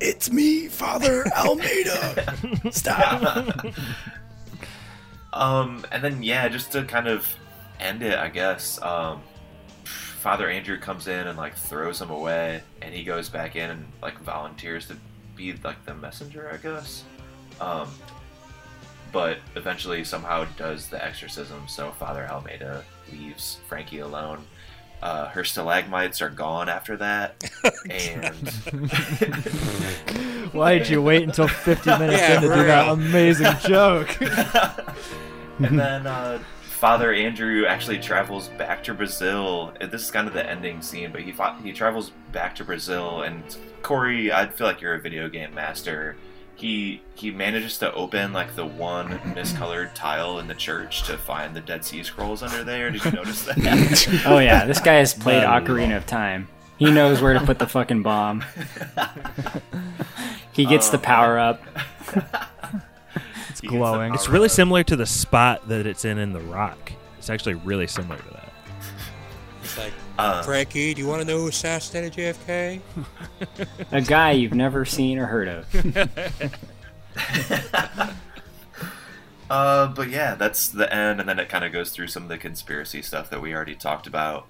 [0.00, 2.72] It's me, Father Alameida.
[2.74, 3.66] Stop.
[5.32, 7.26] Um, and then yeah, just to kind of
[7.80, 8.80] end it, I guess.
[8.82, 9.22] Um,
[9.84, 13.84] Father Andrew comes in and like throws him away, and he goes back in and
[14.00, 14.96] like volunteers to
[15.34, 17.04] be like the messenger, I guess.
[17.60, 17.88] Um,
[19.10, 24.44] but eventually somehow does the exorcism, so Father Alameida leaves Frankie alone.
[25.02, 27.50] Uh, her stalagmites are gone after that,
[27.90, 28.48] and
[30.52, 34.16] Why did you wait until 50 minutes Yeah, in to for do that amazing joke?
[35.58, 39.72] and then uh, Father Andrew actually travels back to Brazil.
[39.80, 43.22] This is kind of the ending scene, but he fought, he travels back to Brazil.
[43.22, 43.42] And
[43.82, 46.16] Corey, I feel like you're a video game master.
[46.62, 51.56] He he manages to open like the one miscolored tile in the church to find
[51.56, 52.88] the Dead Sea Scrolls under there.
[52.88, 54.22] Did you notice that?
[54.26, 55.48] Oh yeah, this guy has played No.
[55.48, 56.46] Ocarina of Time.
[56.78, 58.44] He knows where to put the fucking bomb.
[60.52, 61.64] he gets the oh, power up.
[63.50, 64.14] It's glowing.
[64.14, 66.92] It's really similar to the spot that it's in in The Rock.
[67.18, 68.51] It's actually really similar to that.
[70.12, 72.80] It's like, Uh, Frankie, do you want to know who assassinated JFK?
[73.92, 75.66] A guy you've never seen or heard of.
[79.50, 82.30] Uh, but yeah, that's the end, and then it kind of goes through some of
[82.30, 84.46] the conspiracy stuff that we already talked about.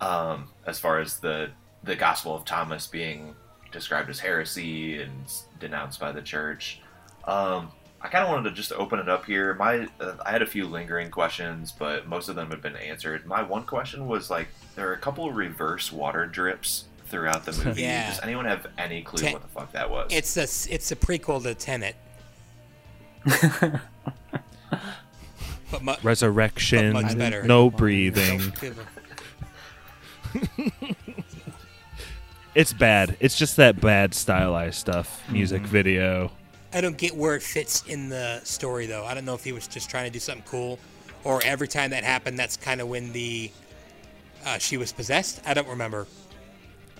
[0.00, 1.50] Um, as far as the
[1.84, 3.36] the Gospel of Thomas being
[3.70, 5.12] described as heresy and
[5.60, 6.80] denounced by the church.
[7.24, 7.70] Um,
[8.00, 9.54] I kind of wanted to just open it up here.
[9.54, 13.26] My uh, I had a few lingering questions, but most of them have been answered.
[13.26, 17.52] My one question was like, there are a couple of reverse water drips throughout the
[17.64, 17.82] movie.
[17.86, 18.10] Yeah.
[18.10, 20.08] Does anyone have any clue Ten- what the fuck that was?
[20.12, 20.42] It's a
[20.72, 21.96] it's a prequel to Tenet.
[25.70, 27.42] but mu- Resurrection, But much better.
[27.42, 28.38] no breathing.
[28.38, 28.86] Don't give a-
[32.54, 33.16] It's bad.
[33.20, 35.22] It's just that bad stylized stuff.
[35.30, 35.70] Music Mm-hmm.
[35.70, 36.30] video.
[36.76, 39.06] I don't get where it fits in the story though.
[39.06, 40.78] I don't know if he was just trying to do something cool,
[41.24, 43.50] or every time that happened, that's kind of when the
[44.44, 45.40] uh, she was possessed.
[45.46, 46.06] I don't remember.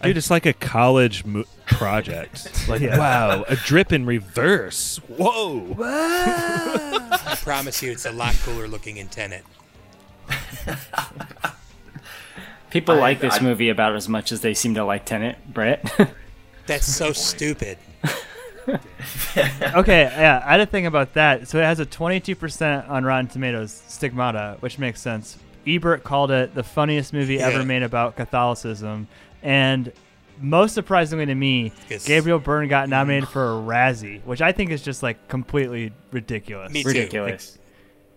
[0.03, 2.67] Dude, it's like a college mo- project.
[2.69, 4.97] like, wow, a drip in reverse.
[5.09, 5.77] Whoa.
[5.79, 9.45] I promise you, it's a lot cooler looking in Tenet.
[12.71, 15.37] People I- like this I- movie about as much as they seem to like Tenet,
[15.53, 16.15] Brett.
[16.67, 17.77] That's so stupid.
[19.75, 21.49] okay, yeah, I had a thing about that.
[21.49, 25.39] So it has a 22% on Rotten Tomatoes, Stigmata, which makes sense.
[25.67, 27.49] Ebert called it the funniest movie Yeah.
[27.49, 29.09] ever made about Catholicism.
[29.43, 29.93] And
[30.41, 32.07] most surprisingly to me, Yes.
[32.07, 36.73] Gabriel Byrne got nominated for a Razzie, which I think is just like completely ridiculous.
[36.73, 36.89] Me too.
[36.89, 37.59] Ridiculous.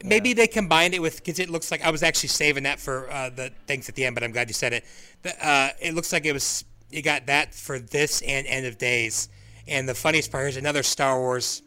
[0.04, 3.12] Maybe they combined it with because it looks like I was actually saving that for
[3.12, 4.86] uh, the things at the end, but I'm glad you said it.
[5.24, 8.78] The, uh, it looks like it was you got that for this and End of
[8.78, 9.28] Days,
[9.70, 11.62] and the funniest part here's another Star Wars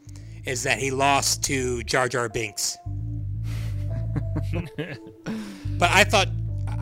[0.45, 2.77] is that he lost to Jar Jar Binks.
[5.77, 6.27] but I thought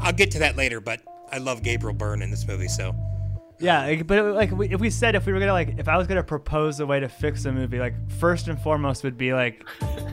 [0.01, 0.79] I'll get to that later.
[0.81, 1.01] But
[1.31, 2.93] I love Gabriel Byrne in this movie, so
[3.59, 5.95] Yeah, but it- like we- if we said if we were gonna like if I
[5.97, 9.33] was gonna propose a way to fix a movie, like first and foremost would be
[9.33, 9.63] like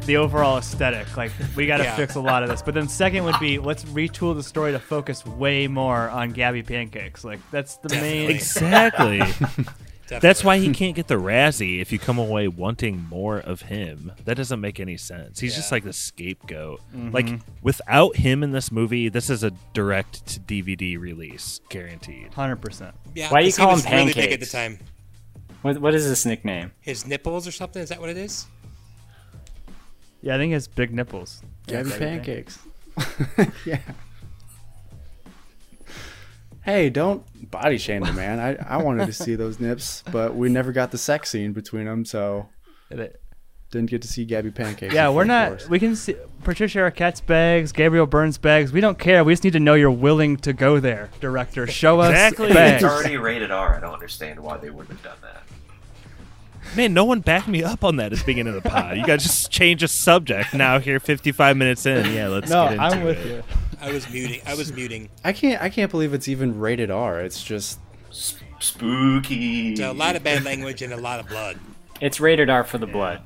[0.04, 1.16] the overall aesthetic.
[1.16, 1.96] Like we gotta Yeah.
[1.96, 2.60] fix a lot of this.
[2.62, 6.62] But then second would be let's retool the story to focus way more on Gabby
[6.62, 7.24] pancakes.
[7.24, 8.18] Like that's the Definitely.
[8.26, 8.30] main.
[8.30, 9.22] Exactly.
[10.08, 10.28] definitely.
[10.28, 14.12] That's why he can't get the Razzie if you come away wanting more of him.
[14.24, 15.38] That doesn't make any sense.
[15.40, 16.80] He's just like the scapegoat.
[16.94, 17.10] Mm-hmm.
[17.10, 22.34] Like without him in this movie, this is a direct to DVD release, guaranteed.
[22.34, 22.94] Hundred percent.
[23.14, 23.30] yeah.
[23.30, 24.78] Why do you he call was him really big at the time.
[25.62, 26.72] What, what is this nickname?
[26.80, 27.82] His nipples or something?
[27.82, 28.46] Is that what it is?
[30.22, 31.42] Yeah, I think it's big nipples.
[31.66, 32.58] Gabby Gabby pancakes.
[33.66, 33.80] yeah.
[36.64, 38.38] Hey, don't body shame the man.
[38.38, 41.86] I, I wanted to see those nips, but we never got the sex scene between
[41.86, 42.48] them, so
[43.70, 44.94] didn't get to see Gabby pancakes.
[44.94, 45.48] Yeah, we're not.
[45.48, 45.68] force.
[45.68, 48.72] We can see Patricia Arquette's bags, Gabriel Byrne's bags.
[48.72, 49.22] We don't care.
[49.24, 51.66] We just need to know you're willing to go there, director.
[51.66, 52.52] Show us Exactly.
[52.52, 52.82] bags.
[52.82, 53.76] It's already rated R.
[53.76, 55.42] I don't understand why they wouldn't have done that.
[56.76, 58.96] Man, no one backed me up on that at the beginning of the pod.
[58.98, 60.78] You guys just change a subject now.
[60.78, 62.12] Here, 55 minutes in.
[62.12, 63.26] Yeah, let's No, get into I'm with it.
[63.26, 63.42] you.
[63.80, 64.40] I was muting.
[64.46, 65.08] I was muting.
[65.24, 65.62] I can't.
[65.62, 67.20] I can't believe it's even rated R.
[67.20, 67.78] It's just
[68.10, 69.76] Spooky.
[69.76, 71.58] So a lot of bad language and a lot of blood.
[72.00, 73.22] It's rated R for the blood.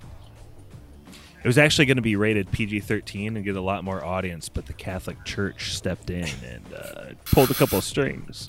[1.43, 4.49] It was actually going to be rated PG 13 and get a lot more audience,
[4.49, 8.49] but the Catholic Church stepped in and uh, pulled a couple of strings.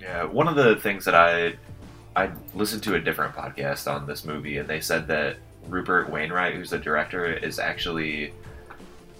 [0.00, 1.54] Yeah, one of the things that I
[2.16, 5.36] I listened to a different podcast on this movie, and they said that
[5.68, 8.32] Rupert Wainwright, who's the director, is actually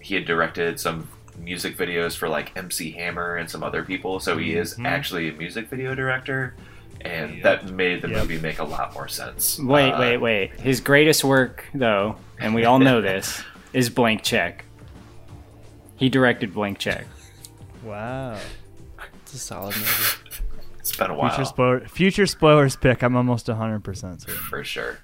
[0.00, 1.06] he had directed some
[1.38, 4.86] music videos for like MC Hammer and some other people, so he is Mhm.
[4.86, 6.54] actually a music video director,
[7.00, 7.42] and Yep.
[7.42, 8.18] that made the Yep.
[8.18, 9.58] movie make a lot more sense.
[9.58, 10.60] Wait, Uh, wait, wait.
[10.60, 14.64] His greatest work, though, and we all know this, is Blank Check.
[15.96, 17.06] He directed Blank Check.
[17.82, 18.38] Wow.
[19.22, 19.88] it's a solid movie.
[20.80, 23.02] It's been a while Future spoiler, future spoilers pick.
[23.02, 24.34] I'm almost 100 percent certain.
[24.36, 24.98] for sure.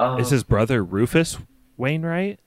[0.00, 1.38] Um, Is his brother Rufus
[1.76, 2.40] Wainwright?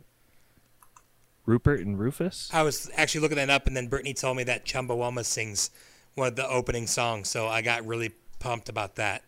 [1.47, 2.49] Rupert and Rufus?
[2.53, 5.71] I was actually looking that up, and then Brittany told me that Chumbawamba sings
[6.13, 9.23] one of the opening songs, so I got really pumped about that.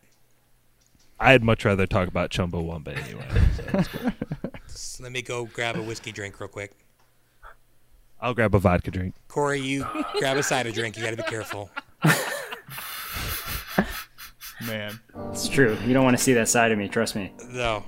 [1.19, 3.25] I'd much rather talk about Chumbawamba anyway.
[3.55, 4.11] so that's cool.
[4.67, 6.71] So let me go grab a whiskey drink real quick.
[8.21, 9.15] I'll grab a vodka drink.
[9.29, 9.87] Corey, you
[10.19, 10.97] grab a cider drink.
[10.97, 11.69] You got to be careful.
[14.65, 14.99] Man.
[15.31, 15.77] It's true.
[15.85, 17.31] You don't want to see that side of me, trust me.
[17.49, 17.85] No.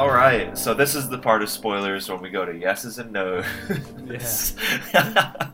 [0.00, 3.12] All right, so this is the part of spoilers when we go to yeses and
[3.12, 4.56] nos.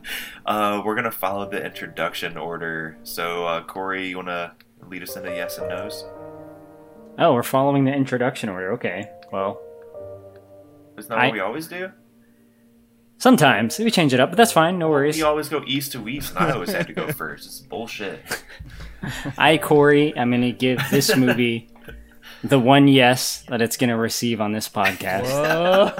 [0.45, 2.97] Uh, we're gonna follow the introduction order.
[3.03, 4.53] So, uh, Corey, you wanna
[4.87, 6.05] lead us into yes and nos?
[7.19, 8.71] Oh, we're following the introduction order.
[8.71, 9.11] Okay.
[9.33, 9.59] Well,
[10.97, 11.91] Isn't that I- what we always do?
[13.17, 14.79] sometimes we change it up, but that's fine.
[14.79, 15.17] No worries.
[15.17, 17.45] We always go east to west, and I always have to go first.
[17.45, 18.21] It's bullshit.
[19.37, 21.67] I, Corey, I'm to give this movie
[22.43, 25.23] the one yes that it's going to receive on this podcast.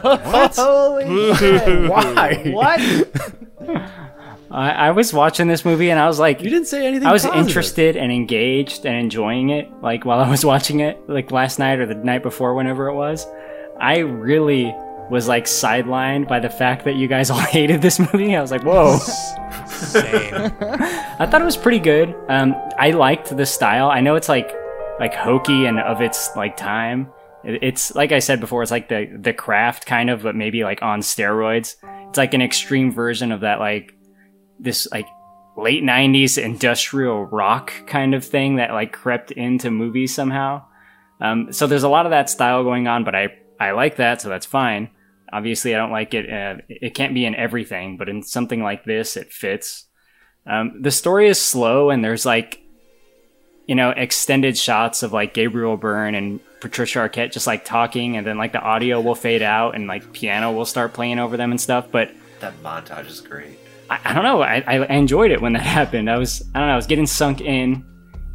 [0.04, 0.56] What?
[0.56, 1.90] Holy shit.
[1.90, 2.44] Why?
[2.52, 3.82] What?
[4.50, 7.08] I, I was watching this movie and I was like, You didn't say anything.
[7.08, 7.48] I was positive.
[7.48, 11.80] interested and engaged and enjoying it, like while I was watching it, like last night
[11.80, 13.28] or the night before, whenever it was.
[13.80, 14.74] I really
[15.10, 18.36] was like sidelined by the fact that you guys all hated this movie.
[18.36, 18.98] I was like, whoa.
[19.68, 20.52] Same.
[21.20, 22.16] I thought it was pretty good.
[22.30, 23.90] Um, I liked the style.
[23.90, 24.54] I know it's like
[25.00, 27.12] like hokey and of its like time.
[27.44, 28.62] It's like I said before.
[28.62, 31.76] It's like the the craft kind of, but maybe like on steroids.
[32.10, 33.94] It's like an extreme version of that like
[34.60, 35.08] this like
[35.56, 40.64] late '90s industrial rock kind of thing that like crept into movies somehow.
[41.22, 43.30] Um, so there's a lot of that style going on, but I
[43.60, 44.90] I like that, so that's fine.
[45.32, 46.32] Obviously, I don't like it.
[46.32, 49.86] Uh, it can't be in everything, but in something like this, it fits.
[50.46, 52.62] Um, the story is slow, and there's like,
[53.68, 58.26] you know, extended shots of like Gabriel Byrne and Patricia Arquette just like talking, and
[58.26, 61.52] then like the audio will fade out, and like piano will start playing over them
[61.52, 61.88] and stuff.
[61.92, 63.60] But That montage is great.
[63.90, 64.42] I, I don't know.
[64.42, 66.10] I, I enjoyed it when that happened.
[66.10, 66.74] I was I don't know.
[66.74, 67.86] I was getting sunk in,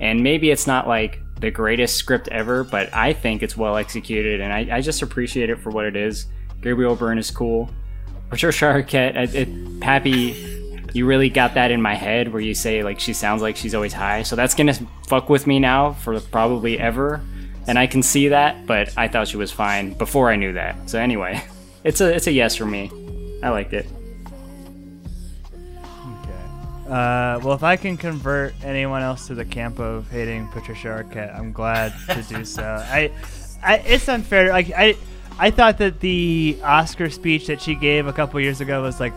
[0.01, 4.41] and maybe it's not like the greatest script ever, but I think it's well executed,
[4.41, 6.26] and I, I just appreciate it for what it is.
[6.61, 7.70] Gabriel Byrne is cool.
[8.30, 10.51] Patricia Arquette, it, it, Pappy,
[10.93, 13.74] you really got that in my head where you say like she sounds like she's
[13.74, 14.74] always high, so that's gonna
[15.07, 17.20] fuck with me now for probably ever,
[17.66, 18.66] and I can see that.
[18.66, 20.90] But I thought she was fine before I knew that.
[20.90, 21.43] So anyway,
[21.84, 22.90] it's a it's a yes for me.
[23.43, 23.86] I liked it.
[26.93, 31.34] Uh, well, if I can convert anyone else to the camp of hating Patricia Arquette,
[31.34, 32.62] I'm glad to do so.
[32.62, 33.11] I,
[33.62, 34.51] I, it's unfair.
[34.51, 34.97] Like I,
[35.38, 39.14] I thought that the Oscar speech that she gave a couple years ago was like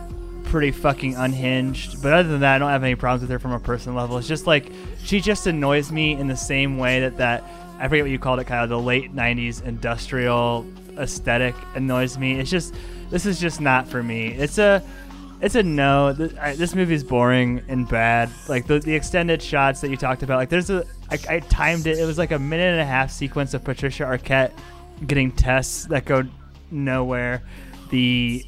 [0.56, 2.02] pretty fucking unhinged.
[2.02, 4.16] But other than that, I don't have any problems with her from a personal level.
[4.16, 4.72] It's just like
[5.04, 7.44] she just annoys me in the same way that that
[7.78, 12.40] I forget what you called it, kind of the late '90s industrial aesthetic annoys me.
[12.40, 12.74] It's just
[13.10, 14.28] this is just not for me.
[14.28, 14.82] It's a
[15.42, 16.14] it's a no.
[16.14, 18.30] This movie is boring and bad.
[18.48, 20.38] Like the, the extended shots that you talked about.
[20.38, 21.98] Like there's a I, I timed it.
[21.98, 24.52] It was like a minute and a half sequence of Patricia Arquette
[25.06, 26.22] getting tests that go
[26.70, 27.42] nowhere.
[27.90, 28.42] The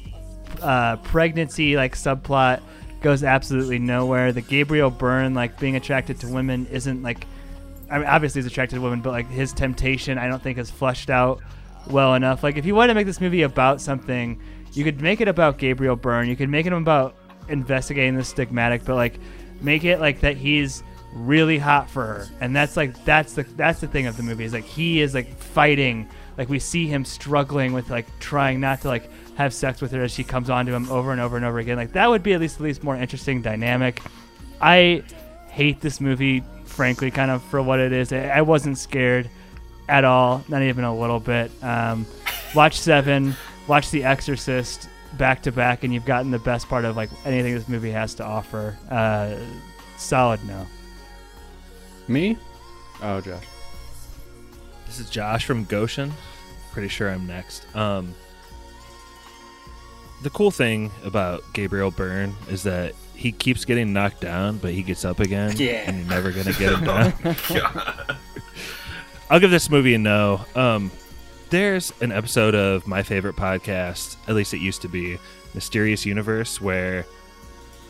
[0.61, 2.61] uh, pregnancy like subplot
[3.01, 4.31] goes absolutely nowhere.
[4.31, 7.25] The Gabriel Byrne like being attracted to women isn't like.
[7.91, 10.69] I mean, obviously he's attracted to women, but like his temptation, I don't think is
[10.69, 11.41] fleshed out
[11.89, 12.43] well enough.
[12.43, 14.39] Like if you wanted to make this movie about something,
[14.73, 16.27] you could make it about Gabriel Byrne.
[16.27, 17.15] You could make it about
[17.47, 19.19] investigating the stigmatic, but like
[19.61, 20.83] make it like that he's
[21.13, 24.43] really hot for her, and that's like that's the that's the thing of the movie
[24.43, 26.07] is like he is like fighting.
[26.37, 29.09] Like we see him struggling with like trying not to like
[29.39, 31.59] have sex with her as she comes on to him over and over and over
[31.59, 31.77] again.
[31.77, 34.01] Like that would be at least at least more interesting dynamic.
[34.59, 35.01] I
[35.47, 38.11] hate this movie, frankly, kind of for what it is.
[38.11, 39.29] I I wasn't scared
[39.87, 41.51] at all, not even a little bit.
[41.63, 42.05] Um,
[42.53, 43.33] watch Seven,
[43.65, 47.55] watch The Exorcist back to back, and you've gotten the best part of like anything
[47.55, 48.77] this movie has to offer.
[48.91, 49.35] Uh,
[49.97, 50.67] solid no.
[52.09, 52.37] Me?
[53.01, 53.45] Oh, Josh.
[54.85, 56.11] This is Josh from Goshen.
[56.73, 57.73] Pretty sure I'm next.
[57.73, 58.13] Um,
[60.21, 64.81] the cool thing about Gabriel Byrne is that he keeps getting knocked down, but he
[64.81, 65.53] gets up again.
[65.57, 65.83] Yeah.
[65.85, 67.13] And you're never gonna get him down.
[69.29, 70.41] I'll give this movie a no.
[70.55, 70.91] Um,
[71.49, 75.17] there's an episode of my favorite podcast, at least it used to be,
[75.53, 77.05] Mysterious Universe, where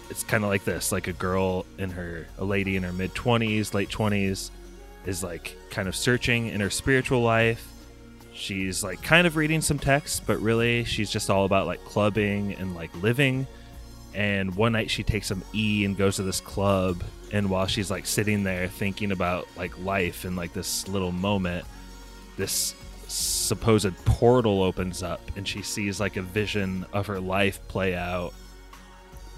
[0.09, 3.13] it's kind of like this like a girl in her, a lady in her mid
[3.13, 4.49] 20s, late 20s,
[5.05, 7.68] is like kind of searching in her spiritual life.
[8.39, 12.53] She's like kind of reading some texts, but really she's just all about like clubbing
[12.53, 13.45] and like living.
[14.13, 17.03] And one night she takes some E and goes to this club.
[17.33, 21.65] And while she's like sitting there thinking about like life and like this little moment,
[22.37, 22.75] this
[23.07, 28.33] supposed portal opens up and she sees like a vision of her life play out.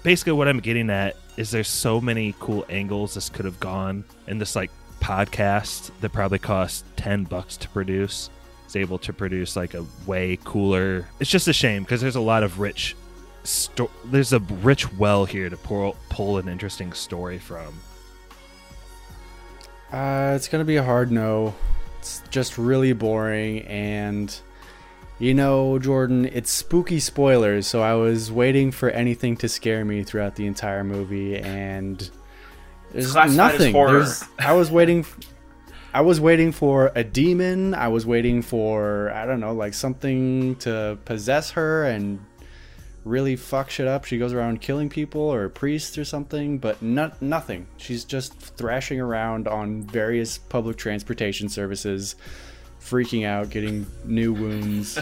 [0.04, 4.04] Basically, what I'm getting at is there's so many cool angles this could have gone,
[4.26, 8.30] in this like podcast that probably cost 10 bucks to produce
[8.72, 11.06] is able to produce like a way cooler.
[11.20, 12.96] It's just a shame because there's a lot of rich.
[13.44, 17.74] Sto- there's a rich well here to pull, pull an interesting story from.
[19.92, 21.54] Uh, it's gonna be a hard no.
[21.98, 24.34] It's just really boring, and
[25.18, 30.02] You know, Jordan, it's spooky spoilers, so I was waiting for anything to scare me
[30.02, 32.10] throughout the entire movie, and
[32.92, 33.72] there's classified nothing.
[33.74, 33.98] horror.
[33.98, 35.04] There's, I was waiting.
[35.94, 37.74] I was waiting for a demon.
[37.74, 42.24] I was waiting for I don't know, like something to possess her and
[43.04, 44.04] really fuck shit up.
[44.04, 47.66] She goes around killing people or a priest or something, but not nothing.
[47.76, 52.16] She's just thrashing around on various public transportation services,
[52.80, 54.98] freaking out, getting new wounds.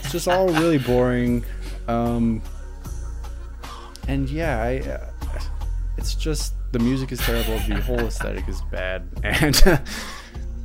[0.00, 1.44] it's just all really boring.
[1.88, 2.42] Um,
[4.06, 5.40] and yeah, I, uh,
[5.96, 7.58] it's just the music is terrible.
[7.58, 9.78] The whole aesthetic is bad, and uh,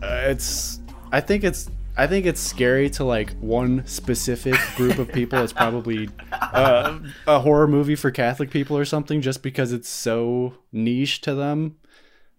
[0.02, 0.80] it's.
[1.12, 1.70] I think it's.
[1.98, 5.40] I think it's scary to like one specific group of people.
[5.40, 10.56] It's probably uh, a horror movie for Catholic people or something, just because it's so
[10.74, 11.78] niche to them.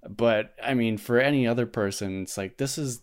[0.08, 3.02] But I mean, for any other person, it's like this is.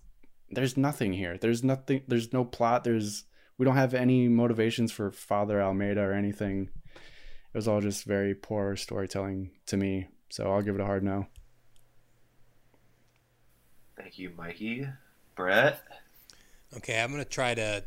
[0.49, 1.37] There's nothing here.
[1.37, 2.03] There's nothing.
[2.07, 2.83] There's no plot.
[2.83, 3.25] There's.
[3.57, 6.69] We don't have any motivations for Father Alameida or anything.
[6.95, 10.07] It was all just very poor storytelling to me.
[10.33, 11.27] So I'll give it a hard no.
[13.95, 14.87] Thank you, Mikey.
[15.35, 15.79] Brett.
[16.75, 17.83] Okay, I'm gonna try to.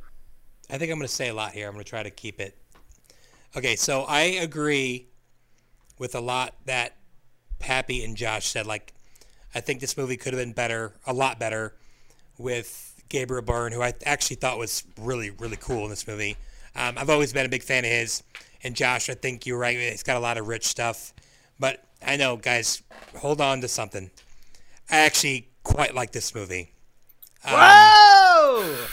[0.71, 1.67] I think I'm gonna say a lot here.
[1.67, 2.57] I'm gonna try to keep it.
[3.57, 5.09] Okay, so I agree
[5.99, 6.95] with a lot that
[7.59, 8.65] Pappy and Josh said.
[8.65, 8.95] Like,
[9.53, 11.75] I think this movie could have been better, a lot better,
[12.39, 16.37] with Gabriel Byrne, who I actually thought was really, really cool in this movie.
[16.77, 18.23] Um, I've always been a big fan of his.
[18.63, 19.77] And Josh, I think you're right.
[19.77, 21.13] It's got a lot of rich stuff.
[21.59, 22.83] But I know, guys,
[23.17, 24.11] hold on to something.
[24.89, 26.73] I actually quite like this movie.
[27.45, 28.87] Um, Whoa!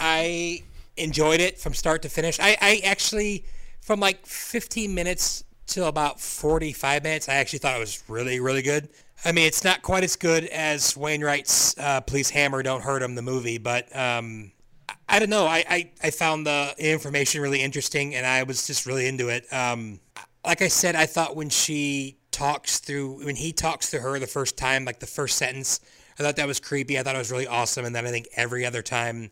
[0.00, 0.62] I
[0.96, 2.40] enjoyed it from start to finish.
[2.40, 3.44] I, I actually,
[3.82, 8.62] from like 15 minutes till about 45 minutes, I actually thought it was really, really
[8.62, 8.88] good.
[9.24, 13.14] I mean, it's not quite as good as Wainwright's uh, Please Hammer, Don't Hurt Him,
[13.14, 14.52] the movie, but um,
[14.88, 15.46] I, I don't know.
[15.46, 19.46] I, I, I found the information really interesting and I was just really into it.
[19.52, 20.00] Um,
[20.44, 24.26] like I said, I thought when she talks through, when he talks to her the
[24.26, 25.78] first time, like the first sentence,
[26.18, 26.98] I thought that was creepy.
[26.98, 27.84] I thought it was really awesome.
[27.84, 29.30] And then I think every other time,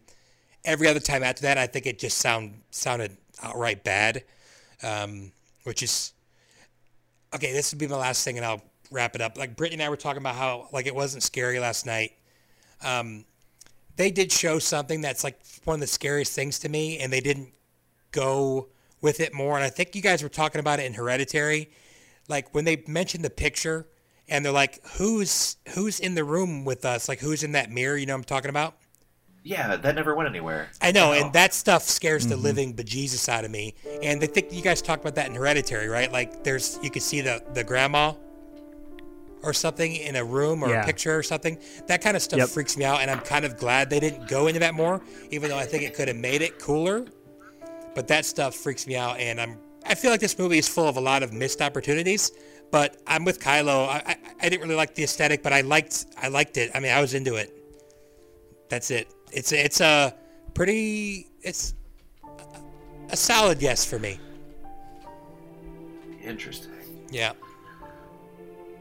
[0.64, 4.22] every other time after that, I think it just sound sounded outright bad,
[4.84, 5.32] um,
[5.64, 6.12] which is
[7.34, 7.52] okay.
[7.52, 9.36] This would be my last thing, and I'll wrap it up.
[9.36, 12.12] Like Brittany and I were talking about how like it wasn't scary last night.
[12.80, 13.24] Um,
[13.96, 17.20] they did show something that's like one of the scariest things to me, and they
[17.20, 17.52] didn't
[18.12, 18.68] go
[19.00, 19.56] with it more.
[19.56, 21.70] And I think you guys were talking about it in Hereditary,
[22.30, 23.86] like when they mentioned the picture,
[24.28, 27.08] and they're like, "Who's who's in the room with us?
[27.08, 28.76] Like who's in that mirror?" You know what I'm talking about?
[29.42, 30.68] Yeah, that never went anywhere.
[30.82, 32.44] I know, and that stuff scares the mm-hmm.
[32.44, 33.74] living bejesus out of me.
[34.02, 36.12] And I think you guys talked about that in Hereditary, right?
[36.12, 38.12] Like, there's you could see the the grandma
[39.42, 40.82] or something in a room or Yeah.
[40.82, 41.58] a picture or something.
[41.86, 42.48] That kind of stuff Yep.
[42.50, 45.00] freaks me out, and I'm kind of glad they didn't go into that more,
[45.30, 47.06] even though I think it could have made it cooler.
[47.94, 50.88] But that stuff freaks me out, and I'm I feel like this movie is full
[50.88, 52.32] of a lot of missed opportunities.
[52.70, 53.88] But I'm with Kylo.
[53.88, 56.70] I, I, I didn't really like the aesthetic, but I liked I liked it.
[56.74, 57.52] I mean, I was into it.
[58.68, 59.12] That's it.
[59.32, 60.14] It's it's a
[60.54, 61.74] pretty it's
[63.10, 64.20] a solid yes for me.
[66.22, 66.70] Interesting.
[67.10, 67.32] Yeah.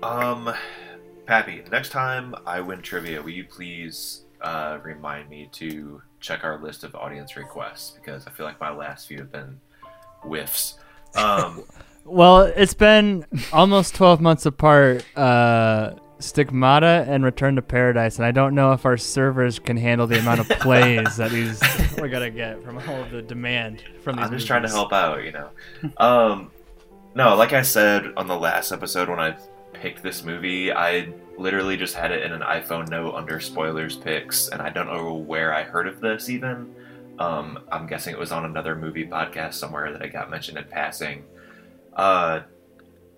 [0.03, 0.53] Um,
[1.25, 6.57] Pappy, next time I win trivia, will you please uh, remind me to check our
[6.57, 9.59] list of audience requests because I feel like my last few have been
[10.21, 10.79] whiffs.
[11.15, 11.63] Um,
[12.05, 15.05] Well, it's been almost 12 months apart.
[15.15, 20.05] Uh, Stigmata and Return to Paradise, and I don't know if our servers can handle
[20.05, 21.61] the amount of plays that these
[21.97, 24.25] we're gonna get from all of the demand from these.
[24.25, 25.49] I'm just trying to help out, you know.
[25.97, 26.51] Um,
[27.15, 29.37] no, like I said on the last episode when I
[29.71, 31.07] picked this movie, I
[31.37, 35.13] literally just had it in an iPhone note under spoilers picks, and I don't know
[35.13, 36.75] where I heard of this even.
[37.19, 40.63] Um, I'm guessing it was on another movie podcast somewhere that I got mentioned in
[40.63, 41.25] passing.
[41.93, 42.41] Uh,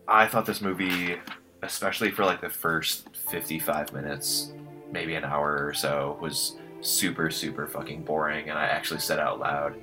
[0.08, 1.18] I thought this movie,
[1.62, 4.54] especially for like the first 55 minutes,
[4.92, 9.40] maybe an hour or so, was super, super fucking boring, and I actually said out
[9.40, 9.76] loud,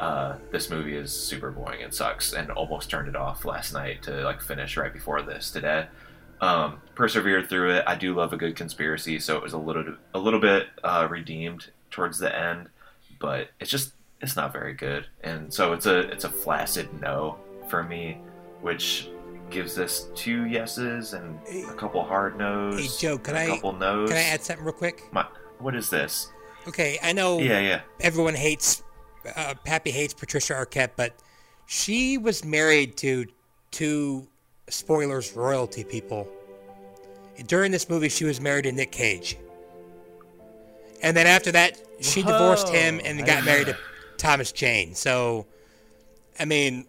[0.00, 4.02] uh, this movie is super boring and sucks and almost turned it off last night
[4.02, 5.86] to like finish right before this today.
[6.40, 7.84] Um, persevered through it.
[7.86, 11.06] I do love a good conspiracy so it was a little a little bit uh,
[11.10, 12.70] redeemed towards the end
[13.20, 17.36] but it's just it's not very good and so it's a it's a flaccid no
[17.68, 18.18] for me
[18.60, 19.08] which
[19.50, 23.72] gives this two yeses and a couple hard no's Hey Joe, can a I couple
[23.72, 25.04] no's can I add something real quick?
[25.12, 25.26] My,
[25.58, 26.30] what is this
[26.68, 27.38] Okay, I know.
[27.38, 27.80] Yeah, yeah.
[28.00, 28.82] Everyone hates
[29.36, 31.14] uh, Pappy hates Patricia Arquette, but
[31.66, 33.26] she was married to
[33.70, 34.26] two
[34.68, 36.28] spoilers royalty people.
[37.46, 39.36] During this movie, she was married to Nick Cage,
[41.02, 43.76] and then after that, she divorced him and Whoa, got married to,
[44.16, 44.94] Thomas Jane.
[44.94, 45.46] So,
[46.38, 46.86] I mean,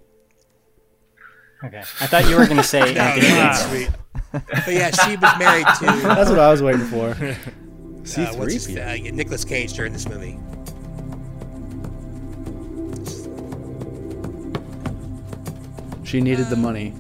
[1.64, 1.80] Okay.
[1.80, 3.66] I thought you were going to say no, Anthony no, Daniels.
[3.70, 3.90] sweet.
[4.32, 7.10] But yeah, she was married to That's what I was waiting for.
[7.12, 7.36] uh,
[8.34, 9.12] what's his, C3PO.
[9.12, 10.40] uh, Nicholas Cage during this movie.
[16.04, 16.94] She needed the money.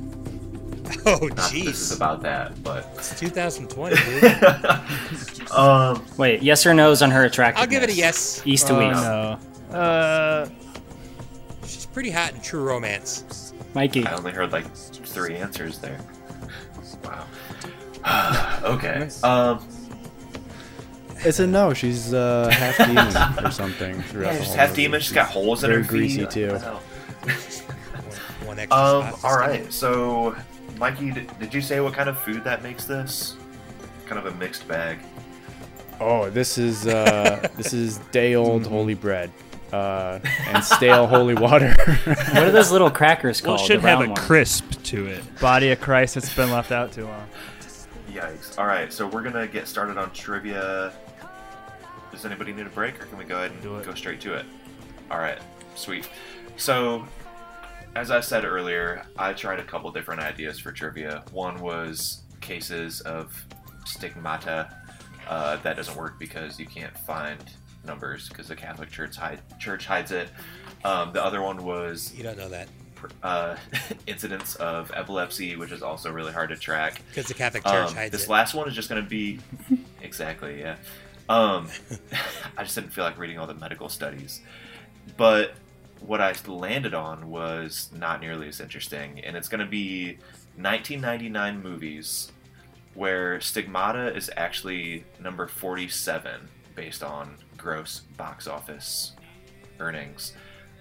[1.05, 1.95] Oh, Not that this is jeez.
[1.95, 5.51] about that, but It's 2020, dude.
[5.51, 7.63] um, Wait, yes or no's on her attractiveness?
[7.63, 8.41] I'll give it a yes.
[8.45, 9.01] East to Oh, west.
[9.71, 9.77] no.
[9.77, 10.49] Uh,
[11.65, 13.53] She's pretty hot in True Romance.
[13.73, 14.05] Mikey.
[14.05, 15.99] I only heard like three answers there.
[17.03, 17.25] Wow.
[18.63, 19.09] okay.
[19.23, 19.65] Um,
[21.19, 21.73] It's a no.
[21.73, 24.01] She's uh, half demon or something.
[24.03, 24.81] throughout yeah, the she's whole half movie.
[24.83, 25.01] demon.
[25.01, 26.31] She's got holes in very her greasy feet.
[26.31, 26.47] too.
[26.55, 26.81] I don't.
[28.45, 29.13] One extra Um.
[29.13, 29.23] spot.
[29.23, 29.71] All right.
[29.71, 30.35] So,
[30.81, 33.35] Mikey, did, did you say what kind of food that makes this?
[34.07, 34.97] Kind of a mixed bag.
[35.99, 39.31] Oh, this is uh, this is day old holy bread,
[39.71, 40.17] uh,
[40.47, 41.75] and stale holy water.
[42.05, 43.59] What are those little crackers called?
[43.59, 43.69] Well, called?
[43.69, 44.19] it should have a ones?
[44.19, 45.23] crisp to it.
[45.39, 47.27] body of Christ that's been left out too long.
[48.11, 48.57] Yikes.
[48.57, 48.91] All right.
[48.91, 50.93] So we're gonna get started on trivia.
[52.11, 53.85] Does anybody need a break, or can we go ahead and Do it.
[53.85, 54.47] go straight to it?
[55.11, 55.37] All right.
[55.75, 56.09] Sweet.
[56.57, 57.07] So,
[57.95, 61.23] as I said earlier, I tried a couple different ideas for trivia.
[61.31, 63.45] One was cases of
[63.85, 64.73] stigmata.
[65.27, 67.37] Uh, that doesn't work because you can't find
[67.85, 70.29] numbers because the Catholic Church, hide, Church hides it.
[70.83, 72.67] Um, the other one was You don't know that.
[73.23, 73.55] uh,
[74.07, 77.01] incidents of epilepsy, which is also really hard to track.
[77.09, 78.23] Because the Catholic Church Um, hides this it.
[78.23, 79.39] This last one is just going to be
[80.01, 80.75] exactly, yeah.
[81.29, 81.67] Um,
[82.57, 84.41] I just didn't feel like reading all the medical studies,
[85.17, 85.53] but
[86.05, 90.17] what I landed on was not nearly as interesting, and it's going to be
[90.57, 92.31] 1999 movies
[92.93, 99.13] where Stigmata is actually number 47 based on gross box office
[99.79, 100.33] earnings.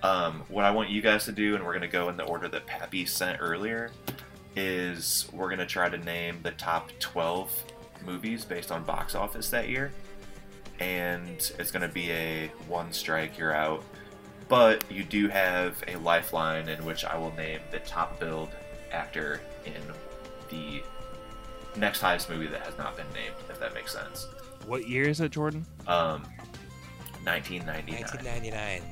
[0.02, 2.24] Um, what I want you guys to do, and we're going to go in the
[2.24, 3.92] order that Pappy sent earlier,
[4.56, 7.64] is we're going to try to name the top 12
[8.04, 9.92] movies based on box office that year.
[10.80, 13.84] And it's going to be a one strike, you're out.
[14.50, 18.50] But you do have a lifeline in which I will name the top billed
[18.90, 19.80] actor in
[20.50, 20.82] the
[21.78, 24.26] next highest movie that has not been named, if that makes sense.
[24.66, 25.64] What year is it, Jordan?
[25.86, 26.22] Um,
[27.22, 28.00] 1999.
[28.00, 28.82] 1999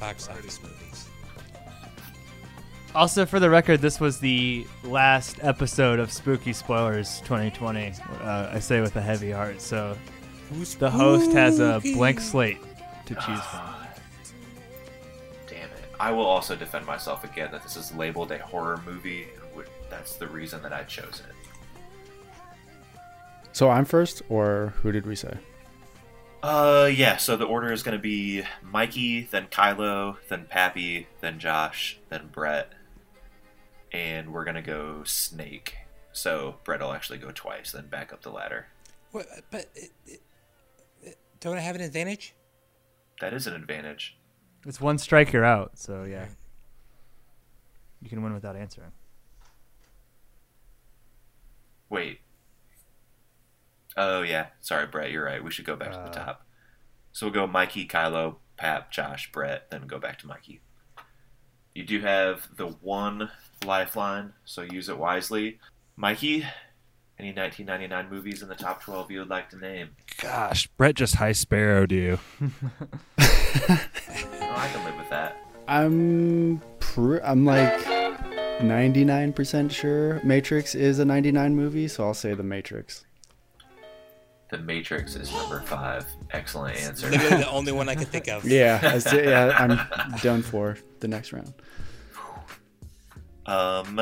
[0.00, 1.08] box office movies.
[2.92, 7.92] Also, for the record, this was the last episode of Spooky Spoilers 2020.
[8.20, 9.60] Uh, I say with a heavy heart.
[9.60, 9.96] So
[10.80, 12.58] the host has a blank slate
[13.06, 13.73] to choose from.
[16.04, 16.14] Damn it.
[16.14, 19.24] I will also defend myself again that this is labeled a horror movie.
[19.24, 21.34] and would- That's the reason that I chose it.
[23.52, 25.36] so I'm first, or who did we say?
[26.42, 31.38] Uh, yeah, so the order is going to be Mikey, then Kylo, then Pappy, then
[31.38, 32.72] Josh, then Brett.
[33.92, 35.76] And we're going to go Snake.
[36.12, 38.66] So Brett will actually go twice, then back up the ladder.
[39.12, 40.20] What, but it, it,
[41.02, 42.34] it- don't I have an advantage?
[43.20, 44.16] That is an advantage.
[44.66, 45.72] It's one strike, you're out.
[45.78, 46.26] So yeah,
[48.02, 48.92] you can win without answering.
[51.90, 52.20] Wait.
[53.96, 54.46] Oh, yeah.
[54.60, 55.42] Sorry, Brett, you're right.
[55.44, 56.04] We should go back to Uh.
[56.08, 56.46] the top.
[57.12, 60.60] So we'll go Mikey, Kylo, Pap, Josh, Brett, then go back to Mikey.
[61.74, 63.30] You do have the one
[63.64, 65.60] lifeline, so use it wisely.
[65.96, 66.44] Mikey,
[67.18, 69.90] any 1999 movies in the top 12 you would like to name?
[70.20, 72.18] Gosh, Brett just high sparrowed you.
[74.54, 75.36] No, I can live with that.
[75.66, 77.74] I'm pr- I'm like
[78.60, 83.04] 99% sure Matrix is a 99 movie, so I'll say The Matrix.
[84.50, 86.06] The Matrix is number five.
[86.30, 87.10] Excellent answer.
[87.10, 88.44] Literally the only one I could think of.
[88.44, 91.52] Yeah, I say- yeah, I'm done for the next round.
[93.46, 94.00] Um,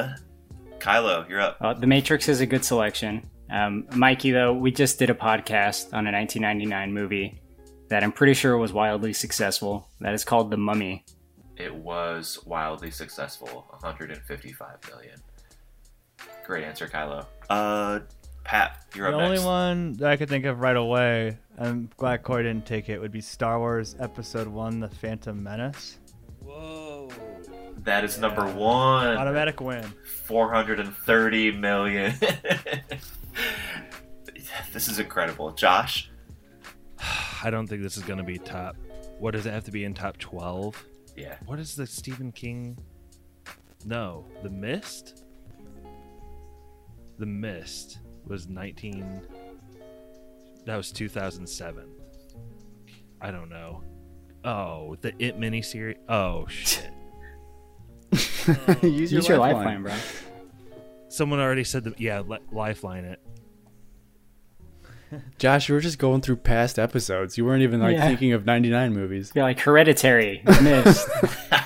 [0.81, 1.57] Kylo, you're up.
[1.61, 3.27] Uh, the Matrix is a good selection.
[3.51, 7.41] Um, Mikey, though, we just did a podcast on a 1999 movie
[7.93, 9.87] that I'm pretty sure was wildly successful.
[10.01, 11.05] That is called The Mummy.
[11.59, 15.21] It was wildly successful, 155 million.
[16.47, 17.27] Great answer, Kylo.
[17.51, 18.01] Uh,
[18.45, 19.45] Pat, you're the up only next.
[19.45, 23.13] one that I could think of right away, I'm glad Corey didn't take it, would
[23.13, 25.99] be Star Wars Episode 1 The Phantom Menace.
[26.41, 27.11] Whoa.
[27.85, 29.19] That is number one.
[29.19, 29.85] Automatic win.
[30.25, 32.15] 430 million.
[34.73, 35.53] this is incredible.
[35.53, 36.11] Josh,
[37.43, 38.77] I don't think this is going to be top.
[39.19, 40.85] What does it have to be in top 12?
[41.17, 41.37] yeah.
[41.47, 42.79] What is the Stephen King?
[43.85, 45.25] No, The Mist?
[47.19, 49.21] The Mist was 19.
[50.65, 51.85] That was 2007.
[53.21, 53.83] I don't know.
[54.45, 55.97] Oh, the It miniseries.
[56.09, 56.91] Oh shit!
[58.13, 58.49] Use
[58.83, 59.83] your, Use your lifeline.
[59.83, 59.95] lifeline, bro.
[61.09, 62.01] Someone already said that.
[62.01, 63.21] Yeah, li- lifeline it.
[65.39, 67.37] Josh, you were just going through past episodes.
[67.39, 68.07] You weren't even like Yeah.
[68.09, 69.33] thinking of 99 movies.
[69.35, 70.43] You're like hereditary.
[70.63, 71.09] Missed.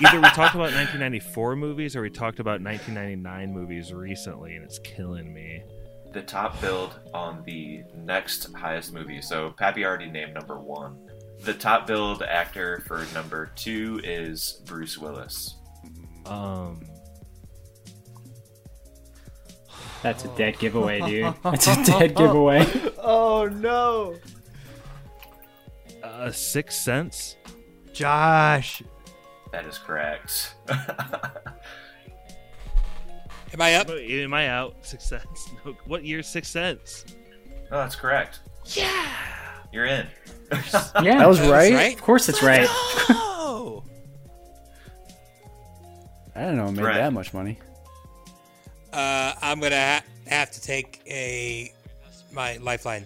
[0.05, 4.79] Either we talked about 1994 movies or we talked about 1999 movies recently, and it's
[4.81, 5.63] killing me.
[6.13, 9.21] The top build on the next highest movie.
[9.21, 10.97] So Pappy already named number one.
[11.45, 15.57] The top build actor for number two is Bruce Willis.
[16.25, 16.81] Um,
[20.03, 21.35] That's a dead giveaway, dude.
[21.43, 22.67] That's a dead giveaway.
[23.09, 24.17] Oh no,
[26.03, 27.37] uh, Sixth Sense.
[27.93, 28.83] Josh.
[29.53, 30.55] That is correct.
[30.69, 30.81] Am
[33.61, 33.89] I up?
[33.91, 34.75] Am I out?
[34.83, 35.51] Sixth Sense.
[35.65, 36.21] No, what year?
[36.23, 37.05] Six cents.
[37.71, 38.41] Oh, that's correct.
[38.67, 39.07] Yeah.
[39.73, 40.07] You're in.
[40.53, 41.73] Yeah, That was That was right?
[41.73, 41.95] right.
[41.95, 42.67] Of course, it's right.
[42.69, 43.85] Oh.
[46.35, 46.67] I don't know.
[46.67, 46.97] It made Right.
[46.97, 47.59] that much money.
[48.93, 51.73] Uh, I'm gonna ha- have to take a
[52.33, 53.05] my lifeline.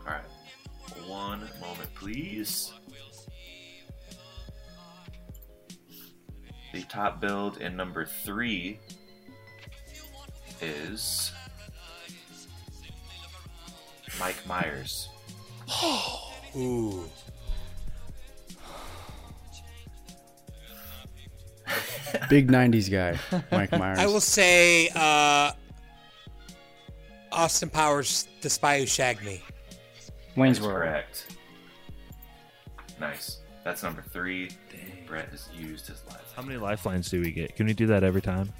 [0.00, 1.08] All right.
[1.08, 2.72] One moment, please.
[6.72, 8.78] The top build in number three
[10.60, 11.32] is
[14.20, 15.08] Mike Myers.
[16.56, 17.04] Ooh.
[22.30, 23.18] Big 90s guy,
[23.50, 23.98] Mike Myers.
[23.98, 25.52] I will say uh,
[27.32, 29.42] Austin Powers, The Spy Who Shagged Me.
[30.36, 30.78] Wayne's That's World.
[30.78, 31.36] correct.
[33.00, 33.38] Nice.
[33.64, 34.50] That's number three.
[35.06, 36.32] Brett has used his life.
[36.36, 37.56] How many lifelines do we get?
[37.56, 38.52] Can we do that every time?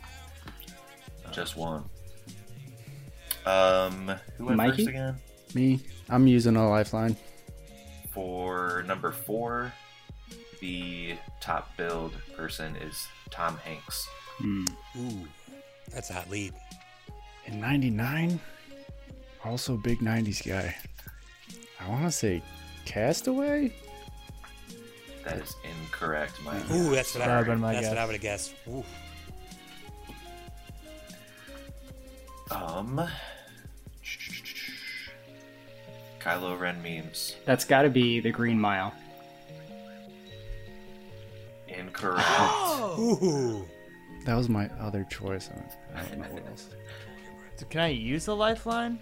[1.32, 1.84] Just one.
[3.46, 4.76] Um, who went Mikey?
[4.78, 5.16] first again?
[5.54, 7.16] Me, I'm using a lifeline.
[8.12, 9.72] For number four,
[10.60, 14.08] the top build person is Tom Hanks.
[14.38, 14.64] Hmm.
[14.98, 15.26] Ooh,
[15.92, 16.54] that's a hot lead.
[17.46, 18.38] In 99,
[19.44, 20.76] also big 90s guy.
[21.80, 22.42] I want to say
[22.84, 23.72] Castaway?
[25.24, 26.70] That is incorrect, Mike.
[26.70, 27.98] Ooh, that's what That I would've been That's what.
[27.98, 28.54] I would have guessed.
[28.68, 28.84] Ooh.
[32.50, 33.06] Um,
[36.18, 37.36] Kylo Ren memes.
[37.44, 38.94] That's got to be the Green Mile.
[41.78, 42.24] Incorrect.
[42.28, 43.18] Oh.
[43.22, 43.68] Ooh.
[44.24, 45.50] That was my other choice.
[45.94, 46.68] I don't know what else.
[47.56, 48.98] So can I use the lifeline?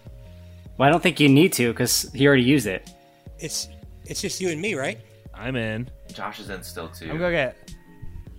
[0.79, 2.91] Well, I don't think you need to because he already used it.
[3.39, 3.69] It's
[4.05, 4.99] it's just you and me, right?
[5.35, 5.91] I'm in.
[6.13, 7.11] Josh is in still too.
[7.11, 7.73] I'm gonna get.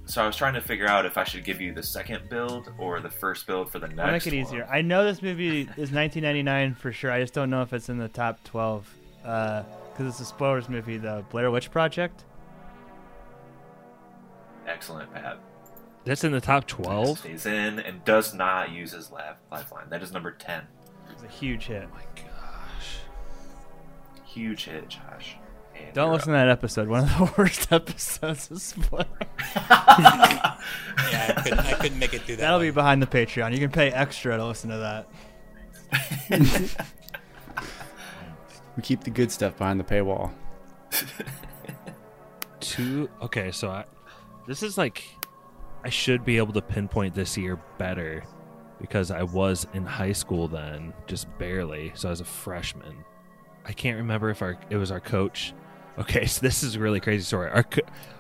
[0.06, 2.72] So I was trying to figure out if I should give you the second build
[2.78, 4.00] or the first build for the next.
[4.00, 4.66] I'll make it easier.
[4.72, 7.12] I know this movie is 1999 for sure.
[7.12, 8.96] I just don't know if it's in the top 12
[9.26, 12.24] uh, because it's a spoilers movie, the Blair Witch Project.
[14.68, 15.40] Excellent, Pat.
[16.06, 17.20] That's in the top 12.
[17.20, 19.90] Stays in and does not use his laugh, lifeline.
[19.90, 20.64] That is number ten.
[21.12, 21.88] It's a huge hit.
[21.92, 22.98] Oh my gosh.
[24.26, 25.38] Huge hit, Josh.
[25.76, 26.88] And Don't you're listen to that episode.
[26.88, 29.08] One of the worst episodes of spoilers.
[31.12, 32.42] Yeah, I couldn't, I couldn't make it through that.
[32.42, 32.68] That'll one.
[32.68, 33.54] be behind the Patreon.
[33.54, 35.08] You can pay extra to listen to that.
[38.76, 40.32] We keep the good stuff behind the paywall.
[42.60, 43.10] Two.
[43.24, 43.86] Okay, so I.
[44.48, 45.04] This is like.
[45.84, 48.24] I should be able to pinpoint this year better
[48.82, 51.92] because I was in high school then, just barely.
[51.96, 53.06] So I was a freshman.
[53.66, 55.54] I can't remember if our it was our coach.
[56.00, 57.50] Okay, so this is a really crazy story.
[57.52, 57.66] Our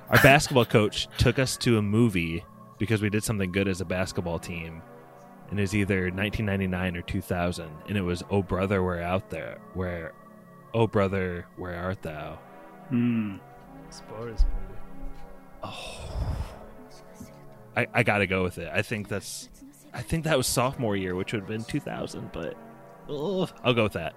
[0.10, 2.44] our basketball coach took us to a movie
[2.78, 4.82] because we did something good as a basketball team,
[5.50, 9.60] and it was either 1999 or 2000, and it was "Oh brother, where out there?
[9.74, 10.14] Where,
[10.74, 12.40] oh brother, where art thou?"
[12.90, 13.38] Hmm.
[13.90, 14.46] Spoilers
[15.64, 15.74] movie.
[17.76, 18.70] I, I gotta go with it.
[18.74, 19.50] I think that's,
[19.94, 22.32] I think that was sophomore year, which would have been 2000.
[22.32, 22.56] But
[23.10, 24.14] ugh, I'll go with that.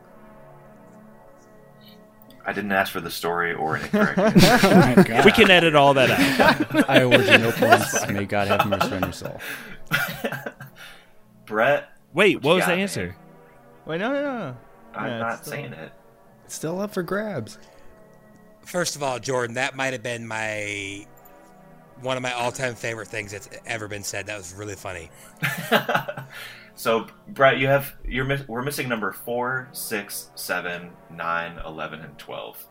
[2.47, 4.19] I didn't ask for the story or an incorrect.
[4.65, 5.23] Oh.
[5.25, 6.89] We can edit all that out.
[6.91, 8.09] I award you no points.
[8.09, 9.41] May God have mercy on your soul.
[11.47, 12.81] Brett, Wait, What what was the got, man?
[12.81, 13.17] answer?
[13.87, 14.57] Wait, no, no, no.
[14.95, 15.93] I'm Yeah, not still- saying it.
[16.47, 17.59] It's still up for grabs.
[18.65, 21.07] First of all, Jordan, that might have been my
[22.02, 24.27] one of my all-time favorite things that's ever been said.
[24.27, 25.10] That was really funny.
[26.74, 32.64] so, Brett, you have you're we're missing number four, six, seven, nine, eleven, and twelve.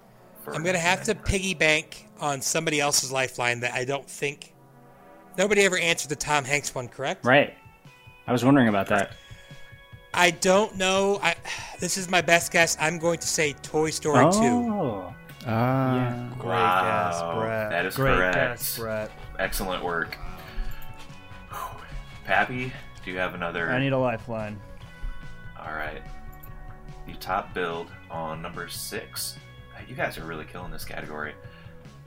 [0.48, 1.24] I'm gonna have to 1999.
[1.24, 4.54] piggy bank on somebody else's lifeline that I don't think
[5.38, 7.26] nobody ever answered the Tom Hanks one, correct?
[7.26, 7.54] Right.
[8.28, 9.12] I was wondering about that.
[10.14, 11.20] I don't know.
[11.22, 11.36] I
[11.80, 12.78] this is my best guess.
[12.80, 15.14] I'm going to say Toy Story 2.
[15.46, 15.52] Oh.
[15.52, 16.28] Ah.
[16.38, 17.70] Great Wow, guess, Brett.
[17.72, 18.36] that is Great correct.
[18.36, 19.12] guess, Brett.
[19.40, 20.18] Excellent work.
[21.50, 21.82] Whew.
[22.26, 22.72] Pappy,
[23.04, 23.70] do you have another?
[23.72, 24.60] I need a lifeline.
[25.60, 26.02] All right.
[27.08, 29.38] The top build on number six.
[29.88, 31.34] You guys are really killing this category.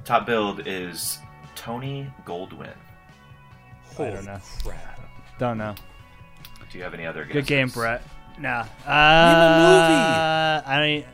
[0.04, 1.18] Top build is
[1.54, 2.72] Tony Goldwyn.
[3.98, 4.38] I don't know.
[4.62, 5.00] crap.
[5.38, 5.74] Don't know.
[6.70, 7.34] Do you have any other guesses?
[7.34, 8.02] Good game, Brett.
[8.38, 8.60] Nah.
[8.86, 11.04] Uh, I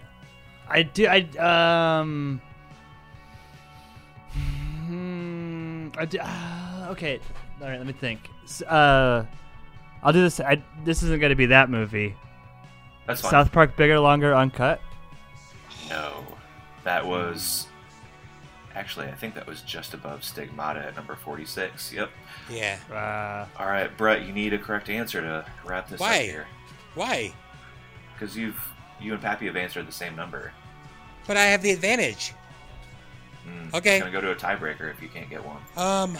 [0.68, 1.06] I do.
[1.06, 2.40] I um.
[4.86, 7.20] hmm, I do, uh, okay.
[7.60, 7.78] All right.
[7.78, 8.20] Let me think.
[8.44, 9.24] S- Uh,
[10.02, 10.38] I'll do this.
[10.40, 12.14] I, this isn't going to be that movie.
[13.06, 13.30] That's fine.
[13.30, 14.80] South Park, bigger, longer, uncut.
[15.88, 16.24] No,
[16.84, 17.66] that was
[18.74, 21.92] actually I think that was just above Stigmata at number forty-six.
[21.92, 22.10] Yep.
[22.50, 22.78] Yeah.
[22.92, 26.16] Uh, All right, Brett, you need a correct answer to wrap this Why?
[26.16, 26.46] up here
[26.94, 27.32] Why?
[28.14, 28.60] because you've
[29.00, 30.52] you and Pappy have answered the same number.
[31.26, 32.32] But I have the advantage.
[33.46, 33.96] Mm, Okay.
[33.96, 35.58] It's gonna go to a tiebreaker if you can't get one.
[35.76, 36.16] Um,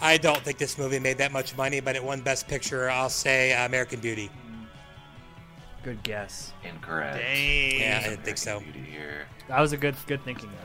[0.00, 2.90] I don't think this movie made that much money, but it won Best Picture.
[2.90, 4.30] I'll say uh, American Beauty.
[5.82, 6.52] good guess.
[6.64, 7.18] Incorrect.
[7.24, 8.60] Yeah, I didn't think so.
[8.60, 9.26] Beauty here.
[9.48, 10.50] That was a good good thinking.
[10.50, 10.58] Though.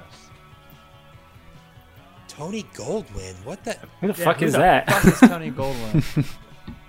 [2.27, 3.33] Tony Goldwyn.
[3.43, 3.73] What the?
[4.01, 4.89] Who the Yeah, fuck who is the that?
[4.89, 6.25] fuck is Tony Goldwyn?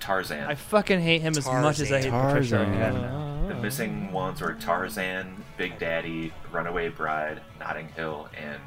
[0.01, 0.44] Tarzan.
[0.48, 2.74] I fucking hate him as much as I hate Patricia Tarzan.
[2.74, 3.48] Arquette now.
[3.48, 8.60] The missing ones were Tarzan, Big Daddy, Runaway Bride, Notting Hill, and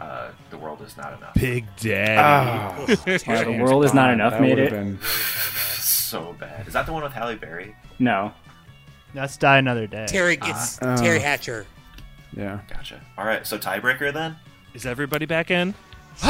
[0.00, 1.34] uh, The World Is Not Enough.
[1.34, 2.16] Big Daddy.
[2.18, 4.32] Ah, Yeah, the world is not enough.
[4.32, 4.70] that Made it.
[4.70, 6.66] been- So bad.
[6.66, 7.74] Is that the one with Halle Berry?
[7.98, 8.32] No.
[9.14, 10.06] Let's die another day.
[10.08, 10.36] Teri.
[10.48, 10.96] It's Ah.
[10.96, 11.66] Teri Hatcher.
[12.36, 12.58] Yeah.
[12.68, 13.00] Gotcha.
[13.16, 14.36] All right, so tiebreaker then?
[14.74, 15.74] Is everybody back in?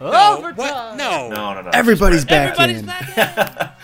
[0.00, 0.52] No.
[0.54, 0.56] What?
[0.96, 1.28] No.
[1.28, 1.70] No, no, no.
[1.70, 2.84] Everybody's just back in.
[2.84, 3.78] Brett.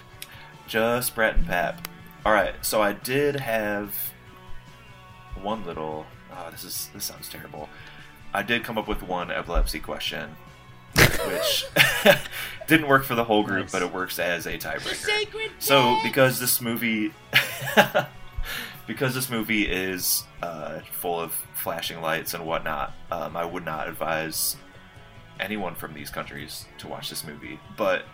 [0.66, 1.88] just Brett and Pap.
[2.24, 3.94] All right, so I did have
[5.40, 6.06] one little.
[6.32, 7.68] Oh, this is this sounds terrible.
[8.32, 10.36] I did come up with one epilepsy question,
[10.96, 11.66] which
[12.66, 15.50] didn't work for the whole group, but it works as a tiebreaker.
[15.58, 17.12] So because this movie,
[18.86, 23.86] because this movie is uh, full of flashing lights and whatnot, um, I would not
[23.86, 24.56] advise
[25.40, 27.58] anyone from these countries to watch this movie.
[27.76, 28.04] But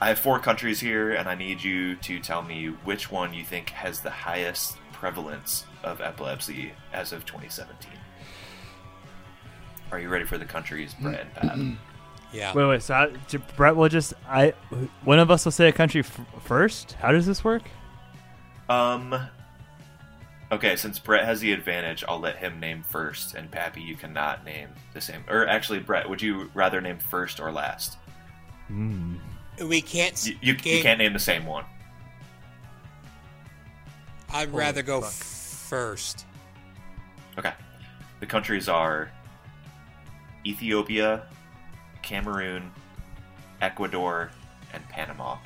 [0.00, 3.44] I have four countries here, and I need you to tell me which one you
[3.44, 7.90] think has the highest prevalence of epilepsy as of 2017.
[9.92, 11.58] Are you ready for the countries, Brett and Pat?
[12.32, 12.54] Yeah.
[12.54, 12.80] Wait, wait.
[12.80, 14.54] So I, j- Brett will just I.
[15.02, 16.92] One of us will say a country f- first.
[17.00, 17.62] How does this work?
[18.68, 19.16] Um.
[20.52, 24.44] Okay, since Brett has the advantage, I'll let him name first, and Pappy, you cannot
[24.44, 25.22] name the same.
[25.28, 27.96] Or actually, Brett, would you rather name first or last?
[28.66, 29.14] Hmm.
[29.64, 30.14] We can't.
[30.14, 31.64] s- You, you, you can't name the same one.
[34.32, 36.24] I'd rather go first.
[37.38, 37.52] Okay.
[38.20, 39.10] The countries are
[40.46, 41.26] Ethiopia,
[42.02, 42.70] Cameroon,
[43.60, 44.30] Ecuador,
[44.72, 45.36] and Panama.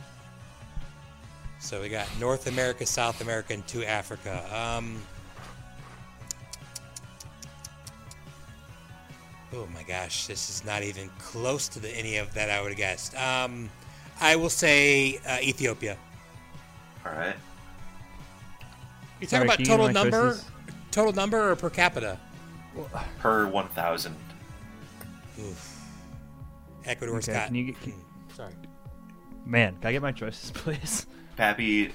[1.64, 4.44] So we got North America, South America, and two Africa.
[4.54, 5.00] Um,
[9.54, 12.68] oh my gosh, this is not even close to the, any of that I would
[12.72, 13.16] have guessed.
[13.18, 13.70] Um,
[14.20, 15.96] I will say uh, Ethiopia.
[17.06, 17.34] All right.
[19.22, 20.44] You Sorry, talking about can you give total number, choices?
[20.90, 22.20] total number, or per capita?
[23.20, 24.14] Per 1,000.
[25.40, 25.80] Oof.
[26.84, 27.46] Ecuador's Okay, got.
[27.46, 28.52] can you get- can- Hmm, sorry.
[29.46, 31.06] Man, can I get my choices, please?
[31.36, 31.92] Pappy,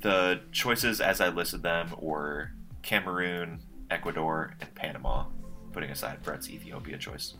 [0.00, 2.50] the choices as I listed them were
[2.82, 3.60] Cameroon,
[3.90, 5.26] Ecuador, and Panama,
[5.72, 7.34] putting aside Brett's Ethiopia choice.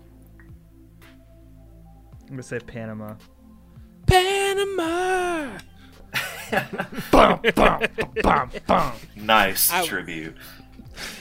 [2.23, 3.15] I'm gonna say Panama.
[4.07, 5.59] Panama.
[9.17, 10.37] Nice I- tribute.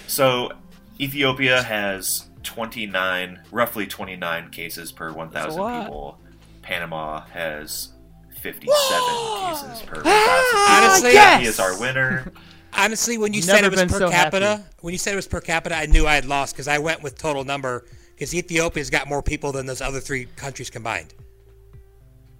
[0.07, 0.51] So,
[0.99, 6.19] Ethiopia has 29, roughly 29 cases per 1,000 people.
[6.61, 7.93] Panama has
[8.41, 11.21] 57 cases per ah, 1,000 people.
[11.21, 12.31] Honestly, He is our winner.
[12.73, 14.63] Honestly, when you Never said it was per so capita, happy.
[14.81, 17.03] when you said it was per capita, I knew I had lost because I went
[17.03, 17.85] with total number
[18.15, 21.13] because Ethiopia's got more people than those other three countries combined.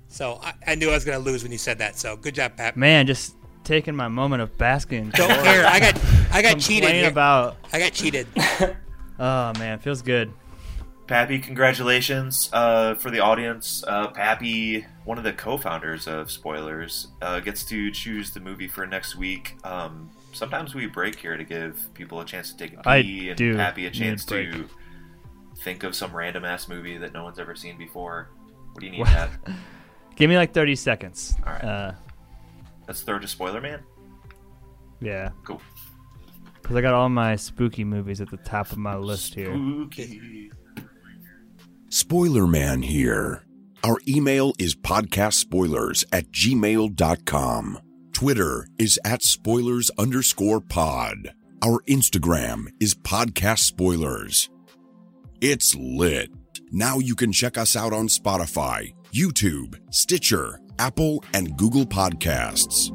[0.07, 1.98] So I, I knew I was going to lose when you said that.
[1.98, 2.76] So good job, Pat.
[2.78, 5.10] Man, just taking my moment of basking.
[5.11, 5.65] Don't care.
[5.65, 5.99] I got
[6.32, 6.91] I got cheated.
[6.91, 7.10] Here.
[7.10, 7.57] about.
[7.73, 8.28] I got cheated.
[9.23, 10.34] Oh man, feels good.
[11.12, 13.84] Pappy, congratulations uh, for the audience.
[13.86, 18.88] Uh, Pappy, one of the co-founders of Spoilers, uh, gets to choose the movie for
[18.88, 19.58] next week.
[19.66, 23.28] Um, sometimes we break here to give people a chance to take a I pee
[23.28, 24.70] and do Pappy a chance to
[25.58, 28.30] think of some random ass movie that no one's ever seen before.
[28.72, 29.06] What do you need?
[29.06, 29.32] Pat?
[30.16, 31.36] Give me like 30 seconds.
[31.46, 31.62] All right.
[31.62, 31.92] Uh,
[32.88, 33.84] Let's throw to Spoiler Man.
[35.02, 35.32] yeah.
[35.44, 35.62] Cool.
[36.62, 39.52] because I got all my spooky movies at the top of my list here.
[41.94, 43.44] Spoiler Man here.
[43.84, 47.80] Our email is podcastspoilers at gmail.com.
[48.14, 51.34] Twitter is at spoilers underscore pod.
[51.62, 54.50] Our Instagram is podcast spoilers.
[55.42, 56.30] It's lit.
[56.72, 62.90] Now you can check us out on Spotify, YouTube, Stitcher, Apple, and Google Podcasts.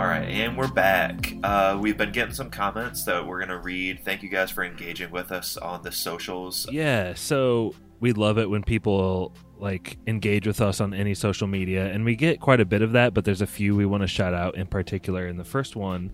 [0.00, 1.34] All right, and we're back.
[1.44, 4.02] Uh, we've been getting some comments that we're going to read.
[4.02, 6.66] Thank you guys for engaging with us on the socials.
[6.72, 11.92] Yeah, so we love it when people like engage with us on any social media,
[11.92, 13.12] and we get quite a bit of that.
[13.12, 16.10] But there's a few we want to shout out in particular, and the first one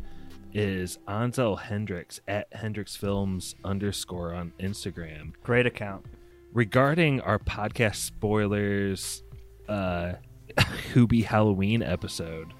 [0.52, 5.32] is Ansel Hendricks at Hendricks Films underscore on Instagram.
[5.44, 6.06] Great account.
[6.52, 9.22] Regarding our podcast spoilers,
[9.68, 10.14] uh,
[10.92, 12.52] Hubie Halloween episode,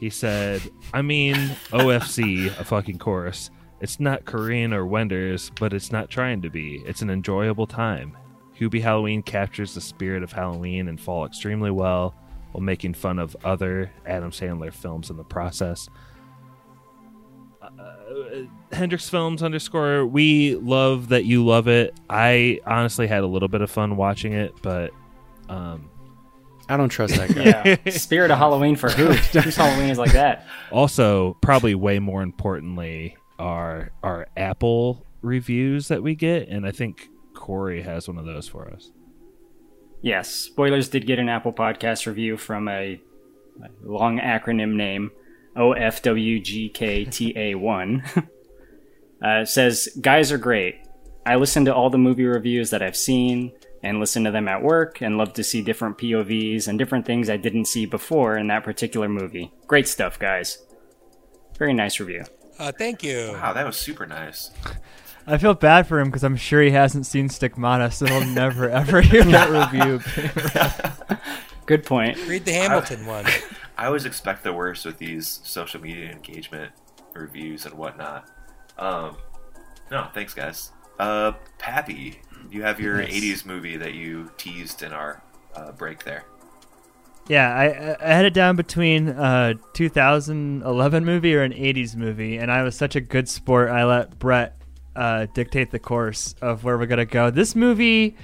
[0.00, 0.62] he said,
[0.92, 1.34] "I mean
[1.70, 3.50] OFC, a fucking chorus.
[3.80, 6.82] It's not Korean or Wenders, but it's not trying to be.
[6.86, 8.16] It's an enjoyable time.
[8.58, 12.14] Hubie Halloween captures the spirit of Halloween and fall extremely well
[12.52, 15.88] while making fun of other Adam Sandler films in the process.
[17.62, 21.94] Uh, Hendrix Films underscore, we love that you love it.
[22.08, 24.90] I honestly had a little bit of fun watching it, but
[25.48, 25.87] um,
[26.68, 27.78] I don't trust that guy.
[27.84, 29.12] Yeah, spirit of Halloween for who?
[29.40, 30.46] Whose Halloween is like that?
[30.70, 37.08] also probably way more importantly are our Apple reviews that we get, and I think
[37.34, 38.90] Corey has one of those for us.
[40.02, 43.00] Yes, spoilers did get an Apple Podcast review from a
[43.82, 45.10] long acronym name
[45.56, 48.28] OFWGKTA1.
[49.22, 50.76] uh, says, Guys are great.
[51.26, 54.62] I listen to all the movie reviews that I've seen and listen to them at
[54.62, 58.48] work and love to see different POVs and different things I didn't see before in
[58.48, 59.52] that particular movie.
[59.66, 60.58] Great stuff, guys.
[61.58, 62.24] Very nice review.
[62.58, 63.30] Uh, thank you.
[63.34, 64.50] Wow, that was super nice.
[65.26, 68.68] I feel bad for him because I'm sure he hasn't seen Stigmata, so he'll never
[68.70, 71.18] ever hear that review.
[71.66, 72.16] Good point.
[72.26, 73.26] Read the Hamilton one.
[73.76, 76.72] I always expect the worst with these social media engagement
[77.14, 78.28] reviews and whatnot.
[78.78, 79.16] Um,
[79.90, 80.72] no, thanks, guys.
[80.98, 82.20] Uh, Pappy,
[82.50, 83.10] you have your Yes.
[83.42, 85.22] 80s movie that you teased in our
[85.54, 86.24] uh, break there.
[87.28, 92.50] Yeah, I, I had it down between a 2011 movie or an 80s movie, and
[92.50, 93.68] I was such a good sport.
[93.70, 94.56] I let Brett
[94.96, 97.30] uh, dictate the course of where we're gonna go.
[97.30, 98.16] This movie,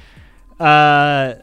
[0.59, 1.35] uh,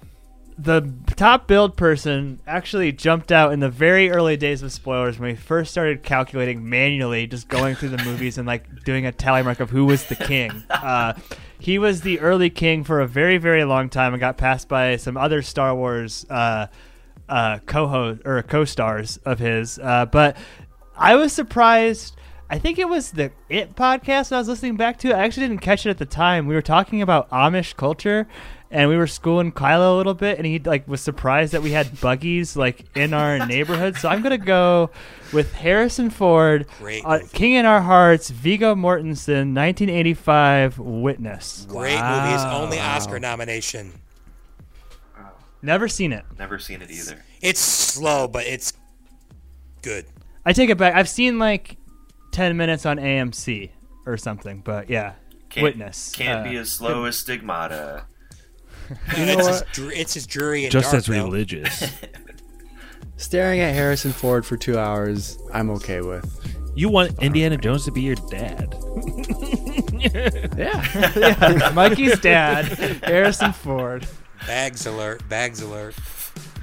[0.58, 5.30] the top build person actually jumped out in the very early days of spoilers when
[5.32, 9.42] we first started calculating manually, just going through the movies and like doing a tally
[9.44, 10.64] mark of who was the king.
[10.72, 11.14] Uh,
[11.62, 14.96] he was the early king for a very, very long time and got passed by
[14.96, 16.66] some other Star Wars uh,
[17.30, 19.78] uh, co-host or co-stars of his.
[19.78, 20.38] Uh, but
[20.98, 22.16] I was surprised.
[22.50, 25.14] I think it was the It podcast I was listening back to.
[25.14, 26.48] I actually didn't catch it at the time.
[26.48, 28.28] We were talking about Amish culture,
[28.72, 31.72] and we were schooling Kylo a little bit, and he like was surprised that we
[31.72, 33.96] had buggies like in our neighborhood.
[33.98, 34.90] So I'm gonna go
[35.34, 41.66] with Harrison Ford, Great uh, King in Our Hearts, Viggo Mortensen, 1985, Witness.
[41.70, 42.32] Great movie.
[42.32, 43.92] His only Oscar nomination.
[45.62, 46.26] Never seen it.
[46.40, 47.24] Never seen it either.
[47.42, 48.74] It's slow, but it's
[49.84, 50.06] good.
[50.44, 50.96] I take it back.
[50.96, 51.78] I've seen like
[52.32, 53.70] 10 minutes on AMC
[54.08, 55.14] or something, but yeah.
[55.50, 56.14] Can't, Witness.
[56.16, 58.06] Can't Uh, be as slow as Stigmata.
[59.18, 59.54] You know it's, what?
[59.54, 61.14] his, dr- it's his jury and Just dark, as though.
[61.24, 61.92] religious.
[63.18, 66.72] Staring at Harrison Ford for two hours, I'm okay with.
[66.76, 68.74] you want Indiana Jones to be your dad.
[70.58, 70.84] Yeah.
[71.16, 72.66] yeah, Mikey's dad,
[73.04, 74.08] Harrison Ford.
[74.48, 75.28] Bags alert.
[75.30, 75.94] Bags alert.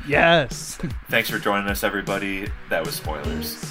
[0.08, 0.76] Yes.
[1.08, 2.48] Thanks for joining us, everybody.
[2.68, 3.64] That was spoilers.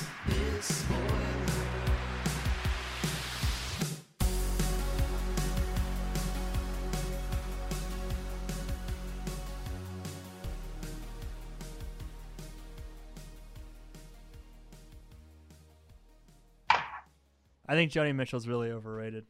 [17.67, 19.25] I think Joni Mitchell's really overrated.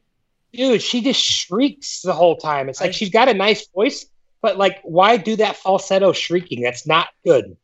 [0.52, 2.68] Dude, she just shrieks the whole time.
[2.68, 4.06] It's like she's got a nice voice,
[4.40, 6.62] but like, why do that falsetto shrieking?
[6.62, 7.56] That's not good.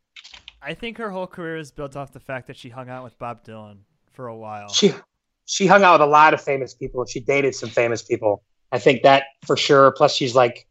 [0.61, 3.17] I think her whole career is built off the fact that she hung out with
[3.19, 3.77] Bob Dylan
[4.11, 4.69] for a while.
[4.69, 4.93] She
[5.45, 8.43] she hung out with a lot of famous people and she dated some famous people.
[8.71, 9.91] I think that for sure.
[9.91, 10.67] Plus, she's like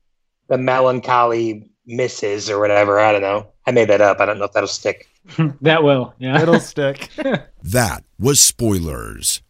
[0.48, 2.50] the melancholy Mrs.
[2.50, 2.98] or whatever.
[2.98, 3.46] I don't know.
[3.66, 4.18] I made that up.
[4.20, 5.08] I don't know if that'll stick.
[5.60, 6.12] that will.
[6.18, 6.42] Yeah.
[6.42, 7.08] It'll stick.
[7.62, 9.43] That was Spoilers.